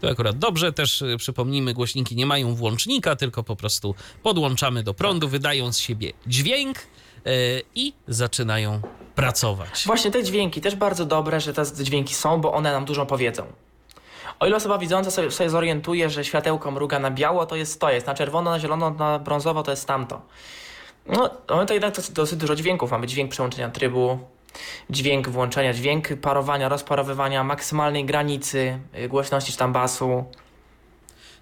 To 0.00 0.10
akurat 0.10 0.38
dobrze. 0.38 0.72
Też 0.72 1.02
y, 1.02 1.16
przypomnijmy, 1.18 1.74
głośniki 1.74 2.16
nie 2.16 2.26
mają 2.26 2.54
włącznika, 2.54 3.16
tylko 3.16 3.42
po 3.44 3.56
prostu 3.56 3.94
podłączamy 4.22 4.82
do 4.82 4.94
prądu, 4.94 5.28
wydają 5.28 5.72
z 5.72 5.78
siebie 5.78 6.12
dźwięk 6.26 6.78
y, 6.78 7.62
i 7.74 7.92
zaczynają 8.08 8.80
pracować. 9.14 9.82
Właśnie 9.86 10.10
te 10.10 10.24
dźwięki 10.24 10.60
też 10.60 10.76
bardzo 10.76 11.04
dobre, 11.04 11.40
że 11.40 11.52
te 11.52 11.62
dźwięki 11.84 12.14
są, 12.14 12.40
bo 12.40 12.52
one 12.52 12.72
nam 12.72 12.84
dużo 12.84 13.06
powiedzą. 13.06 13.46
O 14.40 14.46
ile 14.46 14.56
osoba 14.56 14.78
widząca 14.78 15.10
sobie, 15.10 15.30
sobie 15.30 15.50
zorientuje, 15.50 16.10
że 16.10 16.24
światełko 16.24 16.70
mruga 16.70 16.98
na 16.98 17.10
biało, 17.10 17.46
to 17.46 17.56
jest 17.56 17.80
to 17.80 17.90
jest, 17.90 18.06
na 18.06 18.14
czerwono, 18.14 18.50
na 18.50 18.60
zielono, 18.60 18.90
na 18.90 19.18
brązowo 19.18 19.62
to 19.62 19.70
jest 19.70 19.86
tamto. 19.86 20.22
No, 21.08 21.30
mamy 21.50 21.66
to 21.66 21.74
jednak 21.74 21.94
dosyć, 22.12 22.38
dużo 22.38 22.56
dźwięków. 22.56 22.90
Mamy 22.90 23.06
dźwięk 23.06 23.30
przełączenia 23.30 23.70
trybu, 23.70 24.18
dźwięk 24.90 25.28
włączenia, 25.28 25.72
dźwięk 25.74 26.08
parowania, 26.20 26.68
rozparowywania, 26.68 27.44
maksymalnej 27.44 28.04
granicy 28.04 28.78
y, 28.98 29.08
głośności 29.08 29.52
czy 29.52 29.58
tam 29.58 29.72
basu. 29.72 30.24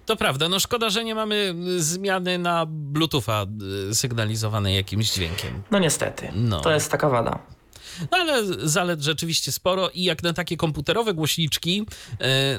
To 0.05 0.15
prawda, 0.15 0.49
no 0.49 0.59
szkoda, 0.59 0.89
że 0.89 1.03
nie 1.03 1.15
mamy 1.15 1.53
y, 1.77 1.83
zmiany 1.83 2.37
na 2.37 2.65
Bluetootha 2.69 3.45
y, 3.91 3.95
sygnalizowanej 3.95 4.75
jakimś 4.75 5.11
dźwiękiem. 5.13 5.63
No 5.71 5.79
niestety, 5.79 6.31
No. 6.35 6.59
to 6.61 6.71
jest 6.71 6.91
taka 6.91 7.09
wada. 7.09 7.39
No 8.11 8.17
ale 8.17 8.43
zalet 8.69 9.01
rzeczywiście 9.01 9.51
sporo 9.51 9.89
i 9.89 10.03
jak 10.03 10.23
na 10.23 10.33
takie 10.33 10.57
komputerowe 10.57 11.13
głośniczki, 11.13 11.85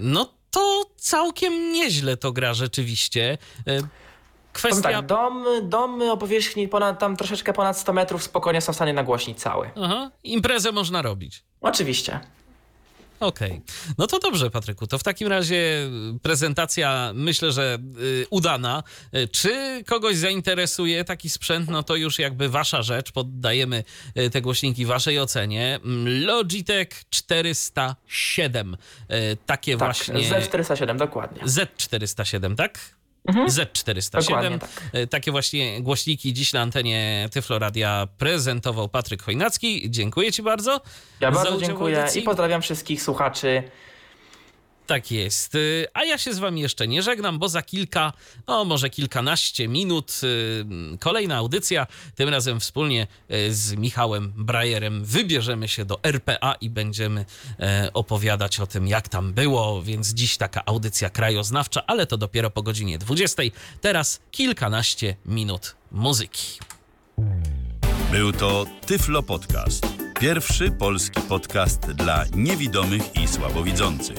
no 0.01 0.33
to 0.51 0.85
całkiem 0.97 1.73
nieźle 1.73 2.17
to 2.17 2.33
gra 2.33 2.55
rzeczywiście. 2.55 3.39
Kwestia... 4.59 4.83
tak, 4.83 5.07
dom, 5.07 5.45
domy 5.63 6.13
o 6.13 6.17
powierzchni 6.17 6.69
ponad, 6.69 6.99
tam 6.99 7.17
troszeczkę 7.17 7.53
ponad 7.53 7.79
100 7.79 7.93
metrów 7.93 8.23
spokojnie 8.23 8.61
są 8.61 8.73
w 8.73 8.77
stanie 8.77 8.93
nagłośnić 8.93 9.39
cały. 9.39 9.71
Aha, 9.83 10.11
imprezę 10.25 10.73
można 10.73 11.03
robić. 11.03 11.43
Oczywiście. 11.61 12.21
Okej. 13.21 13.61
No 13.99 14.07
to 14.07 14.19
dobrze, 14.19 14.51
Patryku. 14.51 14.87
To 14.87 14.99
w 14.99 15.03
takim 15.03 15.29
razie 15.29 15.91
prezentacja 16.23 17.11
myślę, 17.15 17.53
że 17.53 17.79
y, 18.01 18.27
udana. 18.31 18.83
Y, 19.15 19.29
Czy 19.29 19.85
kogoś 19.87 20.17
zainteresuje 20.17 21.05
taki 21.05 21.31
sprzęt, 21.31 21.69
no 21.71 21.83
to 21.83 21.97
już 21.97 22.19
jakby 22.19 22.49
wasza 22.49 22.83
rzecz. 22.83 23.13
Poddajemy 23.13 23.85
y, 24.19 24.31
te 24.31 24.41
głośniki 24.41 24.87
waszej 24.87 25.21
ocenie. 25.21 25.81
Mm, 25.85 26.25
Logitech 26.27 26.89
407. 27.11 28.77
Y, 29.11 29.37
Takie 29.47 29.73
Tak, 29.77 29.79
właśnie. 29.79 30.15
Z407, 30.15 30.97
dokładnie. 30.97 31.43
Z407, 31.43 32.57
tak? 32.57 32.79
Z407. 33.29 34.17
Mhm. 34.17 34.25
Dokładnie 34.25 34.59
tak. 34.59 34.71
E, 34.93 35.07
Takie 35.07 35.31
właśnie 35.31 35.83
głośniki 35.83 36.33
dziś 36.33 36.53
na 36.53 36.61
antenie 36.61 37.29
Tyfloradia 37.33 38.09
prezentował 38.19 38.89
Patryk 38.89 39.23
Chojnacki. 39.23 39.91
Dziękuję 39.91 40.33
Ci 40.33 40.43
bardzo. 40.43 40.81
Ja 41.21 41.33
bardzo 41.33 41.61
dziękuję 41.61 42.07
i 42.15 42.23
pozdrawiam 42.23 42.63
wszystkich 42.63 43.03
słuchaczy. 43.03 43.63
Tak 44.89 45.11
jest. 45.11 45.55
Y, 45.55 45.87
A 45.95 46.05
ja 46.05 46.19
się 46.19 46.35
z 46.35 46.39
wami 46.39 46.61
jeszcze 46.61 46.89
nie 46.89 47.03
żegnam, 47.03 47.39
bo 47.39 47.49
za 47.49 47.63
kilka, 47.63 48.13
no 48.47 48.65
może 48.65 48.91
kilkanaście 48.91 49.69
minut 49.69 50.21
y, 50.23 50.99
kolejna 50.99 51.37
audycja. 51.37 51.87
Tym 52.15 52.29
razem 52.29 52.61
wspólnie 52.61 53.07
y, 53.31 53.55
z 53.55 53.75
Michałem 53.75 54.33
Brajerem 54.37 55.05
wybierzemy 55.05 55.69
się 55.69 55.85
do 55.85 56.01
RPA 56.03 56.55
i 56.61 56.71
będziemy 56.71 57.25
e, 57.61 57.91
opowiadać 57.95 58.61
o 58.61 58.67
tym, 58.67 58.89
jak 58.89 59.09
tam 59.09 59.33
było. 59.33 59.83
Więc 59.83 60.09
dziś 60.09 60.37
taka 60.37 60.63
audycja 60.67 61.11
krajoznawcza, 61.11 61.83
ale 61.87 62.07
to 62.07 62.17
dopiero 62.17 62.51
po 62.51 62.63
godzinie 62.63 62.99
20. 62.99 63.43
Teraz 63.81 64.21
kilkanaście 64.31 65.17
minut 65.27 65.77
muzyki. 65.93 66.59
Był 68.13 68.33
to 68.33 68.67
Tyflo 68.87 69.23
Podcast. 69.23 69.87
Pierwszy 70.21 70.71
polski 70.71 71.21
podcast 71.21 71.81
dla 71.81 72.25
niewidomych 72.35 73.03
i 73.17 73.29
słabowidzących. 73.29 74.19